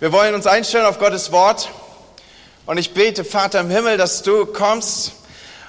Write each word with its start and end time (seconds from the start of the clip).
Wir 0.00 0.12
wollen 0.12 0.36
uns 0.36 0.46
einstellen 0.46 0.86
auf 0.86 1.00
Gottes 1.00 1.32
Wort 1.32 1.70
und 2.66 2.78
ich 2.78 2.94
bete, 2.94 3.24
Vater 3.24 3.58
im 3.58 3.68
Himmel, 3.68 3.96
dass 3.96 4.22
du 4.22 4.46
kommst 4.46 5.10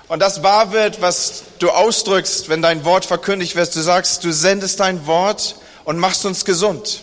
und 0.08 0.22
das 0.22 0.44
wahr 0.44 0.72
wird, 0.72 1.02
was 1.02 1.46
du 1.58 1.72
ausdrückst, 1.72 2.48
wenn 2.48 2.62
dein 2.62 2.86
Wort 2.86 3.06
verkündigt 3.06 3.56
wird. 3.56 3.76
Du 3.76 3.82
sagst, 3.82 4.24
du 4.24 4.32
sendest 4.32 4.82
dein 4.82 5.08
Wort 5.08 5.56
und 5.84 5.98
machst 5.98 6.28
uns 6.28 6.46
gesund. 6.46 7.02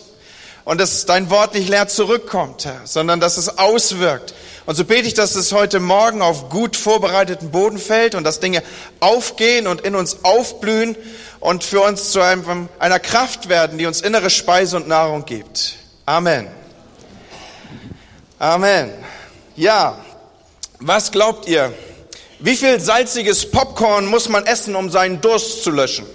Und 0.63 0.79
dass 0.79 1.05
dein 1.05 1.29
Wort 1.29 1.53
nicht 1.53 1.67
leer 1.67 1.89
zurückkommt, 1.89 2.63
Herr, 2.63 2.79
sondern 2.85 3.19
dass 3.19 3.35
es 3.35 3.57
auswirkt. 3.57 4.33
Und 4.65 4.75
so 4.75 4.85
bete 4.85 5.05
ich, 5.05 5.13
dass 5.13 5.35
es 5.35 5.51
heute 5.51 5.81
Morgen 5.81 6.21
auf 6.21 6.47
gut 6.47 6.77
vorbereiteten 6.77 7.51
Boden 7.51 7.77
fällt 7.77 8.15
und 8.15 8.23
dass 8.23 8.39
Dinge 8.39 8.63
aufgehen 9.01 9.67
und 9.67 9.81
in 9.81 9.95
uns 9.95 10.23
aufblühen 10.23 10.95
und 11.41 11.65
für 11.65 11.81
uns 11.81 12.09
zu 12.13 12.21
einem, 12.21 12.69
einer 12.79 12.99
Kraft 12.99 13.49
werden, 13.49 13.77
die 13.77 13.85
uns 13.85 13.99
innere 13.99 14.29
Speise 14.29 14.77
und 14.77 14.87
Nahrung 14.87 15.25
gibt. 15.25 15.73
Amen. 16.05 16.56
Amen. 18.39 18.93
Ja, 19.55 19.97
was 20.79 21.11
glaubt 21.11 21.47
ihr? 21.47 21.73
Wie 22.37 22.55
viel 22.55 22.79
salziges 22.79 23.49
Popcorn 23.49 24.05
muss 24.05 24.29
man 24.29 24.45
essen, 24.45 24.75
um 24.75 24.91
seinen 24.91 25.19
Durst 25.21 25.63
zu 25.63 25.71
löschen? 25.71 26.05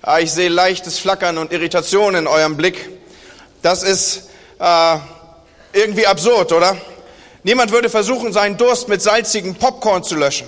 Ah, 0.00 0.20
ich 0.20 0.30
sehe 0.30 0.48
leichtes 0.48 1.00
Flackern 1.00 1.38
und 1.38 1.52
Irritation 1.52 2.14
in 2.14 2.28
eurem 2.28 2.56
Blick. 2.56 2.88
Das 3.62 3.82
ist 3.82 4.28
äh, 4.60 4.96
irgendwie 5.72 6.06
absurd, 6.06 6.52
oder? 6.52 6.76
Niemand 7.42 7.72
würde 7.72 7.90
versuchen, 7.90 8.32
seinen 8.32 8.56
Durst 8.58 8.86
mit 8.86 9.02
salzigem 9.02 9.56
Popcorn 9.56 10.04
zu 10.04 10.14
löschen. 10.14 10.46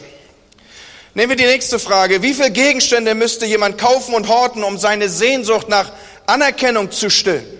Nehmen 1.14 1.30
wir 1.30 1.36
die 1.36 1.46
nächste 1.46 1.80
Frage. 1.80 2.22
Wie 2.22 2.32
viele 2.32 2.52
Gegenstände 2.52 3.16
müsste 3.16 3.44
jemand 3.44 3.76
kaufen 3.76 4.14
und 4.14 4.28
horten, 4.28 4.62
um 4.62 4.78
seine 4.78 5.08
Sehnsucht 5.08 5.68
nach 5.68 5.90
Anerkennung 6.26 6.92
zu 6.92 7.10
stillen? 7.10 7.59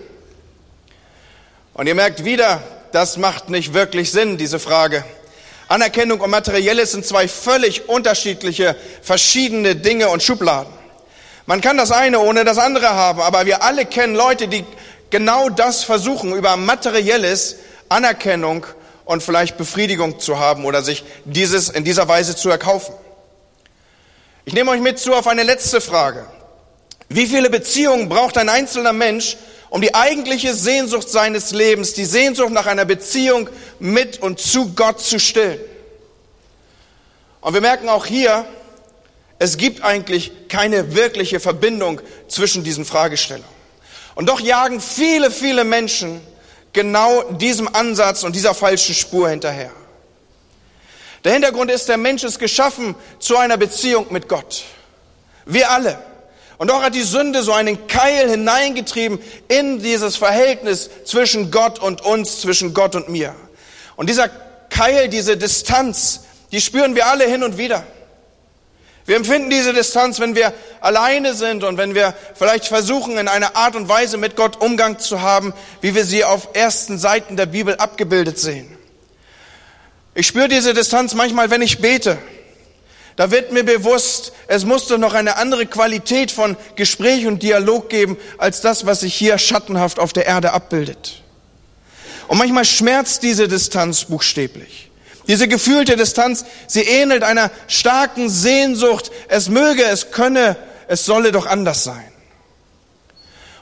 Und 1.73 1.87
ihr 1.87 1.95
merkt 1.95 2.25
wieder, 2.25 2.61
das 2.91 3.17
macht 3.17 3.49
nicht 3.49 3.73
wirklich 3.73 4.11
Sinn, 4.11 4.37
diese 4.37 4.59
Frage. 4.59 5.05
Anerkennung 5.69 6.19
und 6.19 6.29
Materielles 6.29 6.91
sind 6.91 7.05
zwei 7.05 7.29
völlig 7.29 7.87
unterschiedliche, 7.87 8.75
verschiedene 9.01 9.77
Dinge 9.77 10.09
und 10.09 10.21
Schubladen. 10.21 10.71
Man 11.45 11.61
kann 11.61 11.77
das 11.77 11.91
eine 11.91 12.19
ohne 12.19 12.43
das 12.43 12.57
andere 12.57 12.89
haben, 12.89 13.21
aber 13.21 13.45
wir 13.45 13.63
alle 13.63 13.85
kennen 13.85 14.15
Leute, 14.15 14.49
die 14.49 14.65
genau 15.09 15.49
das 15.49 15.83
versuchen, 15.83 16.33
über 16.33 16.57
Materielles 16.57 17.55
Anerkennung 17.87 18.65
und 19.05 19.23
vielleicht 19.23 19.57
Befriedigung 19.57 20.19
zu 20.19 20.39
haben 20.39 20.65
oder 20.65 20.81
sich 20.83 21.05
dieses 21.23 21.69
in 21.69 21.85
dieser 21.85 22.07
Weise 22.07 22.35
zu 22.35 22.49
erkaufen. 22.49 22.93
Ich 24.43 24.53
nehme 24.53 24.71
euch 24.71 24.81
mit 24.81 24.99
zu 24.99 25.13
auf 25.13 25.27
eine 25.27 25.43
letzte 25.43 25.79
Frage. 25.79 26.25
Wie 27.07 27.27
viele 27.27 27.49
Beziehungen 27.49 28.09
braucht 28.09 28.37
ein 28.37 28.49
einzelner 28.49 28.93
Mensch, 28.93 29.37
um 29.71 29.81
die 29.81 29.95
eigentliche 29.95 30.53
Sehnsucht 30.53 31.09
seines 31.09 31.51
Lebens, 31.51 31.93
die 31.93 32.03
Sehnsucht 32.03 32.51
nach 32.51 32.65
einer 32.65 32.83
Beziehung 32.83 33.49
mit 33.79 34.21
und 34.21 34.37
zu 34.37 34.73
Gott 34.75 34.99
zu 34.99 35.17
stillen. 35.17 35.61
Und 37.39 37.53
wir 37.53 37.61
merken 37.61 37.87
auch 37.87 38.05
hier, 38.05 38.45
es 39.39 39.55
gibt 39.55 39.81
eigentlich 39.81 40.49
keine 40.49 40.93
wirkliche 40.93 41.39
Verbindung 41.39 42.01
zwischen 42.27 42.65
diesen 42.65 42.83
Fragestellungen. 42.83 43.47
Und 44.13 44.27
doch 44.27 44.41
jagen 44.41 44.81
viele, 44.81 45.31
viele 45.31 45.63
Menschen 45.63 46.19
genau 46.73 47.23
diesem 47.31 47.73
Ansatz 47.73 48.23
und 48.23 48.35
dieser 48.35 48.53
falschen 48.53 48.93
Spur 48.93 49.29
hinterher. 49.29 49.71
Der 51.23 51.31
Hintergrund 51.31 51.71
ist, 51.71 51.87
der 51.87 51.97
Mensch 51.97 52.25
ist 52.25 52.39
geschaffen 52.39 52.93
zu 53.19 53.37
einer 53.37 53.55
Beziehung 53.55 54.07
mit 54.09 54.27
Gott. 54.27 54.63
Wir 55.45 55.71
alle. 55.71 56.10
Und 56.61 56.67
doch 56.67 56.83
hat 56.83 56.93
die 56.93 57.01
Sünde 57.01 57.41
so 57.41 57.53
einen 57.53 57.87
Keil 57.87 58.29
hineingetrieben 58.29 59.17
in 59.47 59.79
dieses 59.81 60.15
Verhältnis 60.15 60.91
zwischen 61.05 61.49
Gott 61.49 61.79
und 61.79 62.05
uns, 62.05 62.41
zwischen 62.41 62.75
Gott 62.75 62.93
und 62.93 63.09
mir. 63.09 63.33
Und 63.95 64.11
dieser 64.11 64.29
Keil, 64.69 65.09
diese 65.09 65.37
Distanz, 65.37 66.19
die 66.51 66.61
spüren 66.61 66.93
wir 66.93 67.07
alle 67.07 67.25
hin 67.25 67.41
und 67.41 67.57
wieder. 67.57 67.83
Wir 69.07 69.15
empfinden 69.15 69.49
diese 69.49 69.73
Distanz, 69.73 70.19
wenn 70.19 70.35
wir 70.35 70.53
alleine 70.81 71.33
sind 71.33 71.63
und 71.63 71.79
wenn 71.79 71.95
wir 71.95 72.13
vielleicht 72.35 72.67
versuchen, 72.67 73.17
in 73.17 73.27
einer 73.27 73.55
Art 73.55 73.75
und 73.75 73.89
Weise 73.89 74.17
mit 74.17 74.35
Gott 74.35 74.61
Umgang 74.61 74.99
zu 74.99 75.23
haben, 75.23 75.55
wie 75.81 75.95
wir 75.95 76.05
sie 76.05 76.23
auf 76.23 76.49
ersten 76.53 76.99
Seiten 76.99 77.37
der 77.37 77.47
Bibel 77.47 77.75
abgebildet 77.77 78.37
sehen. 78.37 78.77
Ich 80.13 80.27
spüre 80.27 80.47
diese 80.47 80.75
Distanz 80.75 81.15
manchmal, 81.15 81.49
wenn 81.49 81.63
ich 81.63 81.79
bete. 81.79 82.19
Da 83.21 83.29
wird 83.29 83.51
mir 83.51 83.63
bewusst, 83.63 84.33
es 84.47 84.65
muss 84.65 84.87
doch 84.87 84.97
noch 84.97 85.13
eine 85.13 85.37
andere 85.37 85.67
Qualität 85.67 86.31
von 86.31 86.57
Gespräch 86.75 87.27
und 87.27 87.43
Dialog 87.43 87.87
geben, 87.87 88.17
als 88.39 88.61
das, 88.61 88.87
was 88.87 89.01
sich 89.01 89.13
hier 89.13 89.37
schattenhaft 89.37 89.99
auf 89.99 90.11
der 90.11 90.25
Erde 90.25 90.53
abbildet. 90.53 91.21
Und 92.27 92.39
manchmal 92.39 92.65
schmerzt 92.65 93.21
diese 93.21 93.47
Distanz 93.47 94.05
buchstäblich. 94.05 94.89
Diese 95.27 95.47
gefühlte 95.47 95.97
Distanz, 95.97 96.45
sie 96.65 96.81
ähnelt 96.81 97.21
einer 97.21 97.51
starken 97.67 98.27
Sehnsucht. 98.27 99.11
Es 99.27 99.49
möge, 99.49 99.83
es 99.83 100.09
könne, 100.09 100.57
es 100.87 101.05
solle 101.05 101.31
doch 101.31 101.45
anders 101.45 101.83
sein. 101.83 102.11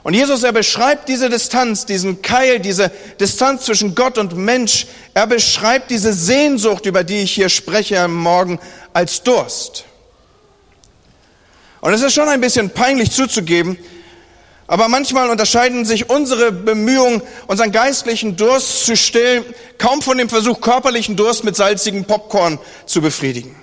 Und 0.04 0.14
Jesus, 0.14 0.44
er 0.44 0.54
beschreibt 0.54 1.10
diese 1.10 1.30
Distanz, 1.30 1.86
diesen 1.86 2.22
Keil, 2.22 2.60
diese 2.60 2.90
Distanz 3.20 3.66
zwischen 3.66 3.96
Gott 3.96 4.18
und 4.18 4.36
Mensch. 4.36 4.88
Er 5.14 5.28
beschreibt 5.28 5.92
diese 5.92 6.14
Sehnsucht, 6.14 6.86
über 6.86 7.04
die 7.04 7.24
ich 7.24 7.34
hier 7.34 7.50
spreche 7.50 8.00
am 8.00 8.16
Morgen, 8.16 8.60
als 8.94 9.24
Durst. 9.24 9.84
Und 11.82 11.94
es 11.94 12.02
ist 12.02 12.14
schon 12.14 12.30
ein 12.30 12.42
bisschen 12.42 12.70
peinlich 12.70 13.12
zuzugeben, 13.12 13.78
aber 14.68 14.88
manchmal 14.88 15.30
unterscheiden 15.30 15.84
sich 15.84 16.10
unsere 16.10 16.52
Bemühungen, 16.52 17.22
unseren 17.48 17.72
geistlichen 17.72 18.36
Durst 18.36 18.86
zu 18.86 18.96
stillen, 18.96 19.44
kaum 19.78 20.02
von 20.02 20.18
dem 20.18 20.30
Versuch, 20.30 20.62
körperlichen 20.62 21.16
Durst 21.16 21.44
mit 21.44 21.56
salzigem 21.56 22.06
Popcorn 22.06 22.60
zu 22.86 23.02
befriedigen. 23.02 23.56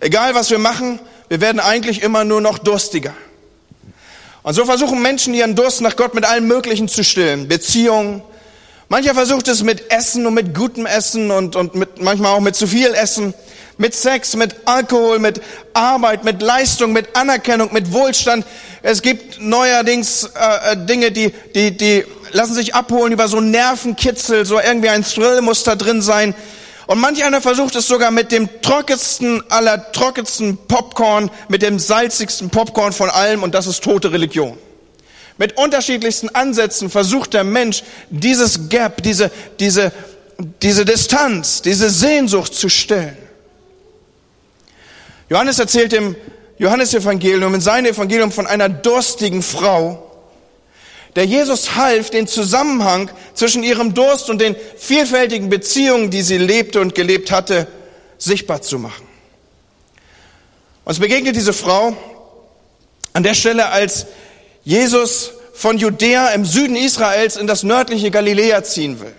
Egal 0.00 0.34
was 0.34 0.50
wir 0.50 0.58
machen, 0.58 1.00
wir 1.28 1.40
werden 1.40 1.60
eigentlich 1.60 2.02
immer 2.02 2.24
nur 2.24 2.40
noch 2.40 2.58
durstiger. 2.58 3.14
Und 4.42 4.54
so 4.54 4.64
versuchen 4.64 5.00
Menschen 5.00 5.34
ihren 5.34 5.54
Durst 5.54 5.80
nach 5.80 5.94
Gott 5.94 6.14
mit 6.14 6.24
allem 6.24 6.48
Möglichen 6.48 6.88
zu 6.88 7.04
stillen. 7.04 7.46
Beziehungen. 7.46 8.22
Mancher 8.88 9.14
versucht 9.14 9.48
es 9.48 9.62
mit 9.62 9.90
Essen 9.90 10.26
und 10.26 10.34
mit 10.34 10.54
gutem 10.54 10.84
Essen 10.84 11.30
und, 11.30 11.54
und 11.54 11.74
mit, 11.74 12.02
manchmal 12.02 12.32
auch 12.32 12.40
mit 12.40 12.56
zu 12.56 12.66
viel 12.66 12.92
Essen. 12.92 13.34
Mit 13.78 13.94
Sex, 13.94 14.36
mit 14.36 14.54
Alkohol, 14.64 15.18
mit 15.18 15.40
Arbeit, 15.72 16.24
mit 16.24 16.42
Leistung, 16.42 16.92
mit 16.92 17.16
Anerkennung, 17.16 17.72
mit 17.72 17.92
Wohlstand. 17.92 18.44
Es 18.82 19.00
gibt 19.00 19.40
neuerdings 19.40 20.24
äh, 20.34 20.72
äh 20.72 20.76
Dinge, 20.76 21.10
die, 21.10 21.32
die, 21.54 21.76
die 21.76 22.04
lassen 22.32 22.54
sich 22.54 22.74
abholen 22.74 23.12
über 23.12 23.28
so 23.28 23.40
Nervenkitzel, 23.40 24.44
so 24.44 24.60
irgendwie 24.60 24.88
ein 24.88 25.04
Thrill 25.04 25.40
muss 25.40 25.62
da 25.64 25.74
drin 25.76 26.02
sein. 26.02 26.34
Und 26.86 27.00
manch 27.00 27.22
einer 27.24 27.40
versucht 27.40 27.76
es 27.76 27.86
sogar 27.86 28.10
mit 28.10 28.32
dem 28.32 28.48
trockensten 28.60 29.42
aller 29.50 29.92
trockensten 29.92 30.56
Popcorn, 30.66 31.30
mit 31.48 31.62
dem 31.62 31.78
salzigsten 31.78 32.50
Popcorn 32.50 32.92
von 32.92 33.08
allem 33.08 33.42
und 33.42 33.54
das 33.54 33.66
ist 33.66 33.84
tote 33.84 34.12
Religion. 34.12 34.58
Mit 35.38 35.56
unterschiedlichsten 35.56 36.28
Ansätzen 36.30 36.90
versucht 36.90 37.34
der 37.34 37.44
Mensch 37.44 37.82
dieses 38.10 38.68
Gap, 38.68 39.02
diese, 39.02 39.30
diese, 39.60 39.92
diese 40.60 40.84
Distanz, 40.84 41.62
diese 41.62 41.88
Sehnsucht 41.88 42.54
zu 42.54 42.68
stillen. 42.68 43.16
Johannes 45.28 45.58
erzählt 45.58 45.92
im 45.94 46.14
Johannesevangelium, 46.58 47.54
in 47.54 47.60
seinem 47.60 47.86
Evangelium 47.86 48.30
von 48.30 48.46
einer 48.46 48.68
durstigen 48.68 49.42
Frau, 49.42 50.11
der 51.16 51.24
Jesus 51.24 51.74
half, 51.74 52.10
den 52.10 52.26
Zusammenhang 52.26 53.10
zwischen 53.34 53.62
ihrem 53.62 53.94
Durst 53.94 54.30
und 54.30 54.40
den 54.40 54.56
vielfältigen 54.76 55.50
Beziehungen, 55.50 56.10
die 56.10 56.22
sie 56.22 56.38
lebte 56.38 56.80
und 56.80 56.94
gelebt 56.94 57.30
hatte, 57.30 57.66
sichtbar 58.18 58.62
zu 58.62 58.78
machen. 58.78 59.06
Uns 60.84 60.98
begegnet 60.98 61.36
diese 61.36 61.52
Frau 61.52 61.96
an 63.12 63.22
der 63.22 63.34
Stelle, 63.34 63.68
als 63.68 64.06
Jesus 64.64 65.32
von 65.52 65.78
Judäa 65.78 66.28
im 66.30 66.44
Süden 66.44 66.76
Israels 66.76 67.36
in 67.36 67.46
das 67.46 67.62
nördliche 67.62 68.10
Galiläa 68.10 68.64
ziehen 68.64 69.00
will. 69.00 69.14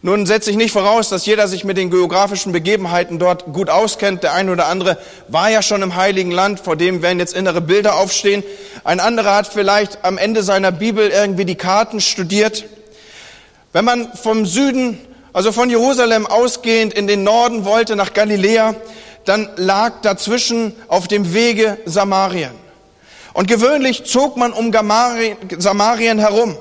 Nun 0.00 0.26
setze 0.26 0.50
ich 0.50 0.56
nicht 0.56 0.70
voraus, 0.70 1.08
dass 1.08 1.26
jeder 1.26 1.48
sich 1.48 1.64
mit 1.64 1.76
den 1.76 1.90
geografischen 1.90 2.52
Begebenheiten 2.52 3.18
dort 3.18 3.52
gut 3.52 3.68
auskennt. 3.68 4.22
Der 4.22 4.32
eine 4.32 4.52
oder 4.52 4.66
andere 4.66 4.96
war 5.26 5.50
ja 5.50 5.60
schon 5.60 5.82
im 5.82 5.96
Heiligen 5.96 6.30
Land, 6.30 6.60
vor 6.60 6.76
dem 6.76 7.02
werden 7.02 7.18
jetzt 7.18 7.34
innere 7.34 7.60
Bilder 7.60 7.96
aufstehen. 7.96 8.44
Ein 8.84 9.00
anderer 9.00 9.34
hat 9.34 9.48
vielleicht 9.48 10.04
am 10.04 10.16
Ende 10.16 10.44
seiner 10.44 10.70
Bibel 10.70 11.08
irgendwie 11.08 11.44
die 11.44 11.56
Karten 11.56 12.00
studiert. 12.00 12.64
Wenn 13.72 13.84
man 13.84 14.12
vom 14.12 14.46
Süden, 14.46 15.00
also 15.32 15.50
von 15.50 15.68
Jerusalem 15.68 16.26
ausgehend 16.26 16.94
in 16.94 17.08
den 17.08 17.24
Norden 17.24 17.64
wollte, 17.64 17.96
nach 17.96 18.12
Galiläa, 18.12 18.76
dann 19.24 19.48
lag 19.56 20.00
dazwischen 20.02 20.76
auf 20.86 21.08
dem 21.08 21.34
Wege 21.34 21.76
Samarien. 21.86 22.52
Und 23.34 23.48
gewöhnlich 23.48 24.04
zog 24.04 24.36
man 24.36 24.52
um 24.52 24.72
Samarien 24.72 26.18
herum, 26.18 26.56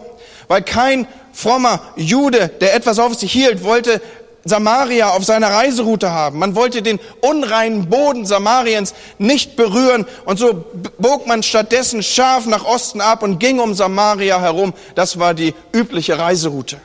weil 0.48 0.64
kein 0.64 1.08
frommer 1.38 1.82
Jude, 1.96 2.48
der 2.48 2.74
etwas 2.74 2.98
auf 2.98 3.14
sich 3.14 3.32
hielt, 3.32 3.64
wollte 3.64 4.02
Samaria 4.44 5.10
auf 5.10 5.24
seiner 5.24 5.52
Reiseroute 5.52 6.10
haben. 6.10 6.40
Man 6.40 6.56
wollte 6.56 6.82
den 6.82 7.00
unreinen 7.22 7.90
Boden 7.90 8.26
Samariens 8.26 8.96
nicht 9.20 9.56
berühren 9.56 10.08
und 10.26 10.40
so 10.40 10.66
bog 10.98 11.28
man 11.28 11.44
stattdessen 11.44 12.02
scharf 12.02 12.48
nach 12.48 12.66
Osten 12.66 13.02
ab 13.02 13.22
und 13.22 13.38
ging 13.40 13.60
um 13.60 13.76
Samaria 13.76 14.42
herum. 14.42 14.74
Das 14.96 15.20
war 15.20 15.36
die 15.36 15.54
übliche 15.74 16.18
Reiseroute. 16.18 16.80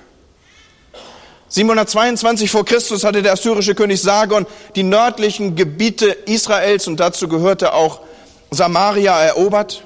722 1.48 2.50
vor 2.50 2.66
Christus 2.66 3.04
hatte 3.04 3.22
der 3.22 3.32
assyrische 3.32 3.74
König 3.74 4.02
Sargon 4.02 4.46
die 4.76 4.82
nördlichen 4.82 5.56
Gebiete 5.56 6.06
Israels 6.26 6.86
und 6.88 7.00
dazu 7.00 7.26
gehörte 7.26 7.72
auch 7.72 8.00
Samaria 8.50 9.18
erobert. 9.18 9.82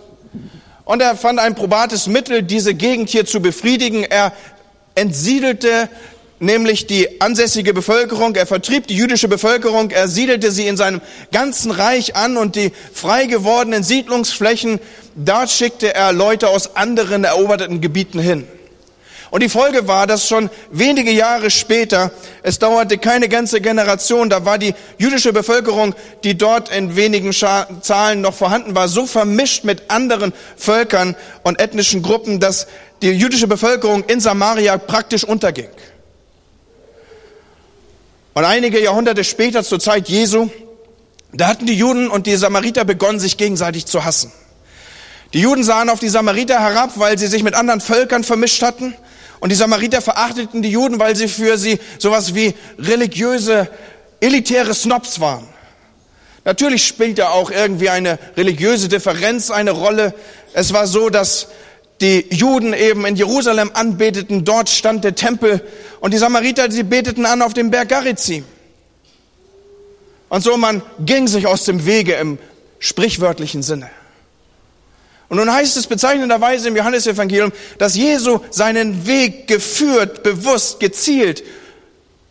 Und 0.86 1.02
er 1.02 1.16
fand 1.16 1.40
ein 1.40 1.56
probates 1.56 2.06
Mittel, 2.06 2.44
diese 2.44 2.72
Gegend 2.72 3.10
hier 3.10 3.26
zu 3.26 3.40
befriedigen. 3.40 4.04
Er 4.04 4.32
entsiedelte 4.96 5.88
nämlich 6.38 6.86
die 6.86 7.20
ansässige 7.20 7.72
Bevölkerung, 7.72 8.34
er 8.34 8.46
vertrieb 8.46 8.86
die 8.88 8.96
jüdische 8.96 9.28
Bevölkerung, 9.28 9.90
er 9.90 10.08
siedelte 10.08 10.50
sie 10.50 10.66
in 10.66 10.76
seinem 10.76 11.00
ganzen 11.32 11.70
Reich 11.70 12.16
an 12.16 12.36
und 12.36 12.56
die 12.56 12.72
frei 12.92 13.26
gewordenen 13.26 13.82
Siedlungsflächen, 13.82 14.80
dort 15.14 15.50
schickte 15.50 15.94
er 15.94 16.12
Leute 16.12 16.48
aus 16.48 16.76
anderen 16.76 17.24
eroberten 17.24 17.80
Gebieten 17.80 18.18
hin. 18.18 18.46
Und 19.30 19.42
die 19.42 19.48
Folge 19.48 19.88
war, 19.88 20.06
dass 20.06 20.28
schon 20.28 20.50
wenige 20.70 21.10
Jahre 21.10 21.50
später, 21.50 22.12
es 22.42 22.58
dauerte 22.58 22.96
keine 22.96 23.28
ganze 23.28 23.60
Generation, 23.60 24.30
da 24.30 24.44
war 24.44 24.56
die 24.56 24.74
jüdische 24.98 25.32
Bevölkerung, 25.32 25.94
die 26.22 26.38
dort 26.38 26.68
in 26.74 26.94
wenigen 26.94 27.32
Zahlen 27.32 28.20
noch 28.20 28.34
vorhanden 28.34 28.74
war, 28.74 28.88
so 28.88 29.04
vermischt 29.04 29.64
mit 29.64 29.90
anderen 29.90 30.32
Völkern 30.56 31.16
und 31.42 31.60
ethnischen 31.60 32.02
Gruppen, 32.02 32.38
dass 32.38 32.68
die 33.02 33.10
jüdische 33.10 33.46
Bevölkerung 33.46 34.04
in 34.04 34.20
Samaria 34.20 34.78
praktisch 34.78 35.24
unterging. 35.24 35.68
Und 38.34 38.44
einige 38.44 38.82
Jahrhunderte 38.82 39.24
später, 39.24 39.64
zur 39.64 39.80
Zeit 39.80 40.08
Jesu, 40.08 40.50
da 41.32 41.48
hatten 41.48 41.66
die 41.66 41.74
Juden 41.74 42.08
und 42.08 42.26
die 42.26 42.36
Samariter 42.36 42.84
begonnen, 42.84 43.18
sich 43.18 43.36
gegenseitig 43.36 43.86
zu 43.86 44.04
hassen. 44.04 44.32
Die 45.32 45.40
Juden 45.40 45.64
sahen 45.64 45.90
auf 45.90 46.00
die 46.00 46.08
Samariter 46.08 46.60
herab, 46.60 46.92
weil 46.96 47.18
sie 47.18 47.26
sich 47.26 47.42
mit 47.42 47.54
anderen 47.54 47.80
Völkern 47.80 48.24
vermischt 48.24 48.62
hatten. 48.62 48.94
Und 49.40 49.50
die 49.50 49.56
Samariter 49.56 50.00
verachteten 50.00 50.62
die 50.62 50.70
Juden, 50.70 50.98
weil 50.98 51.16
sie 51.16 51.28
für 51.28 51.58
sie 51.58 51.78
sowas 51.98 52.34
wie 52.34 52.54
religiöse, 52.78 53.68
elitäre 54.20 54.74
Snobs 54.74 55.20
waren. 55.20 55.46
Natürlich 56.44 56.86
spielte 56.86 57.30
auch 57.30 57.50
irgendwie 57.50 57.90
eine 57.90 58.18
religiöse 58.36 58.88
Differenz 58.88 59.50
eine 59.50 59.72
Rolle. 59.72 60.14
Es 60.52 60.72
war 60.72 60.86
so, 60.86 61.10
dass 61.10 61.48
die 62.00 62.26
Juden 62.30 62.72
eben 62.72 63.06
in 63.06 63.16
Jerusalem 63.16 63.70
anbeteten, 63.72 64.44
dort 64.44 64.68
stand 64.68 65.04
der 65.04 65.14
Tempel 65.14 65.62
und 66.00 66.12
die 66.12 66.18
Samariter, 66.18 66.70
sie 66.70 66.82
beteten 66.82 67.24
an 67.24 67.42
auf 67.42 67.54
dem 67.54 67.70
Berg 67.70 67.88
Garizim. 67.88 68.44
Und 70.28 70.42
so 70.42 70.56
man 70.56 70.82
ging 71.00 71.28
sich 71.28 71.46
aus 71.46 71.64
dem 71.64 71.86
Wege 71.86 72.14
im 72.14 72.38
sprichwörtlichen 72.78 73.62
Sinne. 73.62 73.90
Und 75.28 75.38
nun 75.38 75.52
heißt 75.52 75.76
es 75.76 75.86
bezeichnenderweise 75.86 76.68
im 76.68 76.76
Johannesevangelium, 76.76 77.52
dass 77.78 77.96
Jesu 77.96 78.40
seinen 78.50 79.06
Weg 79.06 79.48
geführt, 79.48 80.22
bewusst, 80.22 80.78
gezielt 80.78 81.42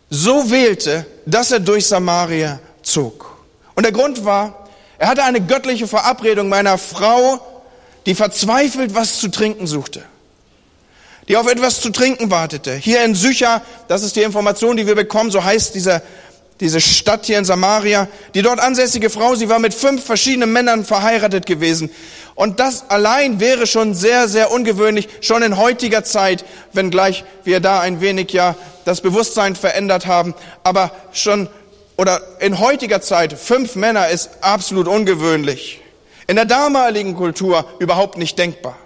so 0.10 0.50
wählte, 0.52 1.06
dass 1.26 1.52
er 1.52 1.60
durch 1.60 1.88
Samaria 1.88 2.60
zog. 2.84 3.36
Und 3.76 3.84
der 3.84 3.92
Grund 3.92 4.24
war, 4.24 4.70
er 4.98 5.08
hatte 5.10 5.24
eine 5.24 5.42
göttliche 5.42 5.88
Verabredung 5.88 6.48
meiner 6.48 6.78
Frau 6.78 7.55
die 8.06 8.16
verzweifelt 8.16 8.94
was 8.96 9.19
zu 9.19 9.30
trinken 9.30 9.68
suchte, 9.68 10.04
die 11.28 11.38
auf 11.38 11.48
etwas 11.48 11.81
zu 11.81 11.90
trinken 11.90 12.30
wartete. 12.30 12.74
Hier 12.74 13.04
in 13.04 13.16
Sycha, 13.16 13.62
das 13.88 14.04
ist 14.04 14.16
die 14.16 14.22
Information, 14.22 14.78
die 14.78 14.88
wir 14.88 14.96
bekommen, 14.96 15.31
so 15.31 15.44
heißt 15.44 15.74
dieser, 15.75 16.02
diese 16.60 16.80
Stadt 16.80 17.25
hier 17.25 17.40
in 17.40 17.46
Samaria, 17.46 18.07
die 18.34 18.42
dort 18.42 18.60
ansässige 18.60 19.10
Frau, 19.10 19.36
sie 19.36 19.50
war 19.50 19.60
mit 19.60 19.74
fünf 19.74 20.06
verschiedenen 20.06 20.54
Männern 20.54 20.86
verheiratet 20.86 21.46
gewesen. 21.46 21.90
Und 22.36 22.60
das 22.60 22.90
allein 22.90 23.40
wäre 23.40 23.66
schon 23.66 23.96
sehr, 23.96 24.28
sehr 24.28 24.52
ungewöhnlich, 24.52 25.07
schon 25.22 25.42
in 25.42 25.57
heutiger 25.57 26.04
Zeit, 26.04 26.46
wenngleich 26.74 27.24
wir 27.44 27.60
da 27.60 27.80
ein 27.80 28.02
wenig 28.02 28.31
ja 28.31 28.56
das 28.84 29.02
Bewusstsein 29.02 29.56
verändert 29.56 30.06
haben, 30.06 30.36
aber 30.63 30.92
schon 31.12 31.50
oder 31.98 32.22
in 32.40 32.60
heutiger 32.60 33.02
Zeit 33.02 33.34
fünf 33.34 33.75
Männer 33.75 34.10
ist 34.10 34.30
absolut 34.42 34.88
ungewöhnlich. 34.88 35.81
In 36.27 36.36
der 36.36 36.45
damaligen 36.45 37.16
Kultur 37.16 37.66
überhaupt 37.80 38.18
nicht 38.18 38.38
denkbar. 38.38 38.77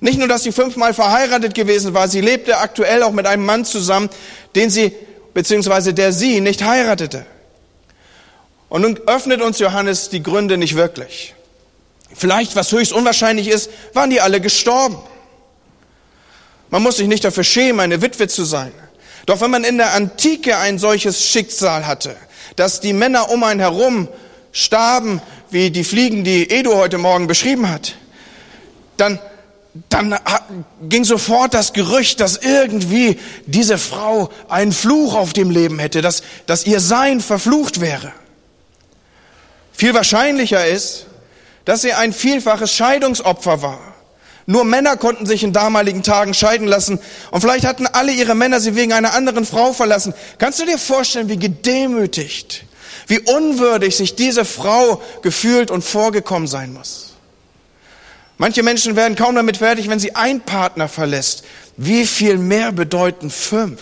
Nicht 0.00 0.18
nur, 0.18 0.28
dass 0.28 0.42
sie 0.42 0.52
fünfmal 0.52 0.94
verheiratet 0.94 1.54
gewesen 1.54 1.94
war, 1.94 2.08
sie 2.08 2.20
lebte 2.20 2.58
aktuell 2.58 3.02
auch 3.02 3.12
mit 3.12 3.26
einem 3.26 3.44
Mann 3.44 3.64
zusammen, 3.64 4.08
den 4.54 4.70
sie, 4.70 4.94
beziehungsweise 5.34 5.92
der 5.92 6.12
sie 6.12 6.40
nicht 6.40 6.62
heiratete. 6.62 7.26
Und 8.70 8.82
nun 8.82 8.98
öffnet 9.06 9.42
uns 9.42 9.58
Johannes 9.58 10.08
die 10.08 10.22
Gründe 10.22 10.56
nicht 10.56 10.74
wirklich. 10.74 11.34
Vielleicht, 12.14 12.56
was 12.56 12.72
höchst 12.72 12.92
unwahrscheinlich 12.92 13.48
ist, 13.48 13.70
waren 13.92 14.10
die 14.10 14.20
alle 14.20 14.40
gestorben. 14.40 14.98
Man 16.70 16.82
muss 16.82 16.96
sich 16.96 17.08
nicht 17.08 17.24
dafür 17.24 17.44
schämen, 17.44 17.80
eine 17.80 18.00
Witwe 18.00 18.28
zu 18.28 18.44
sein. 18.44 18.72
Doch 19.26 19.40
wenn 19.40 19.50
man 19.50 19.64
in 19.64 19.76
der 19.76 19.92
Antike 19.92 20.56
ein 20.56 20.78
solches 20.78 21.24
Schicksal 21.24 21.86
hatte, 21.86 22.16
dass 22.56 22.80
die 22.80 22.92
Männer 22.92 23.30
um 23.30 23.44
einen 23.44 23.60
herum 23.60 24.08
starben, 24.52 25.20
wie 25.50 25.70
die 25.70 25.84
Fliegen, 25.84 26.24
die 26.24 26.50
Edu 26.50 26.74
heute 26.74 26.98
Morgen 26.98 27.26
beschrieben 27.26 27.68
hat, 27.68 27.96
dann, 28.96 29.18
dann 29.88 30.16
ging 30.88 31.04
sofort 31.04 31.54
das 31.54 31.72
Gerücht, 31.72 32.20
dass 32.20 32.36
irgendwie 32.36 33.18
diese 33.46 33.78
Frau 33.78 34.30
einen 34.48 34.72
Fluch 34.72 35.14
auf 35.14 35.32
dem 35.32 35.50
Leben 35.50 35.78
hätte, 35.78 36.02
dass, 36.02 36.22
dass 36.46 36.66
ihr 36.66 36.80
Sein 36.80 37.20
verflucht 37.20 37.80
wäre. 37.80 38.12
Viel 39.72 39.94
wahrscheinlicher 39.94 40.66
ist, 40.66 41.06
dass 41.64 41.82
sie 41.82 41.92
ein 41.92 42.12
vielfaches 42.12 42.72
Scheidungsopfer 42.72 43.62
war. 43.62 43.80
Nur 44.46 44.64
Männer 44.64 44.96
konnten 44.96 45.26
sich 45.26 45.44
in 45.44 45.52
damaligen 45.52 46.02
Tagen 46.02 46.34
scheiden 46.34 46.66
lassen. 46.66 46.98
Und 47.30 47.40
vielleicht 47.40 47.64
hatten 47.64 47.86
alle 47.86 48.10
ihre 48.10 48.34
Männer 48.34 48.58
sie 48.58 48.74
wegen 48.74 48.92
einer 48.92 49.14
anderen 49.14 49.46
Frau 49.46 49.72
verlassen. 49.72 50.12
Kannst 50.38 50.58
du 50.58 50.66
dir 50.66 50.78
vorstellen, 50.78 51.28
wie 51.28 51.38
gedemütigt 51.38 52.64
wie 53.06 53.20
unwürdig 53.20 53.96
sich 53.96 54.14
diese 54.14 54.44
Frau 54.44 55.02
gefühlt 55.22 55.70
und 55.70 55.82
vorgekommen 55.82 56.48
sein 56.48 56.72
muss. 56.72 57.14
Manche 58.38 58.62
Menschen 58.62 58.96
werden 58.96 59.16
kaum 59.16 59.34
damit 59.34 59.58
fertig, 59.58 59.88
wenn 59.88 59.98
sie 59.98 60.14
einen 60.14 60.40
Partner 60.40 60.88
verlässt. 60.88 61.44
Wie 61.76 62.06
viel 62.06 62.38
mehr 62.38 62.72
bedeuten 62.72 63.30
fünf? 63.30 63.80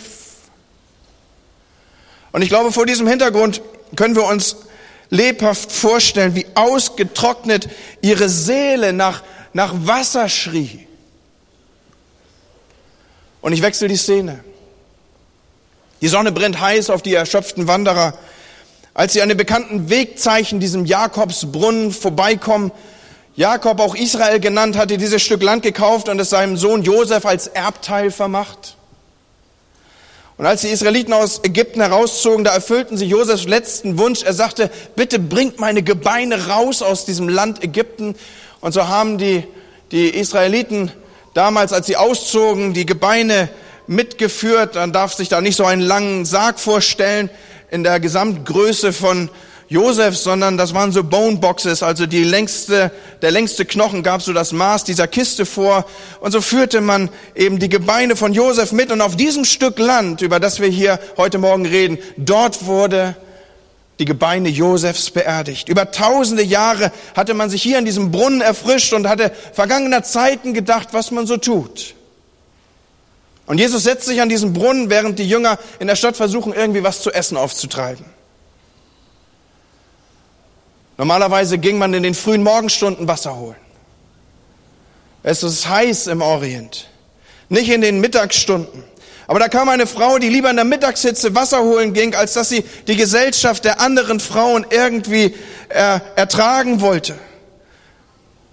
Und 2.33 2.43
ich 2.43 2.49
glaube, 2.49 2.73
vor 2.73 2.87
diesem 2.87 3.07
Hintergrund 3.07 3.63
können 3.97 4.17
wir 4.17 4.25
uns 4.25 4.57
lebhaft 5.11 5.73
vorstellen, 5.73 6.35
wie 6.35 6.47
ausgetrocknet 6.55 7.69
ihre 8.03 8.29
Seele 8.29 8.93
nach, 8.93 9.23
nach 9.53 9.73
Wasser 9.75 10.29
schrie. 10.29 10.87
Und 13.41 13.53
ich 13.53 13.63
wechsle 13.63 13.89
die 13.89 13.97
Szene. 13.97 14.45
Die 16.01 16.09
Sonne 16.09 16.33
brennt 16.33 16.61
heiß 16.61 16.91
auf 16.91 17.03
die 17.03 17.15
erschöpften 17.15 17.67
Wanderer. 17.67 18.17
Als 18.99 19.13
sie 19.13 19.23
an 19.23 19.29
den 19.29 19.39
bekannten 19.39 19.91
Wegzeichen, 19.91 20.59
diesem 20.59 20.85
Jakobsbrunnen 20.85 21.93
vorbeikommen, 21.93 22.73
Jakob, 23.37 23.79
auch 23.79 23.95
Israel 23.95 24.41
genannt, 24.41 24.77
hatte 24.77 24.99
dieses 24.99 25.23
Stück 25.23 25.41
Land 25.41 25.63
gekauft 25.63 26.09
und 26.09 26.19
es 26.19 26.31
seinem 26.31 26.57
Sohn 26.57 26.83
Josef 26.83 27.25
als 27.25 27.47
Erbteil 27.47 28.11
vermacht. 28.11 28.77
Und 30.37 30.47
als 30.47 30.63
die 30.63 30.69
Israeliten 30.71 31.13
aus 31.13 31.45
Ägypten 31.45 31.81
herauszogen, 31.81 32.43
da 32.43 32.53
erfüllten 32.53 32.97
sie 32.97 33.05
Josefs 33.05 33.45
letzten 33.45 33.99
Wunsch. 33.99 34.25
Er 34.25 34.33
sagte, 34.33 34.69
bitte 34.97 35.21
bringt 35.21 35.61
meine 35.61 35.85
Gebeine 35.85 36.49
raus 36.49 36.83
aus 36.83 37.05
diesem 37.05 37.29
Land 37.29 37.63
Ägypten. 37.63 38.17
Und 38.61 38.73
so 38.73 38.89
haben 38.89 39.17
die, 39.17 39.45
die 39.93 40.09
Israeliten 40.09 40.91
damals, 41.35 41.73
als 41.73 41.87
sie 41.87 41.97
auszogen, 41.97 42.75
die 42.75 42.85
Gebeine 42.85 43.49
mitgeführt. 43.87 44.75
Man 44.75 44.93
darf 44.93 45.15
sich 45.15 45.29
da 45.29 45.41
nicht 45.41 45.55
so 45.55 45.65
einen 45.65 45.83
langen 45.83 46.25
Sarg 46.25 46.59
vorstellen 46.59 47.31
in 47.71 47.85
der 47.85 48.01
Gesamtgröße 48.01 48.93
von 48.93 49.31
Josef, 49.69 50.17
sondern 50.17 50.57
das 50.57 50.73
waren 50.73 50.93
so 50.93 51.05
Bone 51.05 51.37
Boxes, 51.37 51.83
also 51.83 52.07
die 52.07 52.25
längste, 52.25 52.91
der 53.21 53.31
längste 53.31 53.67
Knochen 53.67 54.03
gab 54.03 54.23
so 54.23 54.33
das 54.33 54.53
Maß 54.53 54.85
dieser 54.85 55.07
Kiste 55.07 55.45
vor. 55.45 55.85
Und 56.21 56.33
so 56.33 56.41
führte 56.41 56.81
man 56.81 57.11
eben 57.35 57.59
die 57.59 57.69
Gebeine 57.69 58.17
von 58.17 58.33
Josef 58.33 58.73
mit. 58.73 58.91
Und 58.91 59.03
auf 59.03 59.17
diesem 59.17 59.45
Stück 59.45 59.79
Land, 59.79 60.23
über 60.23 60.41
das 60.41 60.61
wir 60.61 60.69
hier 60.69 60.99
heute 61.19 61.37
Morgen 61.37 61.67
reden, 61.67 61.99
dort 62.17 62.65
wurde 62.65 63.15
die 63.99 64.07
Gebeine 64.07 64.49
Josefs 64.49 65.11
beerdigt. 65.11 65.69
Über 65.69 65.91
tausende 65.91 66.43
Jahre 66.43 66.91
hatte 67.15 67.35
man 67.35 67.51
sich 67.51 67.63
hier 67.63 67.79
in 67.79 67.85
diesem 67.85 68.11
Brunnen 68.11 68.41
erfrischt 68.41 68.95
und 68.95 69.07
hatte 69.07 69.33
vergangener 69.53 70.03
Zeiten 70.03 70.55
gedacht, 70.55 70.89
was 70.93 71.11
man 71.11 71.27
so 71.27 71.37
tut. 71.37 71.95
Und 73.49 73.57
Jesus 73.57 73.85
setzt 73.85 74.05
sich 74.05 74.21
an 74.21 74.29
diesen 74.29 74.53
Brunnen, 74.53 74.91
während 74.91 75.19
die 75.19 75.27
Jünger 75.27 75.59
in 75.79 75.87
der 75.87 75.97
Stadt 75.97 76.19
versuchen, 76.19 76.53
irgendwie 76.53 76.85
was 76.85 77.01
zu 77.01 77.11
essen 77.11 77.39
aufzutreiben. 77.39 78.05
Normalerweise 80.99 81.57
ging 81.57 81.79
man 81.79 81.95
in 81.95 82.03
den 82.03 82.15
frühen 82.15 82.43
Morgenstunden 82.43 83.09
Wasser 83.09 83.37
holen. 83.37 83.57
Es 85.23 85.43
ist 85.43 85.67
heiß 85.67 86.09
im 86.09 86.21
Orient. 86.21 86.91
Nicht 87.49 87.71
in 87.71 87.81
den 87.81 88.03
Mittagsstunden. 88.03 88.85
Aber 89.27 89.39
da 89.39 89.49
kam 89.49 89.71
eine 89.71 89.87
Frau, 89.87 90.19
die 90.19 90.29
lieber 90.29 90.51
in 90.51 90.57
der 90.57 90.67
Mittagshitze 90.67 91.35
Wasser 91.35 91.63
holen 91.63 91.95
ging, 91.95 92.15
als 92.15 92.35
dass 92.35 92.51
sie 92.51 92.65
die 92.87 92.97
Gesellschaft 92.97 93.65
der 93.65 93.81
anderen 93.81 94.21
Frauen 94.21 94.67
irgendwie 94.69 95.35
äh, 95.71 96.01
ertragen 96.17 96.83
wollte. 96.83 97.15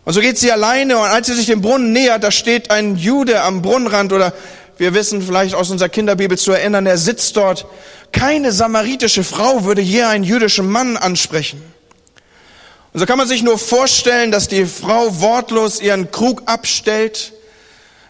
Und 0.06 0.14
so 0.14 0.22
geht 0.22 0.38
sie 0.38 0.54
alleine 0.54 0.98
und 0.98 1.06
als 1.06 1.28
sie 1.28 1.34
sich 1.34 1.48
dem 1.48 1.62
Brunnen 1.62 1.92
nähert, 1.92 2.24
da 2.24 2.32
steht 2.32 2.72
ein 2.72 2.96
Jude 2.96 3.42
am 3.42 3.62
Brunnenrand 3.62 4.14
oder 4.14 4.34
wir 4.78 4.94
wissen 4.94 5.22
vielleicht 5.22 5.56
aus 5.56 5.72
unserer 5.72 5.90
Kinderbibel 5.90 6.38
zu 6.38 6.52
erinnern, 6.52 6.86
er 6.86 6.98
sitzt 6.98 7.38
dort. 7.38 7.66
Keine 8.12 8.52
samaritische 8.52 9.24
Frau 9.24 9.64
würde 9.64 9.82
je 9.82 10.04
einen 10.04 10.24
jüdischen 10.24 10.70
Mann 10.70 10.98
ansprechen. 10.98 11.62
Und 12.94 13.00
so 13.00 13.06
kann 13.06 13.18
man 13.18 13.28
sich 13.28 13.44
nur 13.44 13.58
vorstellen, 13.58 14.32
dass 14.32 14.48
die 14.48 14.66
Frau 14.66 15.20
wortlos 15.20 15.82
ihren 15.82 16.12
Krug 16.12 16.44
abstellt. 16.46 17.34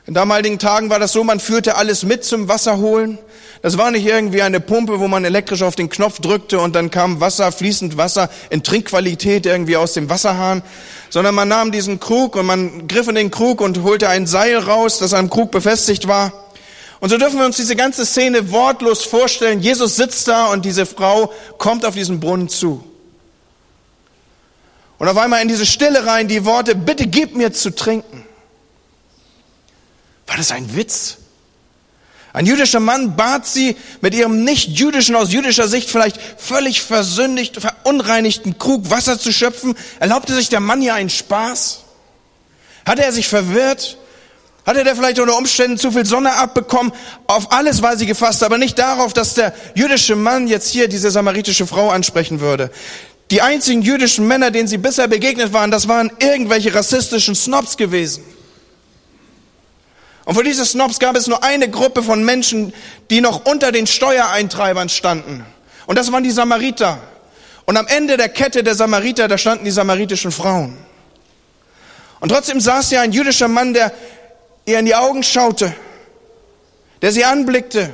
In 0.05 0.13
damaligen 0.13 0.60
Tagen 0.60 0.91
war 0.91 1.00
das 1.00 1.12
so, 1.12 1.24
man 1.24 1.39
führte 1.39 1.75
alles 1.75 2.03
mit 2.03 2.24
zum 2.24 2.48
Wasser 2.48 2.77
holen. 2.77 3.17
Das 3.63 3.79
war 3.79 3.89
nicht 3.89 4.05
irgendwie 4.05 4.43
eine 4.43 4.60
Pumpe, 4.60 5.00
wo 5.00 5.07
man 5.07 5.25
elektrisch 5.25 5.63
auf 5.63 5.75
den 5.75 5.89
Knopf 5.89 6.19
drückte 6.19 6.60
und 6.60 6.75
dann 6.75 6.91
kam 6.91 7.19
Wasser, 7.19 7.51
fließend 7.51 7.98
Wasser 7.98 8.29
in 8.51 8.62
Trinkqualität 8.62 9.48
irgendwie 9.48 9.75
aus 9.75 9.93
dem 9.93 10.07
Wasserhahn, 10.07 10.62
sondern 11.10 11.34
man 11.34 11.48
nahm 11.48 11.72
diesen 11.72 12.00
Krug 12.00 12.36
und 12.36 12.45
man 12.45 12.88
griff 12.88 13.07
in 13.07 13.15
den 13.15 13.31
Krug 13.31 13.62
und 13.62 13.81
holte 13.81 14.07
ein 14.07 14.27
Seil 14.27 14.57
raus, 14.60 15.00
das 15.00 15.15
am 15.15 15.31
Krug 15.31 15.50
befestigt 15.50 16.07
war. 16.07 16.45
Und 17.00 17.10
so 17.10 17.18
dürfen 17.18 17.40
wir 17.40 17.46
uns 17.46 17.58
diese 17.58 17.75
ganze 17.75 18.06
Szene 18.06 18.52
wortlos 18.52 19.04
vorstellen. 19.04 19.62
Jesus 19.62 19.96
sitzt 19.96 20.28
da 20.28 20.48
und 20.48 20.66
diese 20.66 20.86
Frau 20.86 21.34
kommt 21.58 21.86
auf 21.86 21.94
diesen 21.94 22.20
Brunnen 22.20 22.50
zu. 22.50 22.84
Und 24.98 25.08
auf 25.08 25.18
einmal 25.18 25.42
in 25.42 25.48
diese 25.48 25.66
Stille 25.66 26.06
rein 26.06 26.28
die 26.28 26.46
Worte, 26.46 26.75
bitte 26.75 27.08
gib 27.08 27.36
mir 27.36 27.52
zu 27.52 27.75
trinken. 27.75 28.25
War 30.28 30.38
das 30.38 30.52
ein 30.52 30.75
Witz? 30.75 31.18
Ein 32.36 32.46
jüdischer 32.46 32.82
Mann 32.82 33.16
bat 33.16 33.46
sie, 33.48 33.78
mit 34.02 34.14
ihrem 34.14 34.44
nicht-jüdischen, 34.44 35.16
aus 35.16 35.32
jüdischer 35.32 35.70
Sicht 35.70 35.90
vielleicht 35.90 36.20
völlig 36.38 36.82
versündigt, 36.82 37.62
verunreinigten 37.62 38.58
Krug 38.58 38.90
Wasser 38.90 39.18
zu 39.18 39.32
schöpfen. 39.32 39.75
Erlaubte 40.00 40.34
sich 40.36 40.50
der 40.50 40.60
Mann 40.60 40.82
hier 40.82 40.96
einen 40.96 41.10
Spaß? 41.10 41.84
Hatte 42.86 43.04
er 43.04 43.14
sich 43.14 43.30
verwirrt? 43.30 43.98
Hatte 44.65 44.84
der 44.84 44.95
vielleicht 44.95 45.19
unter 45.19 45.38
Umständen 45.38 45.77
zu 45.77 45.91
viel 45.91 46.05
Sonne 46.05 46.34
abbekommen? 46.34 46.91
Auf 47.27 47.51
alles 47.51 47.84
war 47.84 47.98
sie 47.98 48.07
gefasst, 48.07 48.41
aber 48.43 48.57
nicht 48.57 48.79
darauf, 48.79 49.13
dass 49.13 49.36
der 49.36 49.53
jüdische 49.75 50.15
Mann 50.15 50.48
jetzt 50.48 50.72
hier 50.72 50.88
diese 50.88 51.12
samaritische 51.12 51.67
Frau 51.67 51.91
ansprechen 51.91 52.39
würde. 52.39 52.72
Die 53.29 53.41
einzigen 53.41 53.84
jüdischen 53.84 54.27
Männer, 54.27 54.50
denen 54.50 54.67
sie 54.67 54.77
bisher 54.77 55.07
begegnet 55.07 55.53
waren, 55.53 55.69
das 55.69 55.88
waren 55.88 56.12
irgendwelche 56.19 56.74
rassistischen 56.74 57.36
Snobs 57.36 57.77
gewesen. 57.77 58.24
Und 60.25 60.34
für 60.34 60.43
diese 60.43 60.65
Snobs 60.65 60.98
gab 60.98 61.15
es 61.15 61.27
nur 61.27 61.43
eine 61.43 61.69
Gruppe 61.69 62.01
von 62.01 62.24
Menschen, 62.24 62.74
die 63.12 63.22
noch 63.22 63.45
unter 63.45 63.72
den 63.72 63.86
Steuereintreibern 63.86 64.89
standen. 64.89 65.45
Und 65.86 65.98
das 65.98 66.12
waren 66.12 66.24
die 66.24 66.31
Samariter. 66.31 66.98
Und 67.65 67.77
am 67.77 67.86
Ende 67.86 68.17
der 68.17 68.29
Kette 68.29 68.63
der 68.63 68.74
Samariter, 68.74 69.27
da 69.27 69.38
standen 69.38 69.65
die 69.65 69.72
samaritischen 69.72 70.31
Frauen. 70.31 70.77
Und 72.19 72.29
trotzdem 72.29 72.60
saß 72.60 72.89
ja 72.91 73.01
ein 73.01 73.12
jüdischer 73.12 73.48
Mann, 73.48 73.74
der 73.74 73.91
ihr 74.65 74.79
in 74.79 74.86
die 74.86 74.95
Augen 74.95 75.24
schaute, 75.24 75.74
der 77.01 77.12
sie 77.12 77.24
anblickte, 77.24 77.91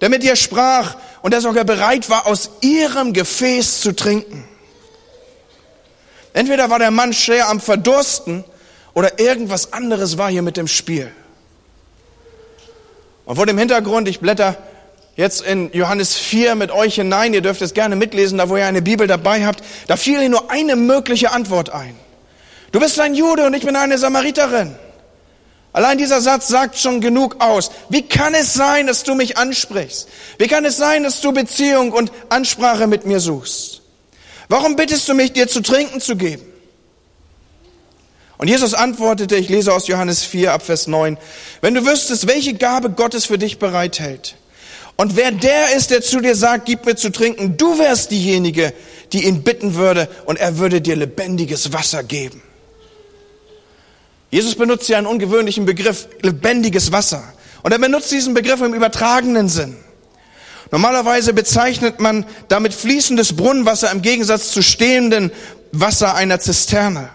der 0.00 0.08
mit 0.08 0.24
ihr 0.24 0.36
sprach 0.36 0.96
und 1.22 1.32
der 1.32 1.40
sogar 1.40 1.64
bereit 1.64 2.08
war, 2.10 2.26
aus 2.26 2.50
ihrem 2.60 3.12
Gefäß 3.12 3.80
zu 3.80 3.94
trinken. 3.94 4.44
Entweder 6.32 6.68
war 6.70 6.78
der 6.78 6.90
Mann 6.90 7.12
schwer 7.12 7.48
am 7.48 7.60
Verdursten 7.60 8.44
oder 8.94 9.18
irgendwas 9.18 9.72
anderes 9.72 10.18
war 10.18 10.30
hier 10.30 10.42
mit 10.42 10.56
dem 10.56 10.68
Spiel. 10.68 11.10
Und 13.24 13.36
vor 13.36 13.46
dem 13.46 13.58
Hintergrund, 13.58 14.08
ich 14.08 14.20
blätter 14.20 14.56
jetzt 15.16 15.42
in 15.42 15.72
Johannes 15.72 16.14
4 16.14 16.54
mit 16.54 16.70
euch 16.70 16.94
hinein, 16.94 17.34
ihr 17.34 17.40
dürft 17.40 17.62
es 17.62 17.74
gerne 17.74 17.96
mitlesen, 17.96 18.38
da 18.38 18.48
wo 18.48 18.56
ihr 18.56 18.66
eine 18.66 18.82
Bibel 18.82 19.06
dabei 19.06 19.44
habt, 19.46 19.62
da 19.86 19.96
fiel 19.96 20.22
ihr 20.22 20.28
nur 20.28 20.50
eine 20.50 20.76
mögliche 20.76 21.32
Antwort 21.32 21.70
ein. 21.70 21.96
Du 22.72 22.80
bist 22.80 23.00
ein 23.00 23.14
Jude 23.14 23.46
und 23.46 23.54
ich 23.54 23.64
bin 23.64 23.74
eine 23.74 23.98
Samariterin. 23.98 24.76
Allein 25.76 25.98
dieser 25.98 26.22
Satz 26.22 26.48
sagt 26.48 26.78
schon 26.78 27.02
genug 27.02 27.36
aus. 27.38 27.70
Wie 27.90 28.00
kann 28.00 28.32
es 28.32 28.54
sein, 28.54 28.86
dass 28.86 29.02
du 29.02 29.14
mich 29.14 29.36
ansprichst? 29.36 30.08
Wie 30.38 30.46
kann 30.46 30.64
es 30.64 30.78
sein, 30.78 31.02
dass 31.02 31.20
du 31.20 31.32
Beziehung 31.32 31.92
und 31.92 32.10
Ansprache 32.30 32.86
mit 32.86 33.04
mir 33.04 33.20
suchst? 33.20 33.82
Warum 34.48 34.76
bittest 34.76 35.06
du 35.06 35.12
mich, 35.12 35.34
dir 35.34 35.48
zu 35.48 35.60
trinken 35.60 36.00
zu 36.00 36.16
geben? 36.16 36.46
Und 38.38 38.48
Jesus 38.48 38.72
antwortete, 38.72 39.36
ich 39.36 39.50
lese 39.50 39.74
aus 39.74 39.86
Johannes 39.86 40.24
4 40.24 40.54
ab 40.54 40.62
Vers 40.62 40.86
9, 40.86 41.18
wenn 41.60 41.74
du 41.74 41.84
wüsstest, 41.84 42.26
welche 42.26 42.54
Gabe 42.54 42.88
Gottes 42.88 43.26
für 43.26 43.36
dich 43.36 43.58
bereithält 43.58 44.36
und 44.96 45.14
wer 45.14 45.30
der 45.30 45.76
ist, 45.76 45.90
der 45.90 46.00
zu 46.00 46.20
dir 46.20 46.34
sagt, 46.34 46.64
gib 46.64 46.86
mir 46.86 46.96
zu 46.96 47.12
trinken, 47.12 47.58
du 47.58 47.78
wärst 47.78 48.12
diejenige, 48.12 48.72
die 49.12 49.26
ihn 49.26 49.42
bitten 49.42 49.74
würde 49.74 50.08
und 50.24 50.38
er 50.38 50.56
würde 50.56 50.80
dir 50.80 50.96
lebendiges 50.96 51.74
Wasser 51.74 52.02
geben. 52.02 52.42
Jesus 54.36 54.54
benutzt 54.54 54.86
hier 54.86 54.98
einen 54.98 55.06
ungewöhnlichen 55.06 55.64
Begriff, 55.64 56.08
lebendiges 56.20 56.92
Wasser. 56.92 57.24
Und 57.62 57.72
er 57.72 57.78
benutzt 57.78 58.12
diesen 58.12 58.34
Begriff 58.34 58.60
im 58.60 58.74
übertragenen 58.74 59.48
Sinn. 59.48 59.78
Normalerweise 60.70 61.32
bezeichnet 61.32 62.00
man 62.00 62.26
damit 62.48 62.74
fließendes 62.74 63.34
Brunnenwasser 63.34 63.90
im 63.90 64.02
Gegensatz 64.02 64.50
zu 64.50 64.60
stehendem 64.60 65.30
Wasser 65.72 66.14
einer 66.14 66.38
Zisterne. 66.38 67.08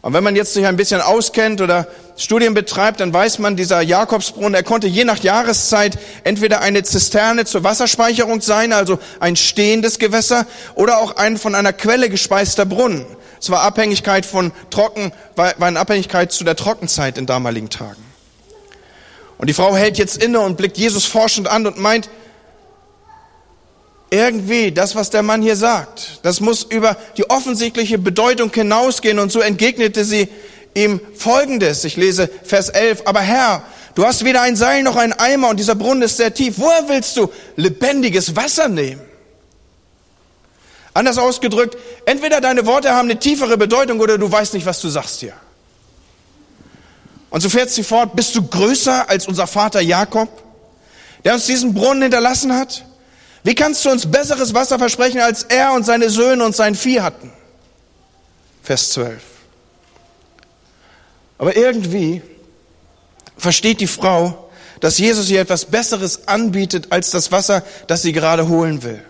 Und 0.00 0.12
wenn 0.12 0.22
man 0.22 0.36
jetzt 0.36 0.54
sich 0.54 0.64
ein 0.64 0.76
bisschen 0.76 1.00
auskennt 1.00 1.60
oder 1.60 1.88
Studien 2.16 2.54
betreibt, 2.54 3.00
dann 3.00 3.12
weiß 3.12 3.40
man, 3.40 3.56
dieser 3.56 3.80
Jakobsbrunnen, 3.80 4.54
er 4.54 4.62
konnte 4.62 4.86
je 4.86 5.02
nach 5.02 5.18
Jahreszeit 5.18 5.98
entweder 6.22 6.60
eine 6.60 6.84
Zisterne 6.84 7.46
zur 7.46 7.64
Wasserspeicherung 7.64 8.40
sein, 8.42 8.72
also 8.72 9.00
ein 9.18 9.34
stehendes 9.34 9.98
Gewässer, 9.98 10.46
oder 10.76 10.98
auch 10.98 11.16
ein 11.16 11.36
von 11.36 11.56
einer 11.56 11.72
Quelle 11.72 12.08
gespeister 12.10 12.64
Brunnen. 12.64 13.06
Es 13.40 13.48
war 13.50 13.62
Abhängigkeit 13.62 14.26
von 14.26 14.52
Trocken, 14.70 15.12
war 15.34 15.68
in 15.68 15.76
Abhängigkeit 15.76 16.30
zu 16.30 16.44
der 16.44 16.56
Trockenzeit 16.56 17.16
in 17.16 17.26
damaligen 17.26 17.70
Tagen. 17.70 18.04
Und 19.38 19.48
die 19.48 19.54
Frau 19.54 19.74
hält 19.74 19.96
jetzt 19.96 20.22
inne 20.22 20.40
und 20.40 20.58
blickt 20.58 20.76
Jesus 20.76 21.06
forschend 21.06 21.48
an 21.48 21.66
und 21.66 21.78
meint, 21.78 22.10
irgendwie 24.10 24.72
das, 24.72 24.94
was 24.96 25.08
der 25.08 25.22
Mann 25.22 25.40
hier 25.40 25.56
sagt, 25.56 26.20
das 26.22 26.40
muss 26.40 26.64
über 26.64 26.96
die 27.16 27.30
offensichtliche 27.30 27.96
Bedeutung 27.96 28.52
hinausgehen. 28.52 29.18
Und 29.18 29.32
so 29.32 29.40
entgegnete 29.40 30.04
sie 30.04 30.28
ihm 30.74 31.00
Folgendes. 31.14 31.84
Ich 31.84 31.96
lese 31.96 32.28
Vers 32.42 32.68
11. 32.68 33.02
Aber 33.06 33.20
Herr, 33.20 33.62
du 33.94 34.04
hast 34.04 34.24
weder 34.24 34.42
ein 34.42 34.56
Seil 34.56 34.82
noch 34.82 34.96
ein 34.96 35.12
Eimer 35.12 35.48
und 35.48 35.58
dieser 35.58 35.76
Brunnen 35.76 36.02
ist 36.02 36.16
sehr 36.16 36.34
tief. 36.34 36.54
Woher 36.58 36.88
willst 36.88 37.16
du 37.16 37.30
lebendiges 37.56 38.36
Wasser 38.36 38.68
nehmen? 38.68 39.00
Anders 40.92 41.18
ausgedrückt, 41.18 41.76
entweder 42.04 42.40
deine 42.40 42.66
Worte 42.66 42.90
haben 42.90 43.08
eine 43.08 43.18
tiefere 43.18 43.56
Bedeutung 43.56 44.00
oder 44.00 44.18
du 44.18 44.30
weißt 44.30 44.54
nicht, 44.54 44.66
was 44.66 44.80
du 44.80 44.88
sagst 44.88 45.20
hier. 45.20 45.34
Und 47.30 47.40
so 47.40 47.48
fährt 47.48 47.70
sie 47.70 47.84
fort, 47.84 48.16
bist 48.16 48.34
du 48.34 48.42
größer 48.42 49.08
als 49.08 49.28
unser 49.28 49.46
Vater 49.46 49.80
Jakob, 49.80 50.28
der 51.24 51.34
uns 51.34 51.46
diesen 51.46 51.74
Brunnen 51.74 52.02
hinterlassen 52.02 52.52
hat? 52.52 52.84
Wie 53.44 53.54
kannst 53.54 53.84
du 53.84 53.90
uns 53.90 54.10
besseres 54.10 54.52
Wasser 54.52 54.78
versprechen, 54.78 55.20
als 55.20 55.44
er 55.44 55.72
und 55.72 55.86
seine 55.86 56.10
Söhne 56.10 56.44
und 56.44 56.56
sein 56.56 56.74
Vieh 56.74 57.00
hatten? 57.00 57.32
Vers 58.62 58.90
12. 58.90 59.22
Aber 61.38 61.56
irgendwie 61.56 62.20
versteht 63.38 63.80
die 63.80 63.86
Frau, 63.86 64.50
dass 64.80 64.98
Jesus 64.98 65.30
ihr 65.30 65.40
etwas 65.40 65.64
Besseres 65.64 66.28
anbietet 66.28 66.88
als 66.90 67.10
das 67.10 67.32
Wasser, 67.32 67.62
das 67.86 68.02
sie 68.02 68.12
gerade 68.12 68.48
holen 68.48 68.82
will. 68.82 69.02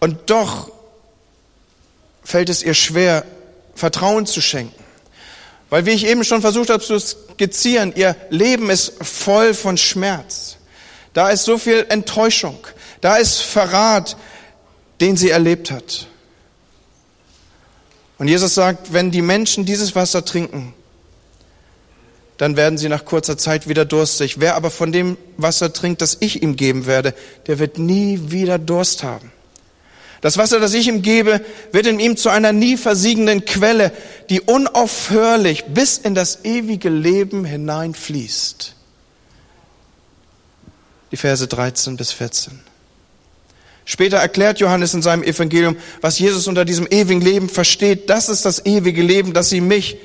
Und 0.00 0.30
doch 0.30 0.70
fällt 2.24 2.48
es 2.48 2.62
ihr 2.62 2.74
schwer, 2.74 3.24
Vertrauen 3.74 4.26
zu 4.26 4.40
schenken. 4.40 4.84
Weil, 5.70 5.86
wie 5.86 5.90
ich 5.90 6.06
eben 6.06 6.24
schon 6.24 6.40
versucht 6.40 6.70
habe 6.70 6.82
zu 6.82 6.98
skizzieren, 6.98 7.92
ihr 7.94 8.16
Leben 8.30 8.70
ist 8.70 8.92
voll 9.04 9.54
von 9.54 9.76
Schmerz. 9.76 10.56
Da 11.12 11.30
ist 11.30 11.44
so 11.44 11.58
viel 11.58 11.86
Enttäuschung. 11.88 12.58
Da 13.00 13.16
ist 13.16 13.38
Verrat, 13.38 14.16
den 15.00 15.16
sie 15.16 15.30
erlebt 15.30 15.70
hat. 15.70 16.06
Und 18.18 18.28
Jesus 18.28 18.54
sagt, 18.54 18.92
wenn 18.92 19.10
die 19.10 19.22
Menschen 19.22 19.64
dieses 19.64 19.94
Wasser 19.94 20.24
trinken, 20.24 20.74
dann 22.36 22.56
werden 22.56 22.78
sie 22.78 22.88
nach 22.88 23.04
kurzer 23.04 23.36
Zeit 23.36 23.68
wieder 23.68 23.84
durstig. 23.84 24.40
Wer 24.40 24.54
aber 24.54 24.70
von 24.70 24.92
dem 24.92 25.16
Wasser 25.36 25.72
trinkt, 25.72 26.02
das 26.02 26.16
ich 26.20 26.42
ihm 26.42 26.56
geben 26.56 26.86
werde, 26.86 27.14
der 27.46 27.58
wird 27.58 27.78
nie 27.78 28.30
wieder 28.30 28.58
Durst 28.58 29.02
haben. 29.02 29.32
Das 30.20 30.36
Wasser, 30.36 30.58
das 30.58 30.74
ich 30.74 30.88
ihm 30.88 31.02
gebe, 31.02 31.40
wird 31.70 31.86
in 31.86 32.00
ihm 32.00 32.16
zu 32.16 32.28
einer 32.28 32.52
nie 32.52 32.76
versiegenden 32.76 33.44
Quelle, 33.44 33.92
die 34.30 34.40
unaufhörlich 34.40 35.66
bis 35.66 35.98
in 35.98 36.14
das 36.14 36.44
ewige 36.44 36.88
Leben 36.88 37.44
hineinfließt. 37.44 38.74
Die 41.12 41.16
Verse 41.16 41.46
13 41.46 41.96
bis 41.96 42.12
14. 42.12 42.60
Später 43.84 44.18
erklärt 44.18 44.60
Johannes 44.60 44.92
in 44.92 45.00
seinem 45.00 45.22
Evangelium, 45.22 45.76
was 46.02 46.18
Jesus 46.18 46.46
unter 46.46 46.66
diesem 46.66 46.86
ewigen 46.90 47.22
Leben 47.22 47.48
versteht. 47.48 48.10
Das 48.10 48.28
ist 48.28 48.44
das 48.44 48.66
ewige 48.66 49.02
Leben, 49.02 49.32
dass 49.32 49.48
sie 49.48 49.62
mich, 49.62 49.96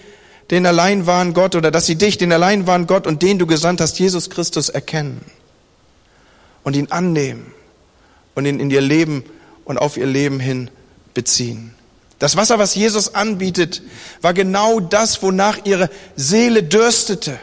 den 0.52 0.66
allein 0.66 1.06
wahren 1.06 1.34
Gott 1.34 1.56
oder 1.56 1.70
dass 1.72 1.86
sie 1.86 1.96
dich, 1.96 2.18
den 2.18 2.32
allein 2.32 2.66
wahren 2.66 2.88
Gott 2.88 3.08
und 3.08 3.22
den 3.22 3.40
du 3.40 3.48
gesandt 3.48 3.82
hast, 3.82 4.00
Jesus 4.00 4.30
Christus, 4.30 4.70
erkennen 4.70 5.22
und 6.64 6.78
ihn 6.78 6.88
annehmen 6.92 7.52
und 8.36 8.46
ihn 8.46 8.62
in 8.62 8.72
ihr 8.72 8.80
Leben 8.80 9.26
und 9.66 9.78
auf 9.78 9.98
ihr 9.98 10.06
Leben 10.06 10.40
hin 10.40 10.70
beziehen. 11.14 11.74
Das 12.20 12.38
Wasser, 12.38 12.60
was 12.60 12.76
Jesus 12.76 13.16
anbietet, 13.16 13.82
war 14.22 14.34
genau 14.34 14.80
das, 14.80 15.22
wonach 15.22 15.60
ihre 15.66 15.90
Seele 16.16 16.64
dürstete. 16.64 17.38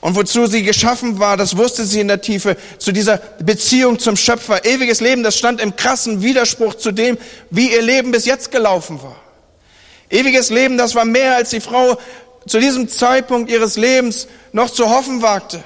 Und 0.00 0.14
wozu 0.14 0.46
sie 0.46 0.62
geschaffen 0.62 1.18
war, 1.18 1.36
das 1.36 1.56
wusste 1.56 1.84
sie 1.84 2.00
in 2.00 2.08
der 2.08 2.22
Tiefe, 2.22 2.56
zu 2.78 2.92
dieser 2.92 3.18
Beziehung 3.42 3.98
zum 3.98 4.16
Schöpfer. 4.16 4.64
Ewiges 4.64 5.00
Leben, 5.00 5.22
das 5.22 5.36
stand 5.36 5.60
im 5.60 5.76
krassen 5.76 6.22
Widerspruch 6.22 6.74
zu 6.74 6.92
dem, 6.92 7.18
wie 7.50 7.72
ihr 7.72 7.82
Leben 7.82 8.10
bis 8.12 8.24
jetzt 8.24 8.50
gelaufen 8.50 9.02
war. 9.02 9.16
Ewiges 10.08 10.50
Leben, 10.50 10.78
das 10.78 10.94
war 10.94 11.04
mehr, 11.04 11.36
als 11.36 11.50
die 11.50 11.60
Frau 11.60 11.98
zu 12.46 12.60
diesem 12.60 12.88
Zeitpunkt 12.88 13.50
ihres 13.50 13.76
Lebens 13.76 14.26
noch 14.52 14.70
zu 14.70 14.88
hoffen 14.88 15.22
wagte 15.22 15.62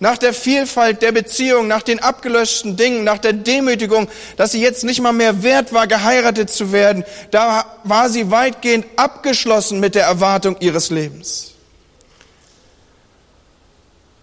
nach 0.00 0.18
der 0.18 0.34
Vielfalt 0.34 1.02
der 1.02 1.12
Beziehung, 1.12 1.66
nach 1.66 1.82
den 1.82 2.00
abgelöschten 2.00 2.76
Dingen, 2.76 3.04
nach 3.04 3.18
der 3.18 3.32
Demütigung, 3.32 4.08
dass 4.36 4.52
sie 4.52 4.60
jetzt 4.60 4.84
nicht 4.84 5.00
mal 5.00 5.12
mehr 5.12 5.42
wert 5.42 5.72
war, 5.72 5.86
geheiratet 5.86 6.50
zu 6.50 6.72
werden, 6.72 7.04
da 7.30 7.64
war 7.84 8.10
sie 8.10 8.30
weitgehend 8.30 8.86
abgeschlossen 8.96 9.80
mit 9.80 9.94
der 9.94 10.04
Erwartung 10.04 10.56
ihres 10.60 10.90
Lebens. 10.90 11.52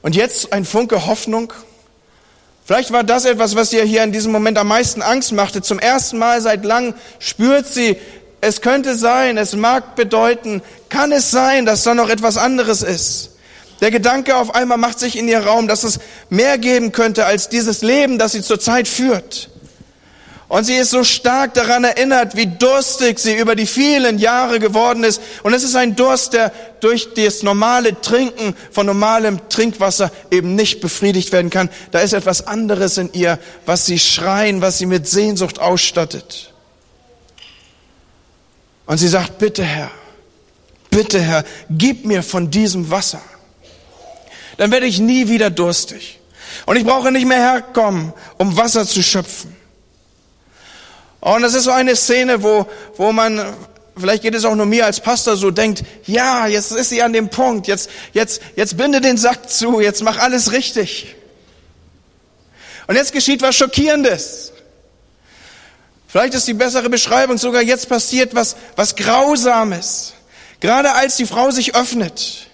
Und 0.01 0.16
jetzt 0.16 0.51
ein 0.51 0.66
Funke 0.66 1.06
Hoffnung. 1.06 1.54
Vielleicht 2.66 2.92
war 2.92 3.04
das 3.04 3.25
etwas, 3.25 3.56
was 3.56 3.74
ihr 3.74 3.84
hier 3.84 4.04
in 4.04 4.12
diesem 4.12 4.32
Moment 4.32 4.58
am 4.58 4.68
meisten 4.68 5.01
Angst 5.01 5.32
machte. 5.32 5.62
Zum 5.62 5.80
ersten 5.80 6.18
Mal 6.18 6.42
seit 6.42 6.66
langem 6.66 6.96
spürt 7.20 7.68
sie, 7.68 7.98
es 8.40 8.62
könnte 8.62 8.96
sein, 8.96 9.38
es 9.38 9.56
mag 9.56 9.96
bedeuten, 9.96 10.63
kann 10.90 11.12
es 11.12 11.30
sein, 11.30 11.66
dass 11.66 11.84
da 11.84 11.94
noch 11.94 12.10
etwas 12.10 12.38
anderes 12.38 12.82
ist. 12.82 13.31
Der 13.82 13.90
Gedanke 13.90 14.38
auf 14.38 14.54
einmal 14.54 14.78
macht 14.78 15.00
sich 15.00 15.18
in 15.18 15.28
ihr 15.28 15.44
Raum, 15.44 15.68
dass 15.68 15.84
es 15.84 16.00
mehr 16.30 16.60
geben 16.60 16.92
könnte 16.92 17.26
als 17.26 17.50
dieses 17.50 17.82
Leben, 17.82 18.20
das 18.20 18.34
sie 18.34 18.44
zurzeit 18.44 18.88
führt. 18.88 19.50
Und 20.48 20.66
sie 20.66 20.76
ist 20.76 20.92
so 20.92 21.04
stark 21.04 21.54
daran 21.54 21.86
erinnert, 21.86 22.36
wie 22.36 22.46
durstig 22.46 23.20
sie 23.20 23.38
über 23.38 23.56
die 23.56 23.66
vielen 23.66 24.20
Jahre 24.20 24.60
geworden 24.60 25.04
ist. 25.06 25.22
Und 25.44 25.54
es 25.54 25.64
ist 25.64 25.76
ein 25.76 25.96
Durst, 25.96 26.34
der 26.34 26.52
durch 26.82 27.14
das 27.14 27.42
normale 27.42 28.00
Trinken 28.02 28.54
von 28.70 28.86
normalem 28.86 29.48
Trinkwasser 29.50 30.12
eben 30.30 30.56
nicht 30.56 30.82
befriedigt 30.82 31.32
werden 31.32 31.50
kann. 31.50 31.70
Da 31.92 32.00
ist 32.00 32.12
etwas 32.12 32.48
anderes 32.48 32.98
in 32.98 33.14
ihr, 33.14 33.40
was 33.66 33.86
sie 33.86 33.98
schreien, 33.98 34.62
was 34.62 34.78
sie 34.78 34.88
mit 34.88 35.08
Sehnsucht 35.08 35.60
ausstattet. 35.60 36.54
Und 38.86 38.98
sie 38.98 39.08
sagt, 39.08 39.38
bitte 39.40 39.64
Herr, 39.64 39.90
bitte 40.90 41.22
Herr, 41.22 41.46
gib 41.70 42.06
mir 42.06 42.24
von 42.24 42.52
diesem 42.52 42.92
Wasser 42.92 43.22
dann 44.62 44.70
werde 44.70 44.86
ich 44.86 45.00
nie 45.00 45.27
wieder 45.27 45.50
durstig. 45.50 46.20
Und 46.68 46.75
ich 46.75 46.86
brauche 46.86 47.12
nicht 47.12 47.25
mehr 47.25 47.39
herkommen, 47.39 48.13
um 48.38 48.58
Wasser 48.58 48.86
zu 48.86 49.01
schöpfen. 49.01 49.56
Und 51.20 51.41
das 51.41 51.56
ist 51.56 51.63
so 51.63 51.72
eine 51.72 51.96
Szene, 51.96 52.44
wo, 52.44 52.68
wo 52.96 53.12
man, 53.12 53.44
vielleicht 53.98 54.22
geht 54.22 54.36
es 54.36 54.46
auch 54.46 54.53
nur 54.53 54.68
mir 54.68 54.86
als 54.86 55.00
Pastor 55.00 55.36
so, 55.36 55.50
denkt, 55.50 55.84
ja, 56.06 56.46
jetzt 56.46 56.74
ist 56.74 56.89
sie 56.89 57.01
an 57.01 57.12
dem 57.12 57.30
Punkt, 57.30 57.65
jetzt, 57.65 57.89
jetzt, 58.13 58.39
jetzt 58.56 58.77
binde 58.77 59.01
den 59.01 59.18
Sack 59.18 59.50
zu, 59.50 59.82
jetzt 59.82 60.03
mach 60.03 60.20
alles 60.20 60.51
richtig. 60.51 61.15
Und 62.86 62.96
jetzt 62.96 63.13
geschieht 63.13 63.41
was 63.41 63.56
Schockierendes. 63.56 64.53
Vielleicht 66.08 66.36
ist 66.36 66.48
die 66.48 66.53
bessere 66.53 66.91
Beschreibung 66.91 67.39
sogar, 67.39 67.63
jetzt 67.63 67.89
passiert 67.89 68.36
was, 68.36 68.56
was 68.75 68.96
Grausames. 68.96 70.13
Gerade 70.60 70.94
als 70.94 71.15
die 71.15 71.25
Frau 71.25 71.50
sich 71.50 71.74
öffnet 71.74 72.50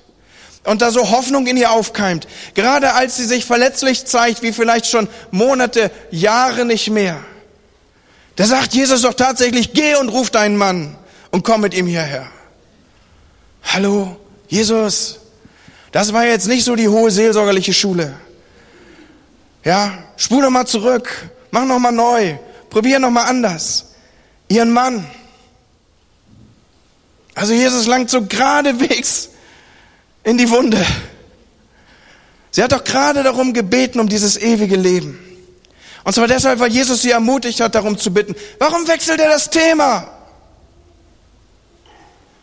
und 0.67 0.81
da 0.81 0.91
so 0.91 1.11
Hoffnung 1.11 1.47
in 1.47 1.55
ihr 1.55 1.71
aufkeimt, 1.71 2.27
gerade 2.53 2.93
als 2.93 3.15
sie 3.15 3.23
sich 3.23 3.45
verletzlich 3.45 4.05
zeigt, 4.05 4.41
wie 4.41 4.51
vielleicht 4.51 4.87
schon 4.87 5.07
Monate, 5.31 5.91
Jahre 6.11 6.65
nicht 6.65 6.89
mehr. 6.89 7.23
Da 8.35 8.45
sagt 8.45 8.73
Jesus 8.73 9.03
doch 9.03 9.13
tatsächlich, 9.13 9.71
geh 9.71 9.95
und 9.95 10.09
ruf 10.09 10.29
deinen 10.29 10.57
Mann 10.57 10.97
und 11.31 11.45
komm 11.45 11.61
mit 11.61 11.73
ihm 11.73 11.87
hierher. 11.87 12.27
Hallo, 13.63 14.17
Jesus, 14.49 15.19
das 15.93 16.11
war 16.11 16.25
jetzt 16.25 16.49
nicht 16.49 16.65
so 16.65 16.75
die 16.75 16.89
hohe 16.89 17.11
seelsorgerliche 17.11 17.73
Schule. 17.73 18.15
Ja, 19.63 20.03
spul 20.17 20.41
noch 20.41 20.49
mal 20.49 20.65
zurück, 20.65 21.29
mach 21.49 21.63
noch 21.63 21.79
mal 21.79 21.93
neu, 21.93 22.35
probier 22.69 22.99
noch 22.99 23.11
mal 23.11 23.23
anders. 23.23 23.93
Ihren 24.49 24.71
Mann. 24.71 25.07
Also 27.35 27.53
Jesus 27.53 27.87
langt 27.87 28.09
so 28.09 28.25
geradewegs 28.25 29.29
in 30.27 30.37
die 30.37 30.49
Wunde. 30.49 30.85
Sie 32.51 32.61
hat 32.61 32.73
doch 32.73 32.83
gerade 32.83 33.23
darum 33.23 33.53
gebeten, 33.53 34.01
um 34.01 34.09
dieses 34.09 34.35
ewige 34.35 34.75
Leben. 34.75 35.17
Und 36.03 36.13
zwar 36.13 36.27
deshalb, 36.27 36.59
weil 36.59 36.71
Jesus 36.71 37.01
sie 37.01 37.11
ermutigt 37.11 37.61
hat, 37.61 37.75
darum 37.75 37.97
zu 37.97 38.13
bitten. 38.13 38.35
Warum 38.59 38.85
wechselt 38.89 39.21
er 39.21 39.29
das 39.29 39.49
Thema? 39.49 40.09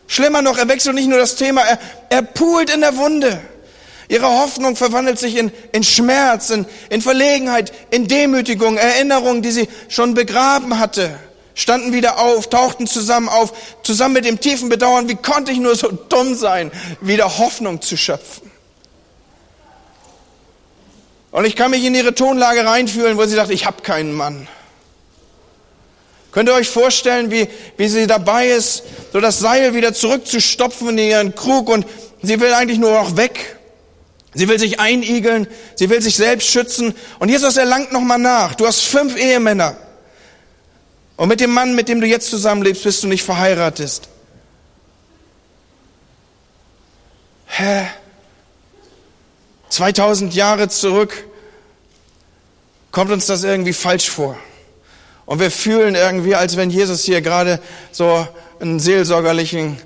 Schlimmer 0.07 0.41
noch, 0.41 0.57
er 0.57 0.67
wechselt 0.67 0.95
nicht 0.95 1.07
nur 1.07 1.19
das 1.19 1.35
Thema, 1.35 1.61
er, 1.61 1.79
er 2.09 2.23
poolt 2.23 2.71
in 2.71 2.81
der 2.81 2.97
Wunde. 2.97 3.39
Ihre 4.07 4.27
Hoffnung 4.27 4.75
verwandelt 4.75 5.19
sich 5.19 5.35
in, 5.37 5.51
in 5.71 5.83
Schmerz, 5.83 6.49
in, 6.49 6.65
in 6.89 7.01
Verlegenheit, 7.01 7.71
in 7.91 8.07
Demütigung, 8.07 8.77
Erinnerungen, 8.77 9.43
die 9.43 9.51
sie 9.51 9.67
schon 9.89 10.15
begraben 10.15 10.79
hatte 10.79 11.19
standen 11.55 11.93
wieder 11.93 12.19
auf, 12.19 12.49
tauchten 12.49 12.85
zusammen 12.85 13.29
auf, 13.29 13.53
zusammen 13.81 14.13
mit 14.13 14.25
dem 14.25 14.39
tiefen 14.39 14.69
Bedauern, 14.69 15.09
wie 15.09 15.15
konnte 15.15 15.51
ich 15.51 15.57
nur 15.57 15.75
so 15.75 15.89
dumm 15.91 16.35
sein, 16.35 16.71
wieder 17.01 17.39
Hoffnung 17.39 17.81
zu 17.81 17.97
schöpfen. 17.97 18.51
Und 21.31 21.45
ich 21.45 21.55
kann 21.55 21.71
mich 21.71 21.83
in 21.83 21.95
ihre 21.95 22.13
Tonlage 22.13 22.65
reinfühlen, 22.65 23.17
wo 23.17 23.25
sie 23.25 23.35
sagt, 23.35 23.51
ich 23.51 23.65
habe 23.65 23.81
keinen 23.81 24.13
Mann. 24.13 24.47
Könnt 26.31 26.49
ihr 26.49 26.55
euch 26.55 26.69
vorstellen, 26.69 27.31
wie, 27.31 27.47
wie 27.77 27.87
sie 27.87 28.07
dabei 28.07 28.49
ist, 28.49 28.83
so 29.13 29.21
das 29.21 29.39
Seil 29.39 29.73
wieder 29.73 29.93
zurückzustopfen 29.93 30.89
in 30.89 30.97
ihren 30.97 31.35
Krug 31.35 31.69
und 31.69 31.85
sie 32.21 32.39
will 32.41 32.53
eigentlich 32.53 32.77
nur 32.77 32.91
noch 32.91 33.15
weg. 33.15 33.57
Sie 34.33 34.49
will 34.49 34.59
sich 34.59 34.81
einigeln, 34.81 35.47
sie 35.75 35.89
will 35.89 36.01
sich 36.01 36.17
selbst 36.17 36.49
schützen. 36.49 36.93
Und 37.19 37.29
Jesus 37.29 37.55
erlangt 37.55 37.93
nochmal 37.93 38.19
nach. 38.19 38.55
Du 38.55 38.67
hast 38.67 38.81
fünf 38.81 39.17
Ehemänner. 39.17 39.77
Und 41.17 41.29
mit 41.29 41.39
dem 41.39 41.51
Mann, 41.51 41.75
mit 41.75 41.87
dem 41.87 42.01
du 42.01 42.07
jetzt 42.07 42.29
zusammenlebst, 42.29 42.83
bist 42.83 43.03
du 43.03 43.07
nicht 43.07 43.23
verheiratet. 43.23 44.01
Hä? 47.47 47.87
2000 49.69 50.33
Jahre 50.33 50.67
zurück 50.69 51.25
kommt 52.91 53.11
uns 53.11 53.25
das 53.25 53.43
irgendwie 53.43 53.73
falsch 53.73 54.09
vor. 54.09 54.37
Und 55.25 55.39
wir 55.39 55.51
fühlen 55.51 55.95
irgendwie, 55.95 56.35
als 56.35 56.55
wenn 56.55 56.69
Jesus 56.69 57.03
hier 57.03 57.21
gerade 57.21 57.59
so 57.91 58.27
einen 58.59 58.79
seelsorgerlichen 58.79 59.77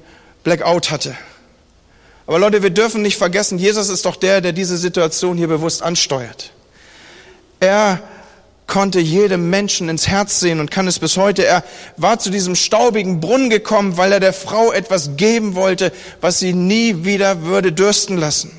Blackout 0.44 0.92
hatte. 0.92 1.16
Aber 2.28 2.38
Leute, 2.38 2.62
wir 2.62 2.70
dürfen 2.70 3.02
nicht 3.02 3.18
vergessen, 3.18 3.58
Jesus 3.58 3.90
ist 3.90 4.06
doch 4.06 4.16
der, 4.16 4.42
der 4.42 4.52
diese 4.52 4.78
Situation 4.78 5.38
hier 5.38 5.48
bewusst 5.48 5.82
ansteuert. 5.82 6.52
Er 7.60 8.00
konnte 8.70 9.02
jedem 9.02 9.50
Menschen 9.50 9.90
ins 9.90 10.08
Herz 10.08 10.40
sehen 10.40 10.62
und 10.62 10.72
kann 10.72 10.88
es 10.88 11.00
bis 11.00 11.18
heute. 11.18 11.46
Er 11.46 11.66
war 11.98 12.20
zu 12.20 12.30
diesem 12.30 12.56
staubigen 12.56 13.20
Brunnen 13.20 13.50
gekommen, 13.50 13.98
weil 13.98 14.14
er 14.14 14.22
der 14.22 14.32
Frau 14.32 14.72
etwas 14.72 15.18
geben 15.18 15.56
wollte, 15.56 15.92
was 16.22 16.40
sie 16.40 16.54
nie 16.54 17.04
wieder 17.04 17.44
würde 17.44 17.74
dürsten 17.74 18.18
lassen. 18.18 18.52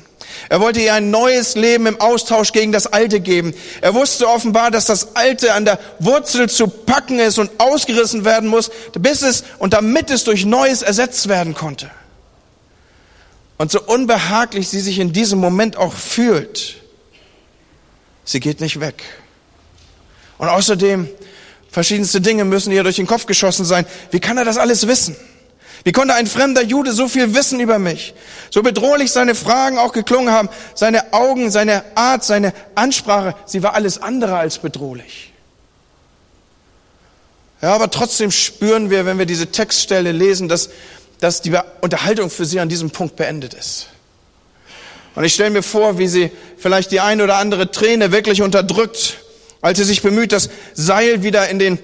Er 0.49 0.59
wollte 0.59 0.81
ihr 0.81 0.93
ein 0.93 1.11
neues 1.11 1.55
Leben 1.55 1.87
im 1.87 1.99
Austausch 1.99 2.51
gegen 2.51 2.71
das 2.71 2.87
Alte 2.87 3.19
geben. 3.19 3.53
Er 3.81 3.93
wusste 3.93 4.27
offenbar, 4.27 4.71
dass 4.71 4.85
das 4.85 5.15
Alte 5.15 5.53
an 5.53 5.65
der 5.65 5.79
Wurzel 5.99 6.49
zu 6.49 6.67
packen 6.67 7.19
ist 7.19 7.39
und 7.39 7.51
ausgerissen 7.57 8.25
werden 8.25 8.49
muss, 8.49 8.71
bis 8.93 9.21
es 9.21 9.43
und 9.59 9.73
damit 9.73 10.09
es 10.09 10.23
durch 10.23 10.45
Neues 10.45 10.81
ersetzt 10.81 11.27
werden 11.27 11.53
konnte. 11.53 11.89
Und 13.57 13.71
so 13.71 13.81
unbehaglich 13.81 14.69
sie 14.69 14.79
sich 14.79 14.99
in 14.99 15.13
diesem 15.13 15.39
Moment 15.39 15.77
auch 15.77 15.93
fühlt, 15.93 16.77
sie 18.25 18.39
geht 18.39 18.59
nicht 18.59 18.79
weg. 18.79 19.03
Und 20.41 20.49
außerdem, 20.49 21.07
verschiedenste 21.69 22.19
Dinge 22.19 22.45
müssen 22.45 22.71
ihr 22.71 22.81
durch 22.81 22.95
den 22.95 23.05
Kopf 23.05 23.27
geschossen 23.27 23.63
sein. 23.63 23.85
Wie 24.09 24.19
kann 24.19 24.39
er 24.39 24.43
das 24.43 24.57
alles 24.57 24.87
wissen? 24.87 25.15
Wie 25.83 25.91
konnte 25.91 26.15
ein 26.15 26.25
fremder 26.25 26.63
Jude 26.63 26.93
so 26.93 27.07
viel 27.07 27.35
wissen 27.35 27.59
über 27.59 27.77
mich? 27.77 28.15
So 28.49 28.63
bedrohlich 28.63 29.11
seine 29.11 29.35
Fragen 29.35 29.77
auch 29.77 29.93
geklungen 29.93 30.33
haben, 30.33 30.49
seine 30.73 31.13
Augen, 31.13 31.51
seine 31.51 31.83
Art, 31.93 32.23
seine 32.23 32.53
Ansprache, 32.73 33.35
sie 33.45 33.61
war 33.61 33.75
alles 33.75 34.01
andere 34.01 34.35
als 34.35 34.57
bedrohlich. 34.57 35.31
Ja, 37.61 37.75
aber 37.75 37.91
trotzdem 37.91 38.31
spüren 38.31 38.89
wir, 38.89 39.05
wenn 39.05 39.19
wir 39.19 39.27
diese 39.27 39.51
Textstelle 39.51 40.11
lesen, 40.11 40.49
dass, 40.49 40.71
dass 41.19 41.43
die 41.43 41.55
Unterhaltung 41.81 42.31
für 42.31 42.45
sie 42.45 42.59
an 42.59 42.67
diesem 42.67 42.89
Punkt 42.89 43.15
beendet 43.15 43.53
ist. 43.53 43.89
Und 45.13 45.23
ich 45.23 45.35
stelle 45.35 45.51
mir 45.51 45.61
vor, 45.61 45.99
wie 45.99 46.07
sie 46.07 46.31
vielleicht 46.57 46.89
die 46.89 46.99
ein 46.99 47.21
oder 47.21 47.35
andere 47.35 47.69
Träne 47.69 48.11
wirklich 48.11 48.41
unterdrückt 48.41 49.19
als 49.61 49.77
sie 49.77 49.83
sich 49.83 50.01
bemüht, 50.01 50.31
das 50.31 50.49
Seil 50.73 51.23
wieder 51.23 51.49
in 51.49 51.59
den 51.59 51.79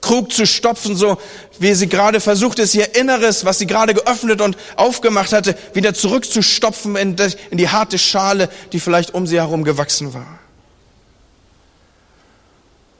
Krug 0.00 0.32
zu 0.32 0.46
stopfen, 0.46 0.96
so 0.96 1.18
wie 1.58 1.74
sie 1.74 1.88
gerade 1.88 2.20
versucht 2.20 2.58
ist, 2.58 2.74
ihr 2.74 2.94
Inneres, 2.94 3.44
was 3.44 3.58
sie 3.58 3.66
gerade 3.66 3.94
geöffnet 3.94 4.40
und 4.40 4.56
aufgemacht 4.76 5.32
hatte, 5.32 5.56
wieder 5.74 5.94
zurückzustopfen 5.94 6.96
in 6.96 7.16
die, 7.52 7.68
harte 7.68 7.98
Schale, 7.98 8.48
die 8.72 8.80
vielleicht 8.80 9.14
um 9.14 9.26
sie 9.26 9.36
herum 9.36 9.64
gewachsen 9.64 10.14
war. 10.14 10.38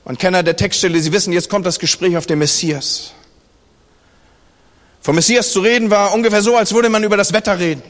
Und 0.04 0.18
Kenner 0.18 0.42
der 0.42 0.56
Textstelle, 0.56 0.98
Sie 1.00 1.12
wissen, 1.12 1.34
jetzt 1.34 1.50
kommt 1.50 1.66
das 1.66 1.78
Gespräch 1.78 2.16
auf 2.16 2.26
den 2.26 2.38
Messias. 2.38 3.12
Vom 5.02 5.16
Messias 5.16 5.52
zu 5.52 5.60
reden 5.60 5.90
war 5.90 6.14
ungefähr 6.14 6.42
so, 6.42 6.56
als 6.56 6.72
würde 6.72 6.88
man 6.88 7.04
über 7.04 7.16
das 7.16 7.32
Wetter 7.34 7.58
reden. 7.58 7.82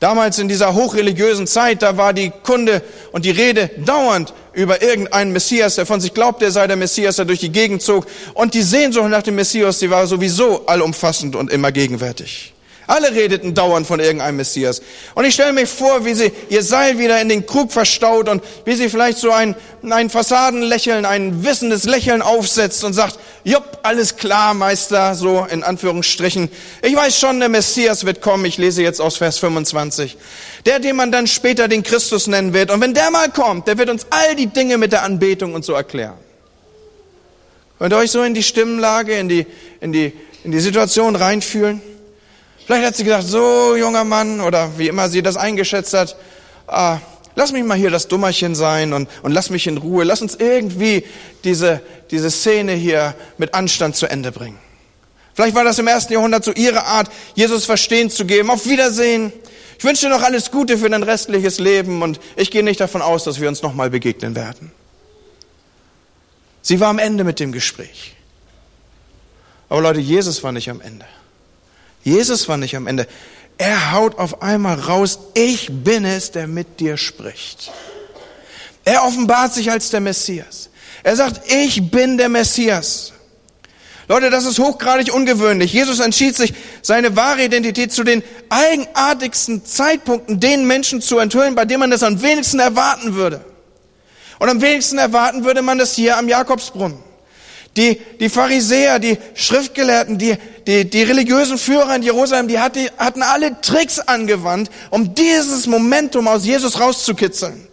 Damals 0.00 0.38
in 0.38 0.48
dieser 0.48 0.74
hochreligiösen 0.74 1.48
Zeit, 1.48 1.82
da 1.82 1.96
war 1.96 2.12
die 2.12 2.30
Kunde 2.44 2.82
und 3.10 3.24
die 3.24 3.32
Rede 3.32 3.68
dauernd 3.84 4.32
über 4.52 4.80
irgendeinen 4.80 5.32
Messias, 5.32 5.74
der 5.74 5.86
von 5.86 6.00
sich 6.00 6.14
glaubte, 6.14 6.44
er 6.44 6.50
sei 6.52 6.66
der 6.68 6.76
Messias, 6.76 7.16
der 7.16 7.24
durch 7.24 7.40
die 7.40 7.50
Gegend 7.50 7.82
zog. 7.82 8.06
Und 8.34 8.54
die 8.54 8.62
Sehnsucht 8.62 9.08
nach 9.08 9.22
dem 9.22 9.34
Messias, 9.34 9.78
die 9.80 9.90
war 9.90 10.06
sowieso 10.06 10.66
allumfassend 10.66 11.34
und 11.34 11.50
immer 11.50 11.72
gegenwärtig. 11.72 12.54
Alle 12.88 13.14
redeten 13.14 13.52
dauernd 13.52 13.86
von 13.86 14.00
irgendeinem 14.00 14.36
Messias. 14.36 14.80
Und 15.14 15.26
ich 15.26 15.34
stelle 15.34 15.52
mir 15.52 15.66
vor, 15.66 16.06
wie 16.06 16.14
sie 16.14 16.32
ihr 16.48 16.62
Seil 16.62 16.98
wieder 16.98 17.20
in 17.20 17.28
den 17.28 17.44
Krug 17.44 17.70
verstaut 17.70 18.30
und 18.30 18.42
wie 18.64 18.74
sie 18.76 18.88
vielleicht 18.88 19.18
so 19.18 19.30
ein, 19.30 19.54
ein 19.82 20.08
Fassadenlächeln, 20.08 21.04
ein 21.04 21.44
wissendes 21.44 21.84
Lächeln 21.84 22.22
aufsetzt 22.22 22.82
und 22.84 22.94
sagt, 22.94 23.18
jupp, 23.44 23.80
alles 23.82 24.16
klar, 24.16 24.54
Meister, 24.54 25.14
so 25.14 25.46
in 25.50 25.64
Anführungsstrichen. 25.64 26.48
Ich 26.80 26.96
weiß 26.96 27.18
schon, 27.18 27.40
der 27.40 27.50
Messias 27.50 28.06
wird 28.06 28.22
kommen. 28.22 28.46
Ich 28.46 28.56
lese 28.56 28.82
jetzt 28.82 29.02
aus 29.02 29.18
Vers 29.18 29.36
25. 29.36 30.16
Der, 30.64 30.78
den 30.78 30.96
man 30.96 31.12
dann 31.12 31.26
später 31.26 31.68
den 31.68 31.82
Christus 31.82 32.26
nennen 32.26 32.54
wird. 32.54 32.70
Und 32.70 32.80
wenn 32.80 32.94
der 32.94 33.10
mal 33.10 33.28
kommt, 33.28 33.68
der 33.68 33.76
wird 33.76 33.90
uns 33.90 34.06
all 34.08 34.34
die 34.34 34.46
Dinge 34.46 34.78
mit 34.78 34.92
der 34.92 35.02
Anbetung 35.02 35.52
und 35.52 35.62
so 35.62 35.74
erklären. 35.74 36.16
Könnt 37.78 37.92
ihr 37.92 37.98
euch 37.98 38.12
so 38.12 38.22
in 38.22 38.32
die 38.32 38.42
Stimmlage, 38.42 39.12
in 39.12 39.28
die, 39.28 39.46
in 39.82 39.92
die, 39.92 40.14
in 40.42 40.52
die 40.52 40.60
Situation 40.60 41.16
reinfühlen? 41.16 41.82
Vielleicht 42.68 42.84
hat 42.84 42.96
sie 42.96 43.04
gesagt, 43.04 43.26
so 43.26 43.76
junger 43.76 44.04
Mann 44.04 44.42
oder 44.42 44.76
wie 44.76 44.88
immer 44.88 45.08
sie 45.08 45.22
das 45.22 45.38
eingeschätzt 45.38 45.94
hat, 45.94 46.16
ah, 46.66 46.98
lass 47.34 47.50
mich 47.50 47.64
mal 47.64 47.78
hier 47.78 47.88
das 47.88 48.08
Dummerchen 48.08 48.54
sein 48.54 48.92
und, 48.92 49.08
und 49.22 49.32
lass 49.32 49.48
mich 49.48 49.66
in 49.66 49.78
Ruhe. 49.78 50.04
Lass 50.04 50.20
uns 50.20 50.34
irgendwie 50.34 51.02
diese, 51.44 51.80
diese 52.10 52.30
Szene 52.30 52.72
hier 52.72 53.14
mit 53.38 53.54
Anstand 53.54 53.96
zu 53.96 54.04
Ende 54.06 54.32
bringen. 54.32 54.58
Vielleicht 55.32 55.54
war 55.54 55.64
das 55.64 55.78
im 55.78 55.86
ersten 55.86 56.12
Jahrhundert 56.12 56.44
so 56.44 56.52
ihre 56.52 56.84
Art, 56.84 57.10
Jesus 57.34 57.64
verstehen 57.64 58.10
zu 58.10 58.26
geben. 58.26 58.50
Auf 58.50 58.66
Wiedersehen. 58.66 59.32
Ich 59.78 59.84
wünsche 59.84 60.04
dir 60.04 60.10
noch 60.10 60.22
alles 60.22 60.50
Gute 60.50 60.76
für 60.76 60.90
dein 60.90 61.04
restliches 61.04 61.60
Leben 61.60 62.02
und 62.02 62.20
ich 62.36 62.50
gehe 62.50 62.62
nicht 62.62 62.80
davon 62.80 63.00
aus, 63.00 63.24
dass 63.24 63.40
wir 63.40 63.48
uns 63.48 63.62
nochmal 63.62 63.88
begegnen 63.88 64.34
werden. 64.34 64.72
Sie 66.60 66.80
war 66.80 66.88
am 66.88 66.98
Ende 66.98 67.24
mit 67.24 67.40
dem 67.40 67.52
Gespräch. 67.52 68.14
Aber 69.70 69.80
Leute, 69.80 70.00
Jesus 70.00 70.42
war 70.42 70.52
nicht 70.52 70.68
am 70.68 70.82
Ende. 70.82 71.06
Jesus 72.08 72.48
war 72.48 72.56
nicht 72.56 72.74
am 72.74 72.86
Ende. 72.86 73.06
Er 73.58 73.92
haut 73.92 74.18
auf 74.18 74.40
einmal 74.40 74.78
raus, 74.78 75.18
ich 75.34 75.68
bin 75.70 76.04
es, 76.04 76.30
der 76.30 76.46
mit 76.46 76.80
dir 76.80 76.96
spricht. 76.96 77.70
Er 78.84 79.04
offenbart 79.04 79.52
sich 79.52 79.70
als 79.70 79.90
der 79.90 80.00
Messias. 80.00 80.70
Er 81.02 81.16
sagt, 81.16 81.52
ich 81.52 81.90
bin 81.90 82.16
der 82.16 82.28
Messias. 82.30 83.12
Leute, 84.08 84.30
das 84.30 84.46
ist 84.46 84.58
hochgradig 84.58 85.12
ungewöhnlich. 85.12 85.72
Jesus 85.72 86.00
entschied 86.00 86.34
sich, 86.34 86.54
seine 86.80 87.14
wahre 87.14 87.44
Identität 87.44 87.92
zu 87.92 88.04
den 88.04 88.22
eigenartigsten 88.48 89.66
Zeitpunkten 89.66 90.40
den 90.40 90.66
Menschen 90.66 91.02
zu 91.02 91.18
enthüllen, 91.18 91.54
bei 91.54 91.66
denen 91.66 91.80
man 91.80 91.90
das 91.90 92.02
am 92.02 92.22
wenigsten 92.22 92.58
erwarten 92.58 93.14
würde. 93.16 93.44
Und 94.38 94.48
am 94.48 94.62
wenigsten 94.62 94.96
erwarten 94.96 95.44
würde 95.44 95.60
man 95.60 95.76
das 95.76 95.94
hier 95.94 96.16
am 96.16 96.26
Jakobsbrunnen. 96.26 97.07
Die, 97.76 98.00
die 98.18 98.28
Pharisäer, 98.28 98.98
die 98.98 99.18
Schriftgelehrten, 99.34 100.18
die, 100.18 100.36
die, 100.66 100.88
die 100.88 101.02
religiösen 101.02 101.58
Führer 101.58 101.94
in 101.94 102.02
Jerusalem, 102.02 102.48
die 102.48 102.58
hatten 102.58 103.22
alle 103.22 103.60
Tricks 103.60 104.00
angewandt, 104.00 104.70
um 104.90 105.14
dieses 105.14 105.66
Momentum 105.66 106.26
aus 106.26 106.44
Jesus 106.44 106.80
rauszukitzeln. 106.80 107.68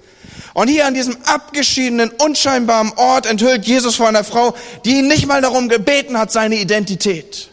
Und 0.54 0.70
hier 0.70 0.86
an 0.86 0.94
diesem 0.94 1.18
abgeschiedenen, 1.26 2.12
unscheinbaren 2.12 2.94
Ort 2.96 3.26
enthüllt 3.26 3.66
Jesus 3.66 3.96
vor 3.96 4.08
einer 4.08 4.24
Frau, 4.24 4.56
die 4.86 5.00
ihn 5.00 5.08
nicht 5.08 5.26
mal 5.28 5.42
darum 5.42 5.68
gebeten 5.68 6.18
hat, 6.18 6.32
seine 6.32 6.56
Identität. 6.56 7.50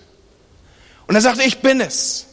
Und 1.09 1.17
er 1.17 1.21
sagt, 1.21 1.45
ich 1.45 1.59
bin 1.59 1.81
es. 1.81 2.27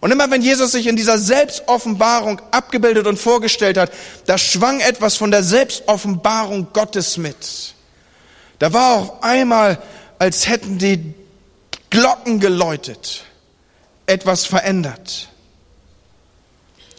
Und 0.00 0.12
immer 0.12 0.30
wenn 0.30 0.42
Jesus 0.42 0.72
sich 0.72 0.86
in 0.86 0.94
dieser 0.94 1.18
Selbstoffenbarung 1.18 2.40
abgebildet 2.52 3.08
und 3.08 3.18
vorgestellt 3.18 3.76
hat, 3.76 3.90
da 4.26 4.38
schwang 4.38 4.78
etwas 4.78 5.16
von 5.16 5.32
der 5.32 5.42
Selbstoffenbarung 5.42 6.68
Gottes 6.72 7.16
mit. 7.16 7.74
Da 8.58 8.72
war 8.72 8.96
auf 8.96 9.22
einmal, 9.22 9.78
als 10.18 10.48
hätten 10.48 10.78
die 10.78 11.14
Glocken 11.90 12.40
geläutet, 12.40 13.24
etwas 14.06 14.44
verändert. 14.46 15.28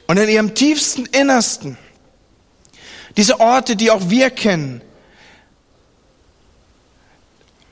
Und 0.08 0.18
in 0.18 0.30
ihrem 0.30 0.56
tiefsten 0.56 1.06
Innersten, 1.08 1.78
diese 3.18 3.40
Orte, 3.40 3.76
die 3.76 3.92
auch 3.92 4.10
wir 4.10 4.30
kennen, 4.30 4.82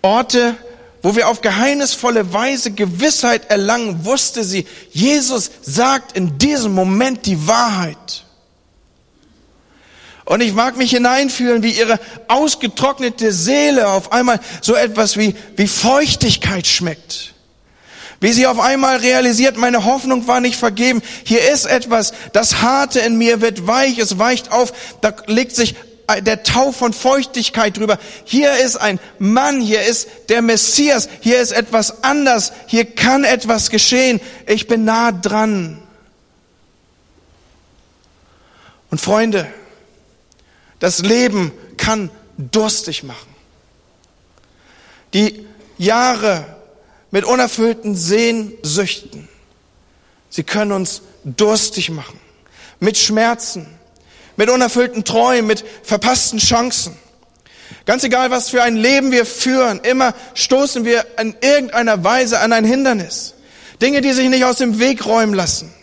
Orte, 0.01 0.55
wo 1.01 1.15
wir 1.15 1.27
auf 1.29 1.41
geheimnisvolle 1.41 2.33
Weise 2.33 2.71
Gewissheit 2.71 3.49
erlangen, 3.49 4.05
wusste 4.05 4.43
sie, 4.43 4.67
Jesus 4.91 5.51
sagt 5.61 6.17
in 6.17 6.37
diesem 6.37 6.73
Moment 6.73 7.25
die 7.25 7.47
Wahrheit. 7.47 8.24
Und 10.25 10.41
ich 10.41 10.53
mag 10.53 10.75
mich 10.75 10.89
hineinfühlen, 10.89 11.61
wie 11.61 11.71
ihre 11.71 11.99
ausgetrocknete 12.27 13.31
Seele 13.31 13.87
auf 13.87 14.11
einmal 14.11 14.39
so 14.61 14.73
etwas 14.73 15.17
wie, 15.17 15.35
wie 15.55 15.67
Feuchtigkeit 15.67 16.65
schmeckt. 16.65 17.35
Wie 18.19 18.31
sie 18.31 18.47
auf 18.47 18.59
einmal 18.59 18.97
realisiert, 18.97 19.55
meine 19.55 19.85
Hoffnung 19.85 20.27
war 20.27 20.39
nicht 20.39 20.57
vergeben. 20.57 21.03
Hier 21.23 21.51
ist 21.51 21.65
etwas, 21.65 22.13
das 22.33 22.61
Harte 22.61 23.01
in 23.01 23.17
mir 23.17 23.39
wird 23.41 23.67
weich, 23.67 23.99
es 23.99 24.17
weicht 24.17 24.51
auf, 24.51 24.73
da 25.01 25.13
legt 25.27 25.55
sich 25.55 25.75
der 26.21 26.43
Tau 26.43 26.71
von 26.71 26.93
Feuchtigkeit 26.93 27.77
drüber. 27.77 27.99
Hier 28.23 28.57
ist 28.57 28.77
ein 28.77 28.99
Mann, 29.19 29.61
hier 29.61 29.81
ist 29.83 30.07
der 30.29 30.41
Messias, 30.41 31.07
hier 31.21 31.39
ist 31.39 31.51
etwas 31.51 32.03
anders, 32.03 32.51
hier 32.67 32.85
kann 32.85 33.23
etwas 33.23 33.69
geschehen. 33.69 34.19
Ich 34.47 34.67
bin 34.67 34.85
nah 34.85 35.11
dran. 35.11 35.83
Und 38.91 39.01
Freunde, 39.01 39.47
das 40.79 40.99
Leben 40.99 41.51
kann 41.77 42.09
durstig 42.37 43.03
machen. 43.03 43.33
Die 45.13 45.45
Jahre 45.77 46.45
mit 47.11 47.23
unerfüllten 47.23 47.95
Sehnsüchten, 47.95 49.29
sie 50.29 50.43
können 50.43 50.71
uns 50.71 51.01
durstig 51.23 51.89
machen. 51.89 52.19
Mit 52.79 52.97
Schmerzen, 52.97 53.67
mit 54.35 54.49
unerfüllten 54.49 55.05
Träumen, 55.05 55.47
mit 55.47 55.63
verpassten 55.83 56.39
Chancen. 56.39 56.97
Ganz 57.85 58.03
egal, 58.03 58.31
was 58.31 58.49
für 58.49 58.61
ein 58.61 58.75
Leben 58.75 59.11
wir 59.11 59.25
führen, 59.25 59.79
immer 59.79 60.13
stoßen 60.33 60.85
wir 60.85 61.05
in 61.19 61.35
irgendeiner 61.41 62.03
Weise 62.03 62.39
an 62.39 62.51
ein 62.51 62.65
Hindernis. 62.65 63.33
Dinge, 63.81 64.01
die 64.01 64.11
sich 64.13 64.29
nicht 64.29 64.45
aus 64.45 64.57
dem 64.57 64.79
Weg 64.79 65.05
räumen 65.05 65.33
lassen. 65.33 65.73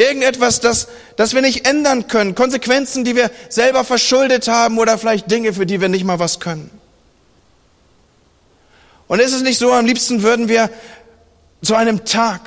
Irgendetwas, 0.00 0.60
das, 0.60 0.88
das 1.16 1.34
wir 1.34 1.42
nicht 1.42 1.66
ändern 1.66 2.08
können. 2.08 2.34
Konsequenzen, 2.34 3.04
die 3.04 3.16
wir 3.16 3.30
selber 3.50 3.84
verschuldet 3.84 4.48
haben 4.48 4.78
oder 4.78 4.96
vielleicht 4.96 5.30
Dinge, 5.30 5.52
für 5.52 5.66
die 5.66 5.82
wir 5.82 5.90
nicht 5.90 6.04
mal 6.04 6.18
was 6.18 6.40
können. 6.40 6.70
Und 9.08 9.20
ist 9.20 9.34
es 9.34 9.42
nicht 9.42 9.58
so, 9.58 9.72
am 9.72 9.84
liebsten 9.84 10.22
würden 10.22 10.48
wir 10.48 10.70
zu 11.62 11.74
einem 11.74 12.06
Tag 12.06 12.40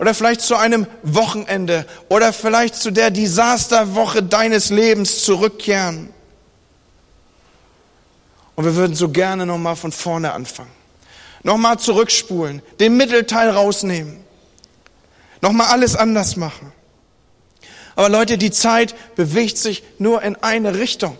oder 0.00 0.14
vielleicht 0.14 0.40
zu 0.40 0.56
einem 0.56 0.88
Wochenende 1.04 1.86
oder 2.08 2.32
vielleicht 2.32 2.74
zu 2.74 2.90
der 2.90 3.12
Desasterwoche 3.12 4.24
deines 4.24 4.70
Lebens 4.70 5.22
zurückkehren. 5.22 6.12
Und 8.56 8.64
wir 8.64 8.74
würden 8.74 8.96
so 8.96 9.10
gerne 9.10 9.46
nochmal 9.46 9.76
von 9.76 9.92
vorne 9.92 10.32
anfangen. 10.32 10.72
Nochmal 11.44 11.78
zurückspulen, 11.78 12.62
den 12.80 12.96
Mittelteil 12.96 13.50
rausnehmen 13.50 14.27
Nochmal 15.40 15.68
alles 15.68 15.96
anders 15.96 16.36
machen. 16.36 16.72
Aber 17.96 18.08
Leute, 18.08 18.38
die 18.38 18.50
Zeit 18.50 18.94
bewegt 19.16 19.58
sich 19.58 19.82
nur 19.98 20.22
in 20.22 20.36
eine 20.36 20.78
Richtung. 20.78 21.16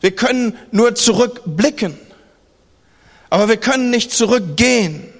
Wir 0.00 0.14
können 0.14 0.56
nur 0.70 0.94
zurückblicken, 0.94 1.98
aber 3.28 3.48
wir 3.48 3.56
können 3.56 3.90
nicht 3.90 4.12
zurückgehen. 4.12 5.12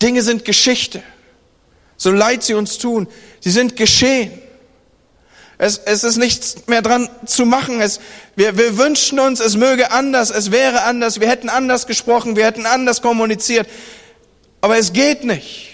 Dinge 0.00 0.22
sind 0.22 0.44
Geschichte. 0.44 1.02
So 1.96 2.10
leid 2.10 2.42
sie 2.42 2.54
uns 2.54 2.78
tun, 2.78 3.08
sie 3.40 3.50
sind 3.50 3.76
geschehen. 3.76 4.30
Es, 5.58 5.78
es 5.78 6.04
ist 6.04 6.16
nichts 6.16 6.66
mehr 6.66 6.82
dran 6.82 7.08
zu 7.24 7.46
machen. 7.46 7.80
Es, 7.80 8.00
wir, 8.34 8.58
wir 8.58 8.76
wünschen 8.76 9.18
uns, 9.18 9.40
es 9.40 9.56
möge 9.56 9.90
anders, 9.90 10.30
es 10.30 10.50
wäre 10.50 10.82
anders, 10.82 11.20
wir 11.20 11.28
hätten 11.28 11.48
anders 11.48 11.86
gesprochen, 11.86 12.36
wir 12.36 12.44
hätten 12.44 12.66
anders 12.66 13.00
kommuniziert. 13.00 13.68
Aber 14.60 14.76
es 14.78 14.92
geht 14.92 15.24
nicht. 15.24 15.70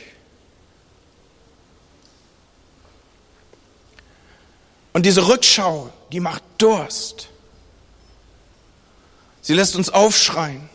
Und 4.93 5.07
diese 5.07 5.27
Rückschau, 5.27 5.91
die 6.13 6.21
macht 6.21 6.43
Durst. 6.59 7.29
Sie 9.41 9.55
lässt 9.55 9.75
uns 9.75 9.89
aufschreien. 9.91 10.69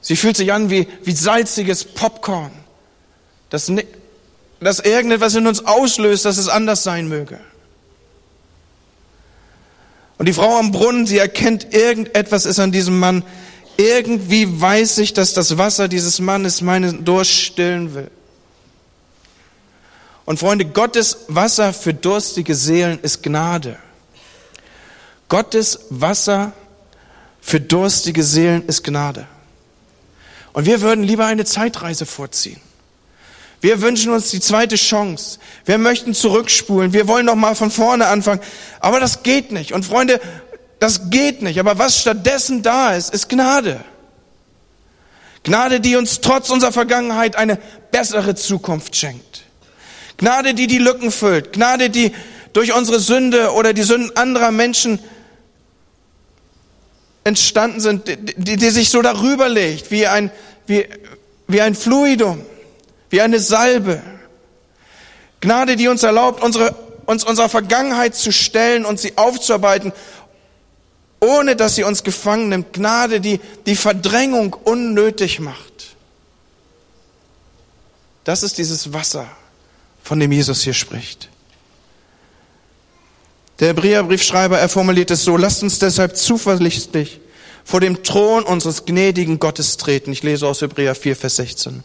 Sie 0.00 0.16
fühlt 0.16 0.36
sich 0.36 0.52
an 0.52 0.70
wie, 0.70 0.88
wie 1.02 1.12
salziges 1.12 1.84
Popcorn, 1.84 2.52
das, 3.50 3.70
das 4.60 4.80
irgendetwas 4.80 5.34
in 5.34 5.46
uns 5.46 5.64
auslöst, 5.66 6.24
dass 6.24 6.38
es 6.38 6.48
anders 6.48 6.82
sein 6.82 7.08
möge. 7.08 7.38
Und 10.18 10.26
die 10.26 10.32
Frau 10.32 10.58
am 10.58 10.72
Brunnen, 10.72 11.06
sie 11.06 11.18
erkennt, 11.18 11.72
irgendetwas 11.72 12.44
ist 12.44 12.58
an 12.58 12.72
diesem 12.72 12.98
Mann. 12.98 13.24
Irgendwie 13.76 14.60
weiß 14.60 14.98
ich, 14.98 15.14
dass 15.14 15.32
das 15.32 15.56
Wasser 15.56 15.86
dieses 15.86 16.18
Mannes 16.18 16.60
meinen 16.60 17.04
Durst 17.04 17.30
stillen 17.30 17.94
will. 17.94 18.10
Und 20.24 20.38
Freunde, 20.38 20.66
Gottes 20.66 21.18
Wasser 21.28 21.72
für 21.72 21.94
durstige 21.94 22.54
Seelen 22.54 22.98
ist 23.00 23.22
Gnade. 23.22 23.78
Gottes 25.28 25.86
Wasser 25.90 26.52
für 27.40 27.60
durstige 27.60 28.24
Seelen 28.24 28.66
ist 28.66 28.82
Gnade. 28.82 29.26
Und 30.52 30.66
wir 30.66 30.80
würden 30.80 31.04
lieber 31.04 31.26
eine 31.26 31.44
Zeitreise 31.44 32.04
vorziehen. 32.04 32.60
Wir 33.60 33.80
wünschen 33.80 34.12
uns 34.12 34.30
die 34.30 34.40
zweite 34.40 34.76
Chance. 34.76 35.38
Wir 35.64 35.78
möchten 35.78 36.14
zurückspulen. 36.14 36.92
Wir 36.92 37.08
wollen 37.08 37.26
noch 37.26 37.34
mal 37.34 37.54
von 37.54 37.70
vorne 37.70 38.06
anfangen. 38.06 38.40
Aber 38.80 39.00
das 39.00 39.22
geht 39.22 39.50
nicht. 39.50 39.72
Und 39.72 39.84
Freunde, 39.84 40.20
das 40.78 41.10
geht 41.10 41.42
nicht. 41.42 41.58
Aber 41.58 41.78
was 41.78 42.00
stattdessen 42.00 42.62
da 42.62 42.94
ist, 42.94 43.12
ist 43.12 43.28
Gnade. 43.28 43.84
Gnade, 45.42 45.80
die 45.80 45.96
uns 45.96 46.20
trotz 46.20 46.50
unserer 46.50 46.72
Vergangenheit 46.72 47.36
eine 47.36 47.58
bessere 47.90 48.34
Zukunft 48.34 48.94
schenkt. 48.96 49.44
Gnade, 50.18 50.54
die 50.54 50.66
die 50.66 50.78
Lücken 50.78 51.10
füllt. 51.10 51.52
Gnade, 51.52 51.90
die 51.90 52.12
durch 52.52 52.74
unsere 52.74 53.00
Sünde 53.00 53.52
oder 53.52 53.72
die 53.72 53.82
Sünden 53.82 54.16
anderer 54.16 54.50
Menschen 54.50 54.98
entstanden 57.24 57.80
sind, 57.80 58.08
die, 58.08 58.56
die 58.56 58.70
sich 58.70 58.90
so 58.90 59.02
darüber 59.02 59.48
legt, 59.48 59.90
wie 59.90 60.06
ein, 60.06 60.30
wie, 60.66 60.86
wie 61.46 61.60
ein 61.60 61.74
Fluidum, 61.74 62.44
wie 63.10 63.20
eine 63.20 63.40
Salbe. 63.40 64.02
Gnade, 65.40 65.76
die 65.76 65.88
uns 65.88 66.02
erlaubt, 66.02 66.42
unsere, 66.42 66.74
uns 67.06 67.24
unserer 67.24 67.48
Vergangenheit 67.48 68.14
zu 68.14 68.32
stellen 68.32 68.84
und 68.84 68.98
sie 68.98 69.16
aufzuarbeiten, 69.16 69.92
ohne 71.20 71.56
dass 71.56 71.74
sie 71.74 71.84
uns 71.84 72.04
gefangen 72.04 72.48
nimmt. 72.48 72.72
Gnade, 72.72 73.20
die 73.20 73.40
die 73.66 73.76
Verdrängung 73.76 74.54
unnötig 74.54 75.40
macht. 75.40 75.96
Das 78.24 78.42
ist 78.42 78.58
dieses 78.58 78.92
Wasser, 78.92 79.26
von 80.02 80.20
dem 80.20 80.32
Jesus 80.32 80.62
hier 80.62 80.74
spricht. 80.74 81.28
Der 83.60 83.68
Hebräerbriefschreiber, 83.68 84.58
er 84.58 84.68
formuliert 84.68 85.10
es 85.10 85.24
so, 85.24 85.36
lasst 85.36 85.62
uns 85.62 85.78
deshalb 85.78 86.16
zuversichtlich 86.16 87.20
vor 87.64 87.80
dem 87.80 88.02
Thron 88.02 88.44
unseres 88.44 88.84
gnädigen 88.84 89.38
Gottes 89.38 89.76
treten. 89.76 90.12
Ich 90.12 90.22
lese 90.22 90.46
aus 90.46 90.62
Hebräer 90.62 90.94
4, 90.94 91.16
Vers 91.16 91.36
16. 91.36 91.82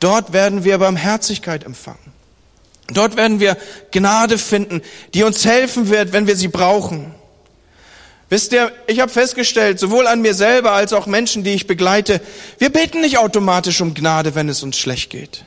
Dort 0.00 0.32
werden 0.32 0.64
wir 0.64 0.78
Barmherzigkeit 0.78 1.64
empfangen. 1.64 1.98
Dort 2.88 3.16
werden 3.16 3.38
wir 3.38 3.56
Gnade 3.92 4.38
finden, 4.38 4.82
die 5.14 5.22
uns 5.22 5.44
helfen 5.44 5.90
wird, 5.90 6.12
wenn 6.12 6.26
wir 6.26 6.36
sie 6.36 6.48
brauchen. 6.48 7.14
Wisst 8.30 8.52
ihr, 8.52 8.72
ich 8.86 9.00
habe 9.00 9.10
festgestellt, 9.10 9.78
sowohl 9.78 10.06
an 10.06 10.22
mir 10.22 10.34
selber 10.34 10.72
als 10.72 10.92
auch 10.92 11.06
Menschen, 11.06 11.44
die 11.44 11.50
ich 11.50 11.66
begleite, 11.66 12.20
wir 12.58 12.70
beten 12.70 13.00
nicht 13.00 13.18
automatisch 13.18 13.80
um 13.80 13.92
Gnade, 13.94 14.34
wenn 14.34 14.48
es 14.48 14.62
uns 14.62 14.78
schlecht 14.78 15.10
geht. 15.10 15.44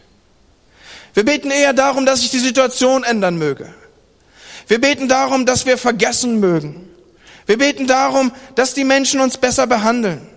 Wir 1.13 1.26
beten 1.26 1.52
eher 1.52 1.74
darum, 1.74 2.06
dass 2.06 2.22
sich 2.22 2.32
die 2.32 2.39
Situation 2.39 3.04
ändern 3.04 3.38
möge. 3.38 3.74
Wir 4.68 4.82
beten 4.82 5.08
darum, 5.08 5.46
dass 5.46 5.66
wir 5.66 5.78
vergessen 5.78 6.39
mögen. 6.39 6.89
Wir 7.46 7.58
beten 7.58 7.88
darum, 7.88 8.32
dass 8.56 8.74
die 8.74 8.84
Menschen 8.84 9.20
uns 9.20 9.38
besser 9.38 9.68
behandeln. 9.68 10.28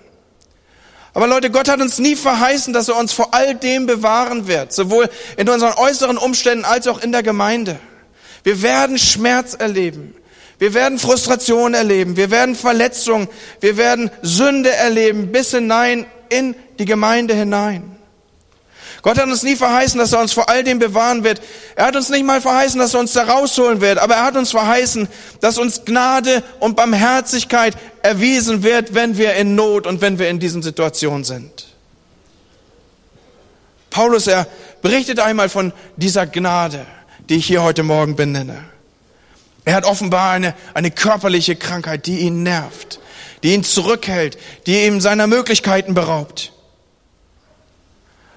Aber 1.16 1.28
Leute, 1.28 1.50
Gott 1.50 1.70
hat 1.70 1.80
uns 1.80 1.98
nie 1.98 2.14
verheißen, 2.14 2.74
dass 2.74 2.90
er 2.90 2.96
uns 2.98 3.14
vor 3.14 3.32
all 3.32 3.54
dem 3.54 3.86
bewahren 3.86 4.48
wird, 4.48 4.74
sowohl 4.74 5.08
in 5.38 5.48
unseren 5.48 5.72
äußeren 5.72 6.18
Umständen 6.18 6.66
als 6.66 6.86
auch 6.88 7.02
in 7.02 7.10
der 7.10 7.22
Gemeinde. 7.22 7.78
Wir 8.44 8.60
werden 8.60 8.98
Schmerz 8.98 9.54
erleben. 9.54 10.14
Wir 10.58 10.74
werden 10.74 10.98
Frustration 10.98 11.72
erleben. 11.72 12.18
Wir 12.18 12.30
werden 12.30 12.54
Verletzungen. 12.54 13.28
Wir 13.60 13.78
werden 13.78 14.10
Sünde 14.20 14.70
erleben 14.70 15.32
bis 15.32 15.52
hinein 15.52 16.04
in 16.28 16.54
die 16.78 16.84
Gemeinde 16.84 17.32
hinein. 17.32 17.95
Gott 19.06 19.18
hat 19.18 19.28
uns 19.28 19.44
nie 19.44 19.54
verheißen, 19.54 20.00
dass 20.00 20.12
er 20.12 20.18
uns 20.18 20.32
vor 20.32 20.48
all 20.48 20.64
dem 20.64 20.80
bewahren 20.80 21.22
wird. 21.22 21.40
Er 21.76 21.86
hat 21.86 21.94
uns 21.94 22.08
nicht 22.08 22.26
mal 22.26 22.40
verheißen, 22.40 22.80
dass 22.80 22.92
er 22.92 22.98
uns 22.98 23.12
da 23.12 23.22
rausholen 23.22 23.80
wird, 23.80 23.98
aber 23.98 24.16
er 24.16 24.24
hat 24.24 24.36
uns 24.36 24.50
verheißen, 24.50 25.06
dass 25.40 25.58
uns 25.58 25.84
Gnade 25.84 26.42
und 26.58 26.74
Barmherzigkeit 26.74 27.76
erwiesen 28.02 28.64
wird, 28.64 28.94
wenn 28.94 29.16
wir 29.16 29.34
in 29.34 29.54
Not 29.54 29.86
und 29.86 30.00
wenn 30.00 30.18
wir 30.18 30.28
in 30.28 30.40
diesen 30.40 30.60
Situationen 30.60 31.22
sind. 31.22 31.68
Paulus, 33.90 34.26
er 34.26 34.48
berichtet 34.82 35.20
einmal 35.20 35.50
von 35.50 35.72
dieser 35.96 36.26
Gnade, 36.26 36.84
die 37.28 37.36
ich 37.36 37.46
hier 37.46 37.62
heute 37.62 37.84
Morgen 37.84 38.16
benenne. 38.16 38.64
Er 39.64 39.74
hat 39.74 39.84
offenbar 39.84 40.32
eine, 40.32 40.52
eine 40.74 40.90
körperliche 40.90 41.54
Krankheit, 41.54 42.06
die 42.06 42.18
ihn 42.18 42.42
nervt, 42.42 42.98
die 43.44 43.54
ihn 43.54 43.62
zurückhält, 43.62 44.36
die 44.66 44.84
ihm 44.84 45.00
seiner 45.00 45.28
Möglichkeiten 45.28 45.94
beraubt. 45.94 46.50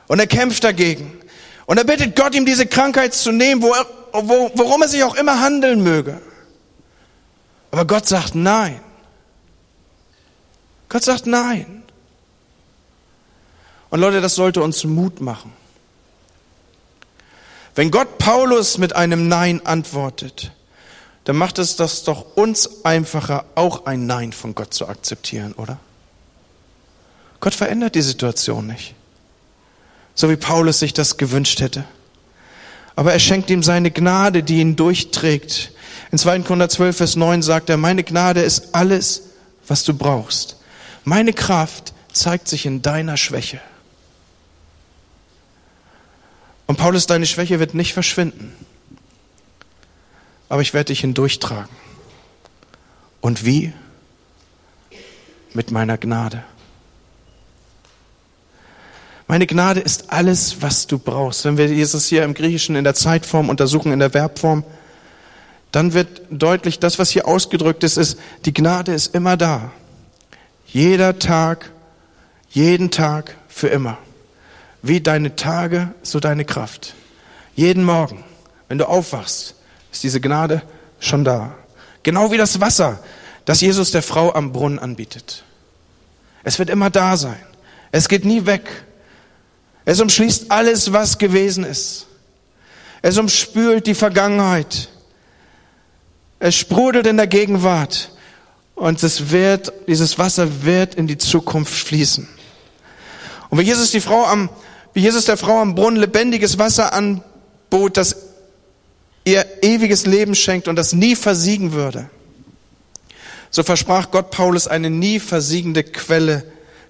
Und 0.09 0.19
er 0.19 0.25
kämpft 0.25 0.63
dagegen. 0.63 1.21
Und 1.67 1.77
er 1.77 1.83
bittet 1.83 2.15
Gott, 2.15 2.33
ihm 2.33 2.43
diese 2.43 2.65
Krankheit 2.65 3.13
zu 3.13 3.31
nehmen, 3.31 3.61
wo 3.61 3.71
er, 3.71 3.85
wo, 4.11 4.51
worum 4.55 4.81
er 4.81 4.87
sich 4.87 5.03
auch 5.03 5.13
immer 5.13 5.39
handeln 5.39 5.83
möge. 5.83 6.19
Aber 7.69 7.85
Gott 7.85 8.07
sagt 8.07 8.33
nein. 8.33 8.79
Gott 10.89 11.03
sagt 11.03 11.27
nein. 11.27 11.83
Und 13.91 13.99
Leute, 13.99 14.19
das 14.19 14.33
sollte 14.33 14.63
uns 14.63 14.83
Mut 14.83 15.21
machen. 15.21 15.53
Wenn 17.75 17.91
Gott 17.91 18.17
Paulus 18.17 18.79
mit 18.79 18.95
einem 18.95 19.27
Nein 19.27 19.63
antwortet, 19.63 20.51
dann 21.25 21.37
macht 21.37 21.59
es 21.59 21.75
das 21.75 22.03
doch 22.03 22.35
uns 22.35 22.83
einfacher, 22.83 23.45
auch 23.53 23.85
ein 23.85 24.07
Nein 24.07 24.33
von 24.33 24.55
Gott 24.55 24.73
zu 24.73 24.87
akzeptieren, 24.87 25.53
oder? 25.53 25.77
Gott 27.41 27.53
verändert 27.53 27.93
die 27.93 28.01
Situation 28.01 28.65
nicht 28.65 28.95
so 30.19 30.29
wie 30.29 30.35
Paulus 30.35 30.79
sich 30.79 30.93
das 30.93 31.15
gewünscht 31.15 31.61
hätte. 31.61 31.85
Aber 32.97 33.13
er 33.13 33.19
schenkt 33.19 33.49
ihm 33.49 33.63
seine 33.63 33.89
Gnade, 33.89 34.43
die 34.43 34.59
ihn 34.59 34.75
durchträgt. 34.75 35.71
In 36.11 36.17
2. 36.17 36.39
Korinther 36.39 36.67
12, 36.67 36.97
Vers 36.97 37.15
9 37.15 37.41
sagt 37.41 37.69
er, 37.69 37.77
meine 37.77 38.03
Gnade 38.03 38.41
ist 38.41 38.75
alles, 38.75 39.29
was 39.65 39.85
du 39.85 39.93
brauchst. 39.93 40.57
Meine 41.05 41.31
Kraft 41.31 41.93
zeigt 42.11 42.49
sich 42.49 42.65
in 42.65 42.81
deiner 42.81 43.15
Schwäche. 43.15 43.61
Und 46.67 46.75
Paulus, 46.75 47.07
deine 47.07 47.25
Schwäche 47.25 47.61
wird 47.61 47.73
nicht 47.73 47.93
verschwinden. 47.93 48.53
Aber 50.49 50.61
ich 50.61 50.73
werde 50.73 50.87
dich 50.87 50.99
hindurchtragen. 50.99 51.73
Und 53.21 53.45
wie? 53.45 53.71
Mit 55.53 55.71
meiner 55.71 55.97
Gnade. 55.97 56.43
Meine 59.29 59.45
Gnade 59.45 59.79
ist 59.79 60.11
alles, 60.11 60.63
was 60.63 60.87
du 60.87 60.97
brauchst. 60.97 61.45
Wenn 61.45 61.55
wir 61.55 61.67
Jesus 61.67 62.07
hier 62.07 62.23
im 62.23 62.33
Griechischen 62.33 62.75
in 62.75 62.83
der 62.83 62.95
Zeitform 62.95 63.49
untersuchen, 63.49 63.91
in 63.91 63.99
der 63.99 64.09
Verbform, 64.09 64.63
dann 65.71 65.93
wird 65.93 66.21
deutlich, 66.31 66.79
das, 66.79 66.97
was 66.97 67.11
hier 67.11 67.27
ausgedrückt 67.27 67.83
ist, 67.83 67.97
ist, 67.97 68.17
die 68.45 68.55
Gnade 68.55 68.91
ist 68.91 69.13
immer 69.13 69.37
da. 69.37 69.71
Jeder 70.65 71.19
Tag, 71.19 71.69
jeden 72.49 72.89
Tag, 72.89 73.35
für 73.47 73.67
immer. 73.67 73.99
Wie 74.81 74.99
deine 74.99 75.35
Tage, 75.35 75.93
so 76.01 76.19
deine 76.19 76.43
Kraft. 76.43 76.95
Jeden 77.55 77.83
Morgen, 77.83 78.23
wenn 78.67 78.79
du 78.79 78.87
aufwachst, 78.87 79.53
ist 79.91 80.01
diese 80.01 80.21
Gnade 80.21 80.63
schon 80.99 81.23
da. 81.23 81.53
Genau 82.01 82.31
wie 82.31 82.37
das 82.37 82.61
Wasser, 82.61 82.97
das 83.45 83.61
Jesus 83.61 83.91
der 83.91 84.01
Frau 84.01 84.33
am 84.33 84.51
Brunnen 84.53 84.79
anbietet. 84.79 85.43
Es 86.43 86.57
wird 86.57 86.71
immer 86.71 86.89
da 86.89 87.15
sein. 87.15 87.37
Es 87.91 88.09
geht 88.09 88.25
nie 88.25 88.47
weg. 88.47 88.85
Es 89.89 89.99
umschließt 89.99 90.51
alles, 90.51 90.93
was 90.93 91.17
gewesen 91.17 91.63
ist. 91.63 92.05
Es 93.01 93.17
umspült 93.17 93.87
die 93.87 93.95
Vergangenheit. 93.95 94.87
Es 96.37 96.53
sprudelt 96.53 97.07
in 97.07 97.17
der 97.17 97.25
Gegenwart. 97.25 98.11
Und 98.75 99.01
es 99.01 99.31
wird, 99.31 99.73
dieses 99.87 100.19
Wasser 100.19 100.63
wird 100.63 100.93
in 100.93 101.07
die 101.07 101.17
Zukunft 101.17 101.73
fließen. 101.73 102.29
Und 103.49 103.57
wie 103.57 103.63
Jesus 103.63 103.89
die 103.89 103.99
Frau 103.99 104.25
am, 104.25 104.51
wie 104.93 104.99
Jesus 104.99 105.25
der 105.25 105.37
Frau 105.37 105.59
am 105.59 105.73
Brunnen 105.73 105.99
lebendiges 105.99 106.59
Wasser 106.59 106.93
anbot, 106.93 107.97
das 107.97 108.15
ihr 109.23 109.43
ewiges 109.63 110.05
Leben 110.05 110.35
schenkt 110.35 110.67
und 110.67 110.75
das 110.75 110.93
nie 110.93 111.15
versiegen 111.15 111.73
würde, 111.73 112.11
so 113.49 113.63
versprach 113.63 114.11
Gott 114.11 114.29
Paulus 114.29 114.67
eine 114.67 114.91
nie 114.91 115.19
versiegende 115.19 115.83
Quelle 115.83 116.43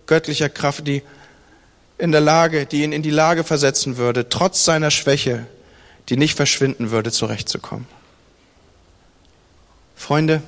göttlicher 0.05 0.49
Kraft, 0.49 0.85
die 0.85 1.01
in 1.99 2.11
der 2.11 2.21
Lage, 2.21 2.65
die 2.65 2.83
ihn 2.83 2.93
in 2.93 3.03
die 3.03 3.09
Lage 3.11 3.43
versetzen 3.43 3.97
würde, 3.97 4.29
trotz 4.29 4.63
seiner 4.63 4.89
Schwäche, 4.89 5.45
die 6.07 6.17
nicht 6.17 6.35
verschwinden 6.35 6.91
würde, 6.91 7.11
zurechtzukommen. 7.11 7.85
Freunde, 9.95 10.41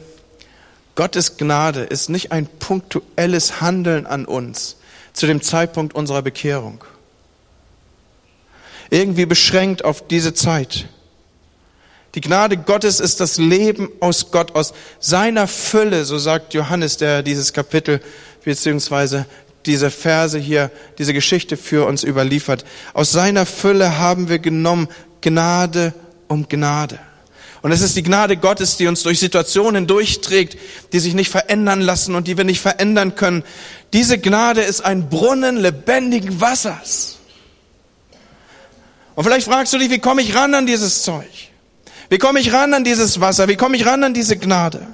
Gottes 0.95 1.37
Gnade 1.37 1.81
ist 1.81 2.09
nicht 2.09 2.31
ein 2.31 2.47
punktuelles 2.47 3.61
Handeln 3.61 4.07
an 4.07 4.25
uns 4.25 4.77
zu 5.13 5.27
dem 5.27 5.41
Zeitpunkt 5.41 5.93
unserer 5.93 6.21
Bekehrung. 6.21 6.83
Irgendwie 8.89 9.25
beschränkt 9.25 9.83
auf 9.83 10.07
diese 10.07 10.33
Zeit. 10.33 10.87
Die 12.15 12.21
Gnade 12.21 12.57
Gottes 12.57 12.99
ist 12.99 13.19
das 13.19 13.37
Leben 13.37 13.89
aus 13.99 14.31
Gott, 14.31 14.55
aus 14.55 14.73
seiner 14.99 15.47
Fülle, 15.47 16.03
so 16.05 16.17
sagt 16.17 16.53
Johannes, 16.53 16.97
der 16.97 17.23
dieses 17.23 17.53
Kapitel 17.53 18.01
beziehungsweise 18.43 19.25
diese 19.65 19.91
Verse 19.91 20.37
hier, 20.37 20.71
diese 20.97 21.13
Geschichte 21.13 21.57
für 21.57 21.87
uns 21.87 22.03
überliefert. 22.03 22.65
Aus 22.93 23.11
seiner 23.11 23.45
Fülle 23.45 23.97
haben 23.97 24.29
wir 24.29 24.39
genommen 24.39 24.87
Gnade 25.21 25.93
um 26.27 26.47
Gnade. 26.47 26.99
Und 27.61 27.71
es 27.71 27.81
ist 27.81 27.95
die 27.95 28.03
Gnade 28.03 28.37
Gottes, 28.37 28.77
die 28.77 28.87
uns 28.87 29.03
durch 29.03 29.19
Situationen 29.19 29.85
durchträgt, 29.85 30.57
die 30.93 30.99
sich 30.99 31.13
nicht 31.13 31.29
verändern 31.29 31.81
lassen 31.81 32.15
und 32.15 32.27
die 32.27 32.37
wir 32.37 32.43
nicht 32.43 32.59
verändern 32.59 33.15
können. 33.15 33.43
Diese 33.93 34.17
Gnade 34.17 34.61
ist 34.61 34.81
ein 34.81 35.09
Brunnen 35.09 35.57
lebendigen 35.57 36.41
Wassers. 36.41 37.17
Und 39.13 39.23
vielleicht 39.25 39.45
fragst 39.45 39.73
du 39.73 39.77
dich, 39.77 39.91
wie 39.91 39.99
komme 39.99 40.23
ich 40.23 40.33
ran 40.33 40.55
an 40.55 40.65
dieses 40.65 41.03
Zeug? 41.03 41.29
Wie 42.09 42.17
komme 42.17 42.39
ich 42.39 42.51
ran 42.51 42.73
an 42.73 42.83
dieses 42.83 43.21
Wasser? 43.21 43.47
Wie 43.47 43.57
komme 43.57 43.77
ich 43.77 43.85
ran 43.85 44.03
an 44.03 44.13
diese 44.13 44.37
Gnade? 44.37 44.87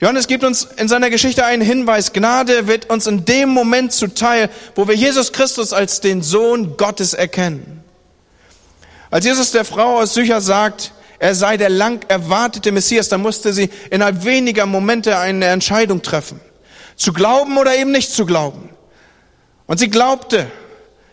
Johannes 0.00 0.28
gibt 0.28 0.44
uns 0.44 0.68
in 0.76 0.86
seiner 0.86 1.10
Geschichte 1.10 1.44
einen 1.44 1.62
Hinweis. 1.62 2.12
Gnade 2.12 2.68
wird 2.68 2.88
uns 2.88 3.06
in 3.08 3.24
dem 3.24 3.48
Moment 3.48 3.92
zuteil, 3.92 4.48
wo 4.76 4.86
wir 4.86 4.94
Jesus 4.94 5.32
Christus 5.32 5.72
als 5.72 6.00
den 6.00 6.22
Sohn 6.22 6.76
Gottes 6.76 7.14
erkennen. 7.14 7.82
Als 9.10 9.24
Jesus 9.24 9.50
der 9.50 9.64
Frau 9.64 9.98
aus 9.98 10.14
Sücher 10.14 10.40
sagt, 10.40 10.92
er 11.18 11.34
sei 11.34 11.56
der 11.56 11.70
lang 11.70 12.04
erwartete 12.08 12.70
Messias, 12.70 13.08
dann 13.08 13.22
musste 13.22 13.52
sie 13.52 13.70
innerhalb 13.90 14.24
weniger 14.24 14.66
Momente 14.66 15.18
eine 15.18 15.46
Entscheidung 15.46 16.02
treffen. 16.02 16.40
Zu 16.94 17.12
glauben 17.12 17.58
oder 17.58 17.76
eben 17.76 17.90
nicht 17.90 18.12
zu 18.12 18.24
glauben. 18.24 18.68
Und 19.66 19.78
sie 19.78 19.90
glaubte. 19.90 20.46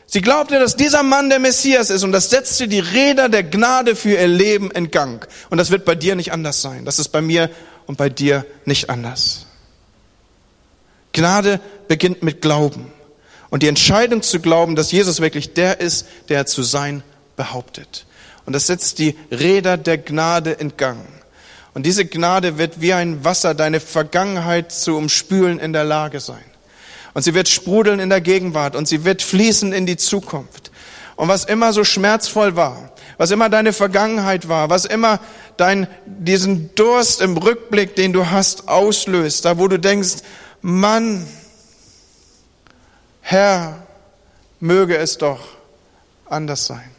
Sie 0.06 0.22
glaubte, 0.22 0.60
dass 0.60 0.76
dieser 0.76 1.02
Mann 1.02 1.30
der 1.30 1.40
Messias 1.40 1.90
ist 1.90 2.04
und 2.04 2.12
das 2.12 2.30
setzte 2.30 2.68
die 2.68 2.80
Räder 2.80 3.30
der 3.30 3.44
Gnade 3.44 3.96
für 3.96 4.12
ihr 4.12 4.28
Leben 4.28 4.70
in 4.72 4.92
Gang. 4.92 5.28
Und 5.50 5.58
das 5.58 5.72
wird 5.72 5.86
bei 5.86 5.96
dir 5.96 6.16
nicht 6.16 6.32
anders 6.32 6.62
sein. 6.62 6.86
Das 6.86 7.00
ist 7.00 7.10
bei 7.10 7.22
mir 7.22 7.50
und 7.88 7.98
bei 7.98 8.10
dir 8.10 8.46
nicht 8.66 8.90
anders. 8.90 9.46
Gnade 11.14 11.60
beginnt 11.88 12.24
mit 12.24 12.42
Glauben. 12.42 12.92
Und 13.50 13.64
die 13.64 13.68
Entscheidung 13.68 14.22
zu 14.22 14.40
glauben, 14.40 14.76
dass 14.76 14.92
Jesus 14.92 15.22
wirklich 15.22 15.54
der 15.54 15.80
ist, 15.80 16.08
der 16.28 16.40
er 16.40 16.46
zu 16.46 16.62
sein 16.62 17.04
behauptet. 17.38 18.06
Und 18.46 18.54
das 18.54 18.68
setzt 18.68 19.00
die 19.00 19.16
Räder 19.32 19.78
der 19.78 19.98
Gnade 19.98 20.52
in 20.52 20.76
Gang. 20.78 21.00
Und 21.74 21.86
diese 21.86 22.06
Gnade 22.06 22.58
wird 22.58 22.82
wie 22.82 22.94
ein 22.94 23.24
Wasser 23.24 23.54
deine 23.54 23.80
Vergangenheit 23.80 24.72
zu 24.72 24.98
umspülen 24.98 25.60
in 25.60 25.74
der 25.74 25.84
Lage 25.84 26.20
sein. 26.20 26.44
Und 27.14 27.24
sie 27.24 27.34
wird 27.34 27.48
sprudeln 27.48 28.00
in 28.00 28.10
der 28.10 28.22
Gegenwart 28.22 28.76
und 28.76 28.88
sie 28.88 29.06
wird 29.06 29.22
fließen 29.22 29.74
in 29.74 29.86
die 29.86 29.98
Zukunft. 29.98 30.72
Und 31.16 31.28
was 31.28 31.46
immer 31.46 31.72
so 31.72 31.84
schmerzvoll 31.84 32.56
war, 32.56 32.92
was 33.18 33.32
immer 33.32 33.50
deine 33.50 33.72
Vergangenheit 33.72 34.50
war, 34.50 34.70
was 34.70 34.86
immer 34.86 35.20
dein, 35.58 35.88
diesen 36.06 36.76
Durst 36.76 37.22
im 37.22 37.38
Rückblick, 37.38 37.96
den 37.96 38.12
du 38.12 38.30
hast, 38.30 38.68
auslöst, 38.68 39.46
da 39.46 39.58
wo 39.58 39.68
du 39.68 39.80
denkst, 39.80 40.18
Mann, 40.62 41.26
Herr, 43.22 43.84
möge 44.60 44.98
es 44.98 45.18
doch 45.18 45.40
anders 46.26 46.66
sein. 46.66 46.96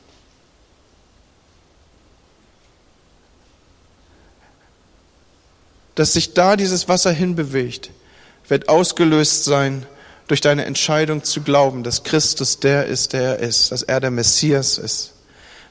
dass 5.96 6.12
sich 6.12 6.34
da 6.34 6.56
dieses 6.56 6.88
Wasser 6.88 7.10
hinbewegt, 7.10 7.90
wird 8.48 8.68
ausgelöst 8.68 9.44
sein 9.44 9.86
durch 10.26 10.40
deine 10.40 10.64
Entscheidung 10.64 11.22
zu 11.22 11.42
glauben, 11.42 11.82
dass 11.82 12.02
Christus 12.02 12.58
der 12.58 12.86
ist, 12.86 13.12
der 13.12 13.22
er 13.22 13.38
ist, 13.38 13.70
dass 13.72 13.82
er 13.82 14.00
der 14.00 14.10
Messias 14.10 14.78
ist, 14.78 15.12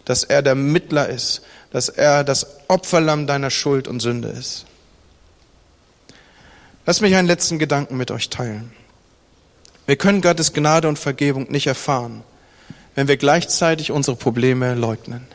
dass 0.05 0.23
er 0.23 0.41
der 0.41 0.55
Mittler 0.55 1.09
ist, 1.09 1.41
dass 1.71 1.89
er 1.89 2.23
das 2.23 2.47
Opferlamm 2.67 3.27
deiner 3.27 3.49
Schuld 3.49 3.87
und 3.87 3.99
Sünde 3.99 4.29
ist. 4.29 4.65
Lass 6.85 7.01
mich 7.01 7.15
einen 7.15 7.27
letzten 7.27 7.59
Gedanken 7.59 7.97
mit 7.97 8.11
euch 8.11 8.29
teilen. 8.29 8.71
Wir 9.87 9.97
können 9.97 10.21
Gottes 10.21 10.53
Gnade 10.53 10.87
und 10.87 10.97
Vergebung 10.97 11.51
nicht 11.51 11.67
erfahren, 11.67 12.23
wenn 12.95 13.07
wir 13.07 13.17
gleichzeitig 13.17 13.91
unsere 13.91 14.15
Probleme 14.15 14.73
leugnen. 14.75 15.27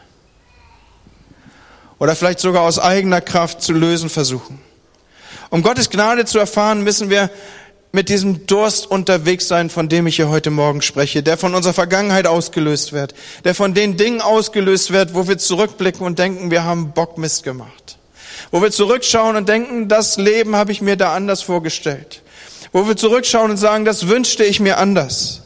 Oder 1.98 2.16
vielleicht 2.16 2.40
sogar 2.40 2.62
aus 2.62 2.78
eigener 2.78 3.20
Kraft 3.20 3.61
zu 3.61 3.72
lösen 3.72 4.09
versuchen. 4.09 4.61
Um 5.50 5.62
Gottes 5.62 5.90
Gnade 5.90 6.24
zu 6.24 6.38
erfahren, 6.38 6.83
müssen 6.83 7.11
wir 7.11 7.28
mit 7.92 8.09
diesem 8.09 8.46
Durst 8.46 8.88
unterwegs 8.88 9.48
sein, 9.48 9.68
von 9.68 9.88
dem 9.88 10.07
ich 10.07 10.16
hier 10.16 10.29
heute 10.29 10.50
Morgen 10.50 10.81
spreche, 10.81 11.22
der 11.22 11.37
von 11.37 11.55
unserer 11.55 11.74
Vergangenheit 11.74 12.26
ausgelöst 12.26 12.92
wird, 12.92 13.14
der 13.44 13.55
von 13.55 13.74
den 13.74 13.96
Dingen 13.96 14.20
ausgelöst 14.20 14.92
wird, 14.92 15.14
wo 15.14 15.26
wir 15.26 15.38
zurückblicken 15.38 16.07
und 16.07 16.18
denken, 16.18 16.50
wir 16.50 16.64
haben 16.64 16.92
Bock 16.92 17.18
Mist 17.18 17.42
gemacht. 17.42 17.98
Wo 18.53 18.62
wir 18.62 18.70
zurückschauen 18.70 19.37
und 19.37 19.48
denken, 19.48 19.88
das 19.88 20.16
Leben 20.16 20.57
habe 20.57 20.72
ich 20.72 20.81
mir 20.81 20.96
da 20.96 21.14
anders 21.14 21.42
vorgestellt. 21.42 22.22
Wo 22.72 22.87
wir 22.87 22.96
zurückschauen 22.96 23.50
und 23.50 23.57
sagen, 23.57 23.85
das 23.85 24.09
wünschte 24.09 24.44
ich 24.44 24.61
mir 24.61 24.79
anders. 24.79 25.42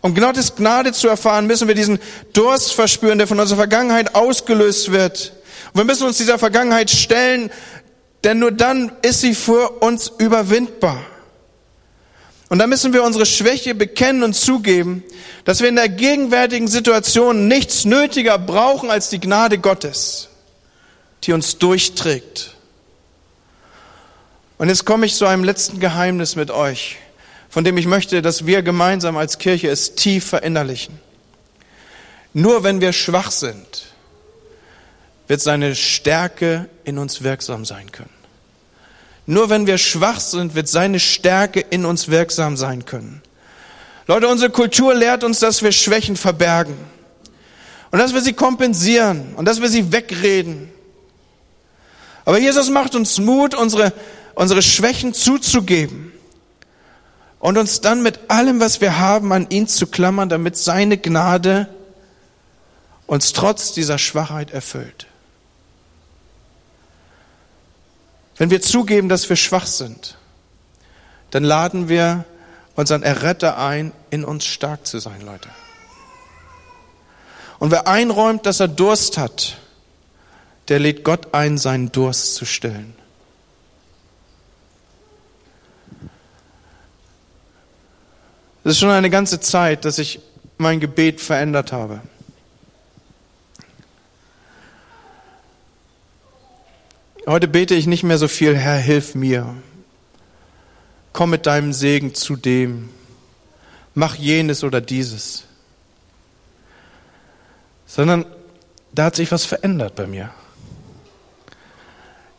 Um 0.00 0.14
Gottes 0.14 0.54
Gnade 0.54 0.92
zu 0.92 1.08
erfahren, 1.08 1.46
müssen 1.46 1.66
wir 1.66 1.74
diesen 1.74 1.98
Durst 2.32 2.72
verspüren, 2.72 3.18
der 3.18 3.26
von 3.26 3.40
unserer 3.40 3.58
Vergangenheit 3.58 4.14
ausgelöst 4.14 4.92
wird. 4.92 5.32
Und 5.72 5.80
wir 5.80 5.84
müssen 5.84 6.06
uns 6.06 6.18
dieser 6.18 6.38
Vergangenheit 6.38 6.90
stellen, 6.90 7.50
denn 8.24 8.38
nur 8.38 8.52
dann 8.52 8.92
ist 9.02 9.20
sie 9.20 9.34
für 9.34 9.70
uns 9.80 10.12
überwindbar. 10.18 11.04
Und 12.48 12.58
da 12.58 12.66
müssen 12.66 12.92
wir 12.94 13.04
unsere 13.04 13.26
Schwäche 13.26 13.74
bekennen 13.74 14.22
und 14.22 14.34
zugeben, 14.34 15.04
dass 15.44 15.60
wir 15.60 15.68
in 15.68 15.76
der 15.76 15.88
gegenwärtigen 15.88 16.66
Situation 16.66 17.46
nichts 17.46 17.84
nötiger 17.84 18.38
brauchen 18.38 18.90
als 18.90 19.10
die 19.10 19.20
Gnade 19.20 19.58
Gottes, 19.58 20.28
die 21.24 21.32
uns 21.32 21.58
durchträgt. 21.58 22.54
Und 24.56 24.68
jetzt 24.68 24.84
komme 24.84 25.06
ich 25.06 25.14
zu 25.14 25.26
einem 25.26 25.44
letzten 25.44 25.78
Geheimnis 25.78 26.36
mit 26.36 26.50
euch, 26.50 26.96
von 27.50 27.64
dem 27.64 27.76
ich 27.76 27.86
möchte, 27.86 28.22
dass 28.22 28.46
wir 28.46 28.62
gemeinsam 28.62 29.16
als 29.16 29.38
Kirche 29.38 29.68
es 29.68 29.94
tief 29.94 30.26
verinnerlichen. 30.26 30.98
Nur 32.32 32.64
wenn 32.64 32.80
wir 32.80 32.92
schwach 32.92 33.30
sind, 33.30 33.86
wird 35.28 35.40
seine 35.40 35.74
Stärke 35.74 36.68
in 36.84 36.98
uns 36.98 37.22
wirksam 37.22 37.64
sein 37.64 37.92
können. 37.92 38.10
Nur 39.26 39.50
wenn 39.50 39.66
wir 39.66 39.76
schwach 39.76 40.20
sind, 40.20 40.54
wird 40.54 40.68
seine 40.68 40.98
Stärke 40.98 41.60
in 41.60 41.84
uns 41.84 42.08
wirksam 42.08 42.56
sein 42.56 42.86
können. 42.86 43.22
Leute, 44.06 44.26
unsere 44.26 44.50
Kultur 44.50 44.94
lehrt 44.94 45.22
uns, 45.22 45.38
dass 45.38 45.62
wir 45.62 45.70
Schwächen 45.70 46.16
verbergen 46.16 46.78
und 47.90 47.98
dass 47.98 48.14
wir 48.14 48.22
sie 48.22 48.32
kompensieren 48.32 49.34
und 49.36 49.44
dass 49.44 49.60
wir 49.60 49.68
sie 49.68 49.92
wegreden. 49.92 50.72
Aber 52.24 52.38
Jesus 52.38 52.70
macht 52.70 52.94
uns 52.94 53.18
Mut, 53.18 53.54
unsere, 53.54 53.92
unsere 54.34 54.62
Schwächen 54.62 55.12
zuzugeben 55.12 56.12
und 57.38 57.58
uns 57.58 57.82
dann 57.82 58.02
mit 58.02 58.30
allem, 58.30 58.60
was 58.60 58.80
wir 58.80 58.98
haben, 58.98 59.30
an 59.32 59.46
ihn 59.50 59.68
zu 59.68 59.86
klammern, 59.86 60.30
damit 60.30 60.56
seine 60.56 60.96
Gnade 60.96 61.68
uns 63.06 63.34
trotz 63.34 63.72
dieser 63.72 63.98
Schwachheit 63.98 64.50
erfüllt. 64.50 65.06
Wenn 68.38 68.50
wir 68.50 68.62
zugeben, 68.62 69.08
dass 69.08 69.28
wir 69.28 69.36
schwach 69.36 69.66
sind, 69.66 70.16
dann 71.30 71.44
laden 71.44 71.88
wir 71.88 72.24
unseren 72.76 73.02
Erretter 73.02 73.58
ein, 73.58 73.92
in 74.10 74.24
uns 74.24 74.44
stark 74.46 74.86
zu 74.86 75.00
sein, 75.00 75.20
Leute. 75.20 75.48
Und 77.58 77.72
wer 77.72 77.88
einräumt, 77.88 78.46
dass 78.46 78.60
er 78.60 78.68
Durst 78.68 79.18
hat, 79.18 79.58
der 80.68 80.78
lädt 80.78 81.02
Gott 81.02 81.34
ein, 81.34 81.58
seinen 81.58 81.90
Durst 81.90 82.36
zu 82.36 82.44
stillen. 82.44 82.94
Es 88.62 88.72
ist 88.72 88.78
schon 88.78 88.90
eine 88.90 89.10
ganze 89.10 89.40
Zeit, 89.40 89.84
dass 89.84 89.98
ich 89.98 90.20
mein 90.58 90.78
Gebet 90.78 91.20
verändert 91.20 91.72
habe. 91.72 92.00
Heute 97.26 97.48
bete 97.48 97.74
ich 97.74 97.86
nicht 97.86 98.04
mehr 98.04 98.18
so 98.18 98.28
viel, 98.28 98.56
Herr, 98.56 98.76
hilf 98.76 99.14
mir. 99.14 99.54
Komm 101.12 101.30
mit 101.30 101.46
deinem 101.46 101.72
Segen 101.72 102.14
zu 102.14 102.36
dem. 102.36 102.90
Mach 103.94 104.14
jenes 104.14 104.64
oder 104.64 104.80
dieses. 104.80 105.44
Sondern 107.86 108.24
da 108.92 109.06
hat 109.06 109.16
sich 109.16 109.30
was 109.32 109.44
verändert 109.44 109.94
bei 109.94 110.06
mir. 110.06 110.30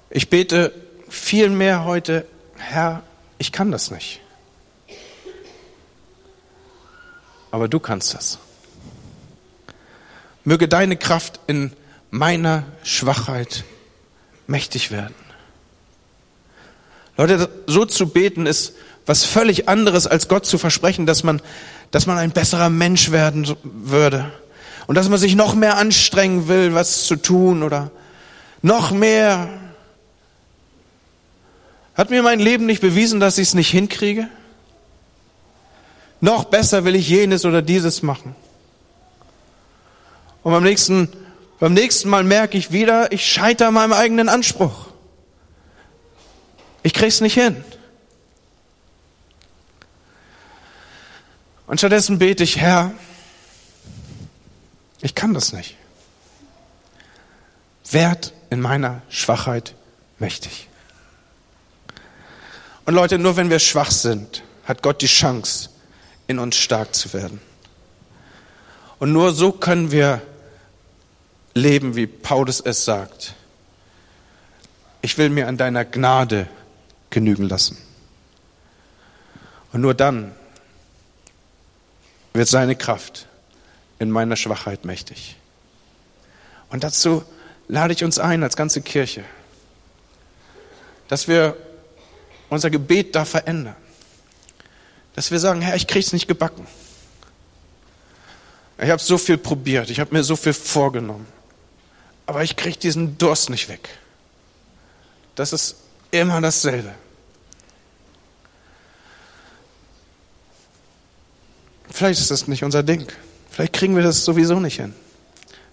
Ich 0.10 0.30
bete 0.30 0.74
viel 1.08 1.50
mehr 1.50 1.84
heute, 1.84 2.26
Herr, 2.58 3.04
ich 3.38 3.52
kann 3.52 3.72
das 3.72 3.92
nicht. 3.92 4.22
Aber 7.52 7.68
du 7.68 7.80
kannst 7.80 8.14
das. 8.14 8.40
Möge 10.44 10.68
deine 10.68 10.98
Kraft 10.98 11.40
in 11.48 11.74
meiner 12.12 12.64
Schwachheit 12.84 13.64
mächtig 14.50 14.92
werden. 14.92 15.16
Leute, 17.18 17.50
so 17.68 17.86
zu 17.86 18.10
beten 18.10 18.46
ist 18.46 18.74
was 19.06 19.26
völlig 19.26 19.68
anderes, 19.68 20.08
als 20.08 20.28
Gott 20.28 20.46
zu 20.46 20.58
versprechen, 20.58 21.06
dass 21.06 21.24
man, 21.24 21.42
dass 21.92 22.06
man 22.06 22.18
ein 22.18 22.32
besserer 22.32 22.70
Mensch 22.70 23.12
werden 23.12 23.56
würde. 23.64 24.32
Und 24.88 24.96
dass 24.96 25.10
man 25.10 25.20
sich 25.20 25.36
noch 25.36 25.56
mehr 25.56 25.78
anstrengen 25.78 26.48
will, 26.48 26.74
was 26.74 27.06
zu 27.06 27.16
tun 27.16 27.64
oder 27.64 27.92
noch 28.62 28.92
mehr. 28.92 29.50
Hat 31.96 32.10
mir 32.10 32.24
mein 32.24 32.40
Leben 32.40 32.66
nicht 32.66 32.82
bewiesen, 32.82 33.20
dass 33.20 33.38
ich 33.38 33.50
es 33.50 33.54
nicht 33.54 33.70
hinkriege? 33.70 34.28
Noch 36.22 36.46
besser 36.46 36.86
will 36.86 36.96
ich 36.96 37.10
jenes 37.10 37.46
oder 37.46 37.62
dieses 37.62 38.02
machen. 38.02 38.36
Und 40.44 40.52
beim 40.52 40.64
nächsten, 40.64 41.10
beim 41.60 41.74
nächsten 41.74 42.10
Mal 42.10 42.24
merke 42.24 42.58
ich 42.58 42.72
wieder, 42.72 43.12
ich 43.12 43.26
scheitere 43.26 43.72
meinem 43.72 43.94
eigenen 43.94 44.30
Anspruch. 44.30 44.88
Ich 46.84 46.94
krieg's 46.94 47.22
nicht 47.22 47.34
hin. 47.34 47.64
Und 51.68 51.80
stattdessen 51.80 52.18
bete 52.18 52.44
ich, 52.44 52.58
Herr, 52.58 52.92
ich 55.02 55.14
kann 55.16 55.34
das 55.34 55.54
nicht. 55.54 55.76
Werd 57.92 58.34
in 58.50 58.62
meiner 58.62 59.02
Schwachheit 59.10 59.76
mächtig. 60.18 60.68
Und 62.86 62.96
Leute, 62.96 63.20
nur 63.20 63.38
wenn 63.38 63.50
wir 63.50 63.60
schwach 63.60 63.92
sind, 63.92 64.44
hat 64.66 64.82
Gott 64.82 65.02
die 65.02 65.08
Chance, 65.08 65.70
in 66.26 66.40
uns 66.40 66.56
stark 66.58 66.96
zu 66.96 67.14
werden. 67.14 67.40
Und 68.98 69.14
nur 69.14 69.32
so 69.32 69.52
können 69.52 69.92
wir 69.92 70.22
leben, 71.54 71.96
wie 71.96 72.08
Paulus 72.08 72.60
es 72.60 72.86
sagt. 72.86 73.36
Ich 75.02 75.18
will 75.18 75.30
mir 75.30 75.48
an 75.48 75.58
deiner 75.58 75.86
Gnade 75.86 76.48
genügen 77.10 77.48
lassen. 77.48 77.78
Und 79.72 79.82
nur 79.82 79.94
dann 79.94 80.34
wird 82.34 82.48
seine 82.48 82.76
Kraft 82.76 83.28
in 84.00 84.12
meiner 84.12 84.36
Schwachheit 84.36 84.86
mächtig. 84.86 85.36
Und 86.70 86.84
dazu 86.84 87.24
lade 87.68 87.94
ich 87.94 88.04
uns 88.04 88.20
ein 88.20 88.44
als 88.44 88.56
ganze 88.56 88.82
Kirche, 88.82 89.24
dass 91.08 91.28
wir 91.28 91.58
unser 92.50 92.70
Gebet 92.70 93.16
da 93.16 93.26
verändern. 93.26 93.76
Dass 95.16 95.32
wir 95.32 95.40
sagen, 95.40 95.62
Herr, 95.62 95.76
ich 95.76 95.88
krieg's 95.88 96.14
nicht 96.14 96.28
gebacken. 96.28 96.66
Ich 98.82 98.90
habe 98.90 99.02
so 99.02 99.18
viel 99.18 99.38
probiert, 99.38 99.90
ich 99.90 100.00
habe 100.00 100.14
mir 100.16 100.24
so 100.24 100.36
viel 100.36 100.54
vorgenommen, 100.54 101.28
aber 102.30 102.44
ich 102.44 102.56
krieg 102.56 102.80
diesen 102.80 103.18
Durst 103.18 103.50
nicht 103.50 103.70
weg. 103.70 103.90
Das 105.34 105.52
ist 105.52 105.78
immer 106.12 106.40
dasselbe. 106.40 106.94
Vielleicht 111.90 112.22
ist 112.22 112.30
das 112.30 112.48
nicht 112.48 112.64
unser 112.64 112.84
Ding. 112.84 113.08
Vielleicht 113.50 113.74
kriegen 113.74 113.96
wir 113.96 114.04
das 114.04 114.26
sowieso 114.26 114.60
nicht 114.60 114.76
hin. 114.76 114.94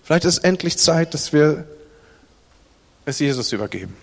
Vielleicht 0.02 0.24
ist 0.24 0.38
es 0.38 0.44
endlich 0.44 0.78
Zeit, 0.78 1.12
dass 1.12 1.34
wir 1.34 1.66
es 3.04 3.18
Jesus 3.18 3.52
übergeben. 3.52 3.94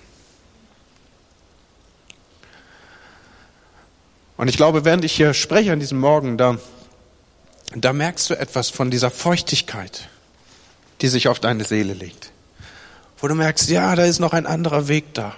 Und 4.37 4.47
ich 4.47 4.57
glaube, 4.57 4.85
während 4.85 5.03
ich 5.03 5.13
hier 5.13 5.33
spreche 5.33 5.73
an 5.73 5.79
diesem 5.79 5.99
Morgen, 5.99 6.37
da, 6.37 6.59
da 7.73 7.93
merkst 7.93 8.29
du 8.29 8.35
etwas 8.35 8.69
von 8.69 8.91
dieser 8.91 9.09
Feuchtigkeit, 9.09 10.07
die 11.01 11.07
sich 11.07 11.27
auf 11.27 11.39
deine 11.39 11.63
Seele 11.63 11.93
legt. 11.93 12.32
Wo 13.23 13.29
du 13.29 13.35
merkst, 13.35 13.69
ja, 13.69 13.95
da 13.95 14.03
ist 14.03 14.19
noch 14.19 14.33
ein 14.33 14.45
anderer 14.45 14.89
Weg 14.89 15.13
da. 15.13 15.33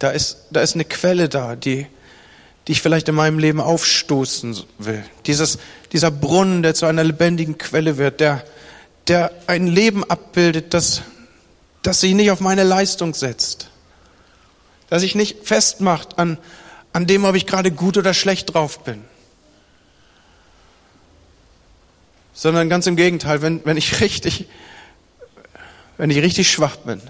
Da 0.00 0.10
ist, 0.10 0.38
da 0.50 0.60
ist 0.60 0.74
eine 0.74 0.84
Quelle 0.84 1.28
da, 1.28 1.54
die, 1.54 1.86
die 2.66 2.72
ich 2.72 2.82
vielleicht 2.82 3.08
in 3.08 3.14
meinem 3.14 3.38
Leben 3.38 3.60
aufstoßen 3.60 4.60
will. 4.78 5.04
Dieses, 5.26 5.60
dieser 5.92 6.10
Brunnen, 6.10 6.64
der 6.64 6.74
zu 6.74 6.86
einer 6.86 7.04
lebendigen 7.04 7.58
Quelle 7.58 7.96
wird, 7.96 8.18
der, 8.18 8.44
der 9.06 9.30
ein 9.46 9.68
Leben 9.68 10.02
abbildet, 10.02 10.74
das, 10.74 11.02
das 11.82 12.00
sich 12.00 12.14
nicht 12.14 12.32
auf 12.32 12.40
meine 12.40 12.64
Leistung 12.64 13.14
setzt. 13.14 13.68
Das 14.90 15.02
sich 15.02 15.14
nicht 15.14 15.46
festmacht 15.46 16.18
an, 16.18 16.38
an 16.92 17.06
dem, 17.06 17.24
ob 17.24 17.36
ich 17.36 17.46
gerade 17.46 17.70
gut 17.70 17.96
oder 17.96 18.14
schlecht 18.14 18.52
drauf 18.52 18.82
bin. 18.82 19.04
Sondern 22.34 22.68
ganz 22.68 22.88
im 22.88 22.96
Gegenteil, 22.96 23.42
wenn, 23.42 23.64
wenn 23.64 23.76
ich 23.76 24.00
richtig, 24.00 24.48
wenn 25.96 26.10
ich 26.10 26.18
richtig 26.18 26.50
schwach 26.50 26.76
bin, 26.76 27.00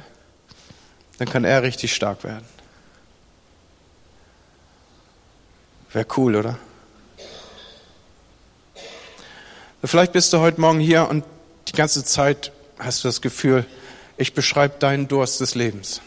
dann 1.19 1.29
kann 1.29 1.45
er 1.45 1.63
richtig 1.63 1.95
stark 1.95 2.25
werden. 2.25 2.45
Wäre 5.93 6.07
cool, 6.17 6.37
oder? 6.37 6.59
Vielleicht 9.85 10.13
bist 10.13 10.33
du 10.33 10.39
heute 10.39 10.61
Morgen 10.61 10.81
hier 10.81 11.09
und 11.09 11.25
die 11.69 11.73
ganze 11.73 12.05
Zeit 12.05 12.53
hast 12.79 13.05
du 13.05 13.09
das 13.09 13.21
Gefühl, 13.21 13.67
ich 14.17 14.35
beschreibe 14.35 14.79
deinen 14.79 15.09
Durst 15.09 15.41
des 15.41 15.55
Lebens. 15.55 16.01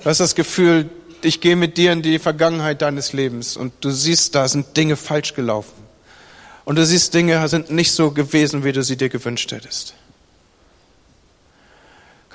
Du 0.00 0.06
hast 0.06 0.18
das 0.18 0.34
Gefühl, 0.34 0.90
ich 1.22 1.40
gehe 1.40 1.56
mit 1.56 1.76
dir 1.76 1.92
in 1.92 2.02
die 2.02 2.18
Vergangenheit 2.18 2.82
deines 2.82 3.12
Lebens 3.12 3.56
und 3.56 3.72
du 3.80 3.90
siehst, 3.90 4.34
da 4.34 4.48
sind 4.48 4.76
Dinge 4.76 4.96
falsch 4.96 5.34
gelaufen. 5.34 5.86
Und 6.64 6.76
du 6.76 6.84
siehst, 6.84 7.14
Dinge 7.14 7.46
sind 7.48 7.70
nicht 7.70 7.92
so 7.92 8.10
gewesen, 8.10 8.64
wie 8.64 8.72
du 8.72 8.82
sie 8.82 8.96
dir 8.96 9.08
gewünscht 9.08 9.52
hättest. 9.52 9.94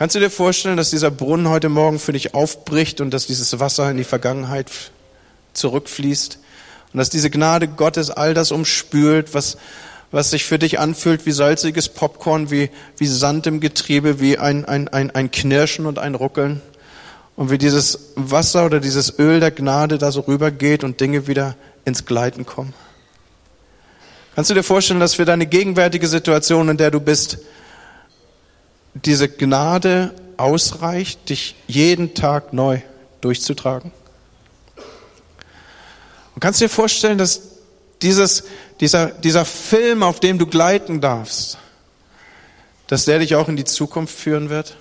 Kannst 0.02 0.16
du 0.16 0.20
dir 0.20 0.32
vorstellen, 0.32 0.78
dass 0.78 0.90
dieser 0.90 1.12
Brunnen 1.12 1.48
heute 1.48 1.70
Morgen 1.70 2.00
für 2.00 2.12
dich 2.12 2.34
aufbricht 2.34 3.02
und 3.02 3.12
dass 3.12 3.28
dieses 3.28 3.60
Wasser 3.60 3.92
in 3.92 3.98
die 3.98 4.04
Vergangenheit 4.04 4.72
zurückfließt 5.54 6.40
und 6.92 6.98
dass 6.98 7.12
diese 7.12 7.30
Gnade 7.30 7.68
Gottes 7.68 8.10
all 8.10 8.34
das 8.34 8.52
umspült, 8.52 9.36
was, 9.36 9.58
was 10.10 10.32
sich 10.32 10.44
für 10.44 10.58
dich 10.58 10.80
anfühlt 10.80 11.28
wie 11.28 11.32
salziges 11.32 11.88
Popcorn, 11.88 12.50
wie, 12.50 12.72
wie 12.98 13.06
Sand 13.06 13.46
im 13.46 13.60
Getriebe, 13.60 14.20
wie 14.20 14.40
ein, 14.40 14.66
ein, 14.66 14.88
ein, 14.88 15.12
ein 15.12 15.30
Knirschen 15.30 15.86
und 15.86 16.00
ein 16.00 16.16
Ruckeln 16.16 16.64
und 17.36 17.52
wie 17.52 17.60
dieses 17.60 18.14
Wasser 18.16 18.66
oder 18.66 18.80
dieses 18.80 19.20
Öl 19.20 19.40
der 19.40 19.52
Gnade 19.52 20.00
da 20.00 20.12
so 20.12 20.22
rübergeht 20.22 20.84
und 20.84 21.00
Dinge 21.00 21.28
wieder 21.28 21.56
ins 21.86 22.08
Gleiten 22.08 22.48
kommen. 22.48 22.74
Kannst 24.34 24.50
du 24.50 24.56
dir 24.56 24.64
vorstellen, 24.64 25.00
dass 25.00 25.14
für 25.14 25.26
deine 25.26 25.46
gegenwärtige 25.46 26.08
Situation, 26.08 26.70
in 26.70 26.78
der 26.78 26.90
du 26.90 27.00
bist, 27.00 27.38
diese 28.94 29.30
Gnade 29.30 30.14
ausreicht, 30.38 31.30
dich 31.30 31.56
jeden 31.68 32.14
Tag 32.14 32.54
neu 32.54 32.82
durchzutragen? 33.22 33.92
Und 36.36 36.40
kannst 36.40 36.62
du 36.62 36.66
dir 36.66 36.70
vorstellen, 36.70 37.18
dass 37.18 37.42
dieses, 38.02 38.44
dieser, 38.80 39.08
dieser 39.08 39.46
Film, 39.46 40.04
auf 40.04 40.20
dem 40.20 40.40
du 40.40 40.48
gleiten 40.48 41.02
darfst, 41.02 41.58
dass 42.88 43.06
der 43.06 43.20
dich 43.20 43.36
auch 43.36 43.48
in 43.48 43.56
die 43.56 43.66
Zukunft 43.66 44.18
führen 44.18 44.50
wird? 44.50 44.76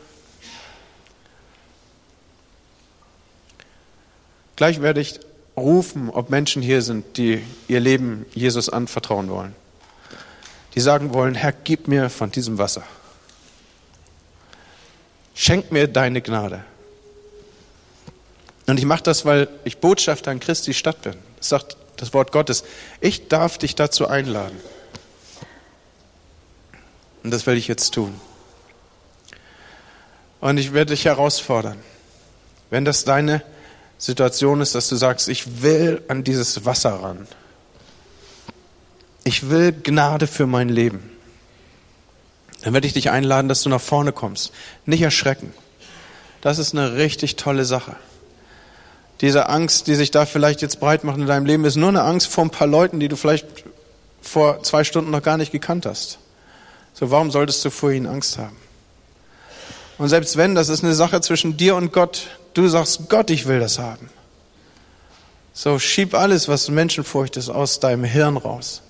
Gleich 4.57 4.83
werde 4.83 5.01
ich 5.01 5.21
rufen, 5.57 6.11
ob 6.11 6.31
Menschen 6.31 6.63
hier 6.63 6.83
sind, 6.83 7.17
die 7.17 7.43
ihr 7.69 7.81
Leben 7.81 8.27
Jesus 8.35 8.69
anvertrauen 8.69 9.31
wollen. 9.31 9.55
Die 10.75 10.81
sagen 10.81 11.13
wollen, 11.13 11.35
Herr, 11.35 11.53
gib 11.53 11.89
mir 11.89 12.11
von 12.11 12.31
diesem 12.31 12.59
Wasser. 12.59 12.83
Schenk 15.35 15.73
mir 15.73 15.89
deine 15.89 16.23
Gnade. 16.23 16.65
Und 18.67 18.79
ich 18.79 18.85
mache 18.85 19.03
das, 19.03 19.25
weil 19.25 19.49
ich 19.65 19.79
Botschafter 19.79 20.31
an 20.31 20.41
Christi 20.41 20.75
Stadt 20.75 21.03
bin. 21.03 21.15
Das 21.39 21.49
sagt 21.49 21.77
das 21.97 22.15
Wort 22.15 22.33
Gottes. 22.33 22.65
Ich 23.01 23.29
darf 23.29 23.59
dich 23.59 23.75
dazu 23.75 24.07
einladen. 24.07 24.59
Und 27.23 27.31
das 27.31 27.47
werde 27.47 27.59
ich 27.59 27.69
jetzt 27.69 27.93
tun. 27.93 28.19
Und 30.41 30.59
ich 30.59 30.73
werde 30.73 30.95
dich 30.95 31.05
herausfordern. 31.05 31.79
Wenn 32.71 32.85
das 32.85 33.05
deine 33.05 33.43
Situation 33.99 34.61
ist, 34.61 34.75
dass 34.75 34.89
du 34.89 34.97
sagst, 34.97 35.29
ich 35.29 35.63
will 35.63 36.03
an 36.09 36.25
dieses 36.25 36.65
Wasser 36.65 37.03
ran. 37.03 37.27
Ich 39.25 39.51
will 39.51 39.73
Gnade 39.73 40.27
für 40.27 40.47
mein 40.47 40.71
Leben. 40.71 41.11
Dann 42.63 42.75
werde 42.75 42.87
ich 42.87 42.93
dich 42.93 43.11
einladen, 43.11 43.49
dass 43.49 43.63
du 43.63 43.69
nach 43.69 43.81
vorne 43.81 44.13
kommst. 44.13 44.53
Nicht 44.85 45.03
erschrecken. 45.03 45.53
Das 46.41 46.59
ist 46.59 46.75
eine 46.75 46.97
richtig 46.97 47.37
tolle 47.37 47.65
Sache. 47.65 47.97
Diese 49.21 49.49
Angst, 49.49 49.87
die 49.87 49.95
sich 49.95 50.11
da 50.11 50.25
vielleicht 50.25 50.63
jetzt 50.63 50.81
breit 50.81 51.05
macht 51.05 51.19
in 51.19 51.27
deinem 51.27 51.45
Leben, 51.45 51.65
ist 51.65 51.77
nur 51.77 51.91
eine 51.91 52.03
Angst 52.03 52.29
vor 52.29 52.45
ein 52.45 52.51
paar 52.51 52.67
Leuten, 52.67 53.01
die 53.01 53.09
du 53.09 53.17
vielleicht 53.17 53.47
vor 54.23 54.63
zwei 54.63 54.85
Stunden 54.85 55.11
noch 55.11 55.23
gar 55.23 55.37
nicht 55.37 55.53
gekannt 55.53 55.85
hast. 55.87 56.19
So, 56.95 57.11
warum 57.11 57.31
solltest 57.31 57.65
du 57.65 57.71
vor 57.71 57.91
ihnen 57.91 58.07
Angst 58.07 58.39
haben? 58.39 58.57
Und 59.99 60.09
selbst 60.09 60.39
wenn, 60.39 60.55
das 60.55 60.71
ist 60.71 60.83
eine 60.83 60.95
Sache 60.95 61.21
zwischen 61.21 61.59
dir 61.59 61.77
und 61.77 61.93
Gott. 61.93 62.29
Du 62.55 62.67
sagst, 62.69 63.11
Gott, 63.11 63.29
ich 63.31 63.47
will 63.47 63.61
das 63.61 63.79
haben. 63.79 64.09
So, 65.53 65.79
schieb 65.79 66.15
alles, 66.15 66.49
was 66.49 66.71
Menschenfurcht 66.71 67.37
ist, 67.37 67.51
aus 67.51 67.81
deinem 67.81 68.05
Hirn 68.05 68.39
raus. 68.39 68.81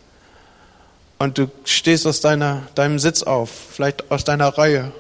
Und 1.21 1.37
du 1.37 1.51
stehst 1.67 2.07
aus 2.07 2.23
deiner, 2.23 2.63
deinem 2.75 2.99
Sitz 2.99 3.23
auf, 3.23 3.51
vielleicht 3.73 4.11
aus 4.11 4.25
deiner 4.25 4.49
Reihe. 4.57 4.91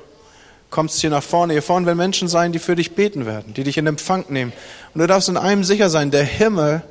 kommst 0.68 1.00
hier 1.00 1.08
nach 1.08 1.22
vorne. 1.22 1.54
Hier 1.54 1.62
vorne 1.62 1.86
werden 1.86 1.96
Menschen 1.96 2.28
sein, 2.28 2.52
die 2.52 2.58
für 2.58 2.76
dich 2.76 2.94
beten 2.94 3.24
werden, 3.24 3.54
die 3.54 3.64
dich 3.64 3.78
in 3.78 3.86
Empfang 3.86 4.26
nehmen. 4.28 4.52
Und 4.92 5.00
du 5.00 5.06
darfst 5.06 5.30
in 5.30 5.38
einem 5.38 5.64
sicher 5.64 5.88
sein, 5.88 6.10
der 6.10 6.24
Himmel 6.24 6.82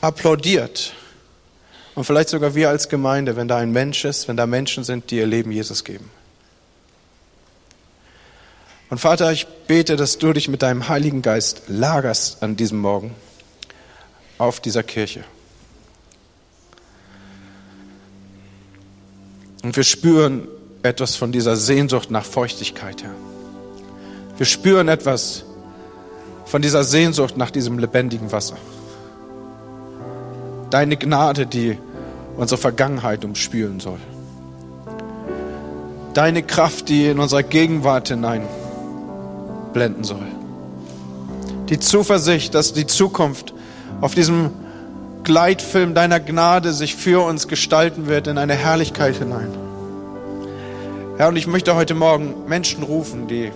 applaudiert. 0.00 0.92
Und 1.96 2.04
vielleicht 2.04 2.28
sogar 2.28 2.54
wir 2.54 2.68
als 2.68 2.88
Gemeinde, 2.88 3.34
wenn 3.34 3.48
da 3.48 3.56
ein 3.56 3.72
Mensch 3.72 4.04
ist, 4.04 4.28
wenn 4.28 4.36
da 4.36 4.46
Menschen 4.46 4.84
sind, 4.84 5.10
die 5.10 5.16
ihr 5.16 5.26
Leben 5.26 5.50
Jesus 5.50 5.82
geben. 5.82 6.08
Und 8.88 8.98
Vater, 8.98 9.32
ich 9.32 9.48
bete, 9.66 9.96
dass 9.96 10.18
du 10.18 10.32
dich 10.32 10.46
mit 10.46 10.62
deinem 10.62 10.88
Heiligen 10.88 11.22
Geist 11.22 11.62
lagerst 11.66 12.40
an 12.40 12.54
diesem 12.54 12.78
Morgen 12.78 13.16
auf 14.38 14.60
dieser 14.60 14.84
Kirche. 14.84 15.24
Und 19.64 19.74
wir 19.76 19.82
spüren 19.82 20.46
etwas 20.82 21.16
von 21.16 21.32
dieser 21.32 21.56
Sehnsucht 21.56 22.10
nach 22.10 22.24
Feuchtigkeit, 22.24 23.02
Herr. 23.02 23.14
Wir 24.36 24.44
spüren 24.44 24.88
etwas 24.88 25.46
von 26.44 26.60
dieser 26.60 26.84
Sehnsucht 26.84 27.38
nach 27.38 27.50
diesem 27.50 27.78
lebendigen 27.78 28.30
Wasser. 28.30 28.58
Deine 30.68 30.98
Gnade, 30.98 31.46
die 31.46 31.78
unsere 32.36 32.60
Vergangenheit 32.60 33.24
umspülen 33.24 33.80
soll. 33.80 34.00
Deine 36.12 36.42
Kraft, 36.42 36.90
die 36.90 37.06
in 37.06 37.18
unserer 37.18 37.42
Gegenwart 37.42 38.08
hinein 38.08 38.42
blenden 39.72 40.04
soll. 40.04 40.26
Die 41.70 41.80
Zuversicht, 41.80 42.54
dass 42.54 42.74
die 42.74 42.86
Zukunft 42.86 43.54
auf 44.02 44.14
diesem 44.14 44.50
Gleitfilm 45.24 45.94
deiner 45.94 46.20
Gnade 46.20 46.72
sich 46.74 46.94
für 46.94 47.24
uns 47.24 47.48
gestalten 47.48 48.06
wird 48.06 48.26
in 48.26 48.36
eine 48.36 48.54
Herrlichkeit 48.54 49.16
hinein. 49.16 49.48
Herr, 51.16 51.28
und 51.28 51.36
ich 51.36 51.46
möchte 51.46 51.74
heute 51.74 51.94
Morgen 51.94 52.34
Menschen 52.46 52.82
rufen, 52.82 53.26
die 53.26 53.50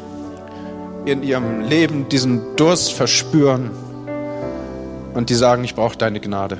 in 1.05 1.23
ihrem 1.23 1.61
Leben 1.61 2.09
diesen 2.09 2.57
Durst 2.57 2.93
verspüren 2.93 3.71
und 5.15 5.29
die 5.29 5.35
sagen, 5.35 5.63
ich 5.63 5.75
brauche 5.75 5.97
deine 5.97 6.21
Gnade. 6.21 6.57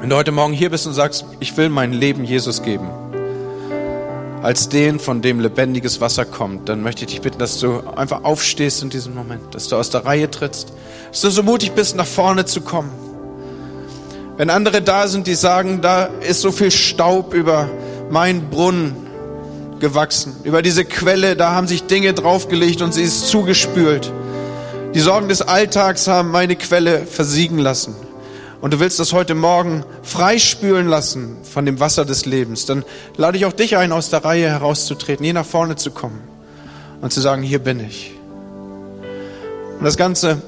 Wenn 0.00 0.10
du 0.10 0.16
heute 0.16 0.32
Morgen 0.32 0.52
hier 0.52 0.70
bist 0.70 0.86
und 0.86 0.92
sagst, 0.92 1.24
ich 1.40 1.56
will 1.56 1.70
mein 1.70 1.92
Leben 1.92 2.24
Jesus 2.24 2.62
geben, 2.62 2.88
als 4.42 4.68
den, 4.68 4.98
von 4.98 5.22
dem 5.22 5.40
lebendiges 5.40 6.00
Wasser 6.00 6.24
kommt, 6.24 6.68
dann 6.68 6.82
möchte 6.82 7.04
ich 7.04 7.10
dich 7.10 7.20
bitten, 7.20 7.38
dass 7.38 7.60
du 7.60 7.80
einfach 7.96 8.24
aufstehst 8.24 8.82
in 8.82 8.90
diesem 8.90 9.14
Moment, 9.14 9.54
dass 9.54 9.68
du 9.68 9.76
aus 9.76 9.90
der 9.90 10.04
Reihe 10.04 10.30
trittst, 10.30 10.72
dass 11.10 11.20
du 11.22 11.30
so 11.30 11.42
mutig 11.42 11.72
bist, 11.72 11.96
nach 11.96 12.06
vorne 12.06 12.44
zu 12.44 12.60
kommen. 12.60 13.09
Wenn 14.40 14.48
andere 14.48 14.80
da 14.80 15.06
sind, 15.06 15.26
die 15.26 15.34
sagen, 15.34 15.82
da 15.82 16.04
ist 16.06 16.40
so 16.40 16.50
viel 16.50 16.70
Staub 16.70 17.34
über 17.34 17.68
meinen 18.08 18.48
Brunnen, 18.48 18.96
gewachsen. 19.80 20.34
Über 20.44 20.62
diese 20.62 20.86
Quelle, 20.86 21.36
da 21.36 21.52
haben 21.52 21.66
sich 21.66 21.82
Dinge 21.82 22.14
draufgelegt 22.14 22.80
und 22.80 22.94
sie 22.94 23.02
ist 23.02 23.28
zugespült. 23.28 24.10
Die 24.94 25.00
Sorgen 25.00 25.28
des 25.28 25.42
Alltags 25.42 26.08
haben 26.08 26.30
meine 26.30 26.56
Quelle 26.56 27.04
versiegen 27.04 27.58
lassen. 27.58 27.94
Und 28.62 28.72
du 28.72 28.80
willst 28.80 28.98
das 28.98 29.12
heute 29.12 29.34
Morgen 29.34 29.84
freispülen 30.02 30.88
lassen 30.88 31.36
von 31.42 31.66
dem 31.66 31.78
Wasser 31.78 32.06
des 32.06 32.24
Lebens. 32.24 32.64
Dann 32.64 32.82
lade 33.18 33.36
ich 33.36 33.44
auch 33.44 33.52
dich 33.52 33.76
ein, 33.76 33.92
aus 33.92 34.08
der 34.08 34.24
Reihe 34.24 34.48
herauszutreten, 34.48 35.22
hier 35.22 35.34
nach 35.34 35.44
vorne 35.44 35.76
zu 35.76 35.90
kommen 35.90 36.22
und 37.02 37.12
zu 37.12 37.20
sagen, 37.20 37.42
hier 37.42 37.58
bin 37.58 37.78
ich. 37.78 38.14
Und 39.78 39.84
das 39.84 39.98
Ganze, 39.98 40.40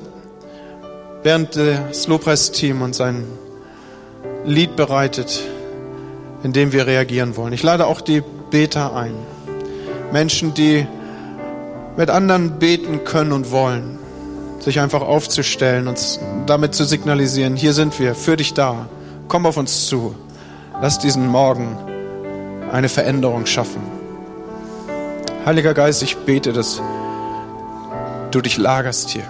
während 1.23 1.57
das 1.57 2.07
Lobpreisteam 2.07 2.81
und 2.81 2.95
sein 2.95 3.27
Lied 4.45 4.77
bereitet, 4.77 5.43
in 6.43 6.53
dem 6.53 6.73
wir 6.73 6.87
reagieren 6.87 7.37
wollen. 7.37 7.53
Ich 7.53 7.63
lade 7.63 7.87
auch 7.87 8.01
die 8.01 8.23
Beter 8.51 8.95
ein. 8.95 9.15
Menschen, 10.13 10.53
die 10.55 10.87
mit 11.97 12.11
anderen 12.11 12.59
beten 12.59 13.05
können 13.05 13.33
und 13.33 13.51
wollen. 13.51 13.99
Sich 14.59 14.81
einfach 14.81 15.03
aufzustellen 15.03 15.89
und 15.89 16.21
damit 16.47 16.75
zu 16.75 16.85
signalisieren, 16.85 17.57
hier 17.57 17.73
sind 17.73 17.99
wir, 17.99 18.15
für 18.15 18.37
dich 18.37 18.55
da. 18.55 18.87
Komm 19.29 19.47
auf 19.47 19.57
uns 19.57 19.87
zu. 19.87 20.15
Lass 20.81 20.99
diesen 20.99 21.27
Morgen 21.27 21.77
eine 22.71 22.89
Veränderung 22.89 23.47
schaffen. 23.47 23.83
Heiliger 25.45 25.75
Geist, 25.75 26.03
ich 26.03 26.17
bete, 26.17 26.53
dass 26.53 26.81
du 28.31 28.41
dich 28.41 28.59
lagerst 28.59 29.11
hier. 29.11 29.25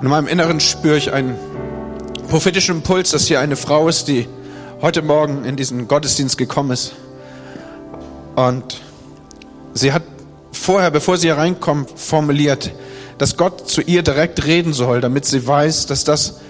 In 0.00 0.08
meinem 0.08 0.26
Inneren 0.26 0.58
spüre 0.58 0.96
ich 0.96 1.12
einen 1.12 1.36
prophetischen 2.32 2.76
Impuls, 2.76 3.10
dass 3.10 3.26
hier 3.26 3.40
eine 3.40 3.56
Frau 3.56 3.88
ist, 3.88 4.08
die 4.08 4.26
heute 4.80 5.02
Morgen 5.02 5.44
in 5.44 5.54
diesen 5.54 5.86
Gottesdienst 5.86 6.38
gekommen 6.38 6.70
ist. 6.70 6.94
Und 8.36 8.80
sie 9.74 9.92
hat 9.92 10.02
vorher, 10.50 10.90
bevor 10.90 11.18
sie 11.18 11.26
hier 11.26 11.36
reinkommt, 11.36 11.90
formuliert, 11.94 12.72
dass 13.18 13.36
Gott 13.36 13.68
zu 13.68 13.82
ihr 13.82 14.02
direkt 14.02 14.46
reden 14.46 14.72
soll, 14.72 15.02
damit 15.02 15.26
sie 15.26 15.46
weiß, 15.46 15.84
dass 15.84 16.04
das 16.04 16.40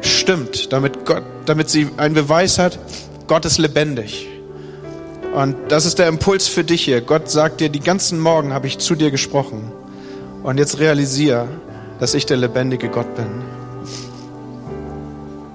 stimmt, 0.00 0.72
damit, 0.72 1.06
Gott, 1.06 1.22
damit 1.46 1.70
sie 1.70 1.86
einen 1.96 2.14
Beweis 2.14 2.58
hat, 2.58 2.80
Gott 3.28 3.44
ist 3.44 3.58
lebendig. 3.58 4.26
Und 5.32 5.54
das 5.68 5.86
ist 5.86 6.00
der 6.00 6.08
Impuls 6.08 6.48
für 6.48 6.64
dich 6.64 6.82
hier. 6.82 7.02
Gott 7.02 7.30
sagt 7.30 7.60
dir, 7.60 7.68
die 7.68 7.78
ganzen 7.78 8.18
Morgen 8.18 8.52
habe 8.52 8.66
ich 8.66 8.78
zu 8.78 8.96
dir 8.96 9.12
gesprochen. 9.12 9.70
Und 10.42 10.58
jetzt 10.58 10.80
realisiere, 10.80 11.46
dass 12.00 12.14
ich 12.14 12.26
der 12.26 12.38
lebendige 12.38 12.88
Gott 12.88 13.14
bin 13.14 13.57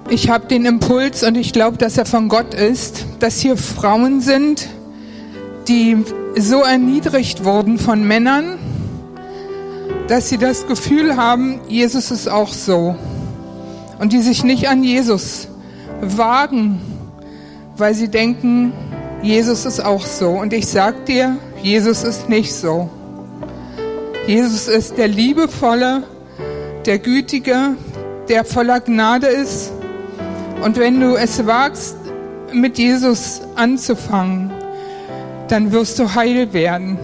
ich 0.10 0.30
habe 0.30 0.48
den 0.48 0.66
Impuls 0.66 1.24
und 1.24 1.36
ich 1.36 1.54
glaube, 1.54 1.78
dass 1.78 1.98
er 1.98 2.06
von 2.06 2.30
Gott 2.30 2.54
ist, 2.54 3.06
dass 3.20 3.40
hier 3.40 3.58
Frauen 3.58 4.22
sind, 4.22 4.68
die 5.68 5.98
so 6.38 6.62
erniedrigt 6.62 7.46
wurden 7.46 7.80
von 7.80 8.06
Männern, 8.06 8.58
dass 10.08 10.30
sie 10.30 10.38
das 10.38 10.68
Gefühl 10.68 11.16
haben, 11.16 11.62
Jesus 11.68 12.12
ist 12.12 12.28
auch 12.28 12.50
so. 12.50 12.96
Und 14.00 14.12
die 14.12 14.22
sich 14.22 14.44
nicht 14.44 14.68
an 14.68 14.84
Jesus 14.84 15.48
wagen, 16.02 16.82
weil 17.78 17.94
sie 17.94 18.10
denken, 18.10 18.74
Jesus 19.22 19.66
ist 19.66 19.80
auch 19.80 20.06
so. 20.06 20.32
Und 20.32 20.52
ich 20.52 20.68
sag 20.68 21.06
dir, 21.06 21.38
Jesus 21.62 22.04
ist 22.04 22.28
nicht 22.28 22.54
so. 22.54 22.90
Jesus 24.28 24.68
ist 24.68 24.98
der 24.98 25.08
liebevolle, 25.08 26.04
der 26.86 27.00
gütige, 27.00 27.78
der 28.28 28.44
voller 28.44 28.82
Gnade 28.82 29.28
ist 29.28 29.72
und 30.64 30.78
wenn 30.78 31.02
du 31.02 31.16
es 31.16 31.46
wagst, 31.46 31.98
mit 32.54 32.78
Jesus 32.78 33.42
anzufangen, 33.56 34.50
dann 35.50 35.74
wirst 35.74 36.00
du 36.00 36.16
heil 36.16 36.54
werden. 36.54 36.98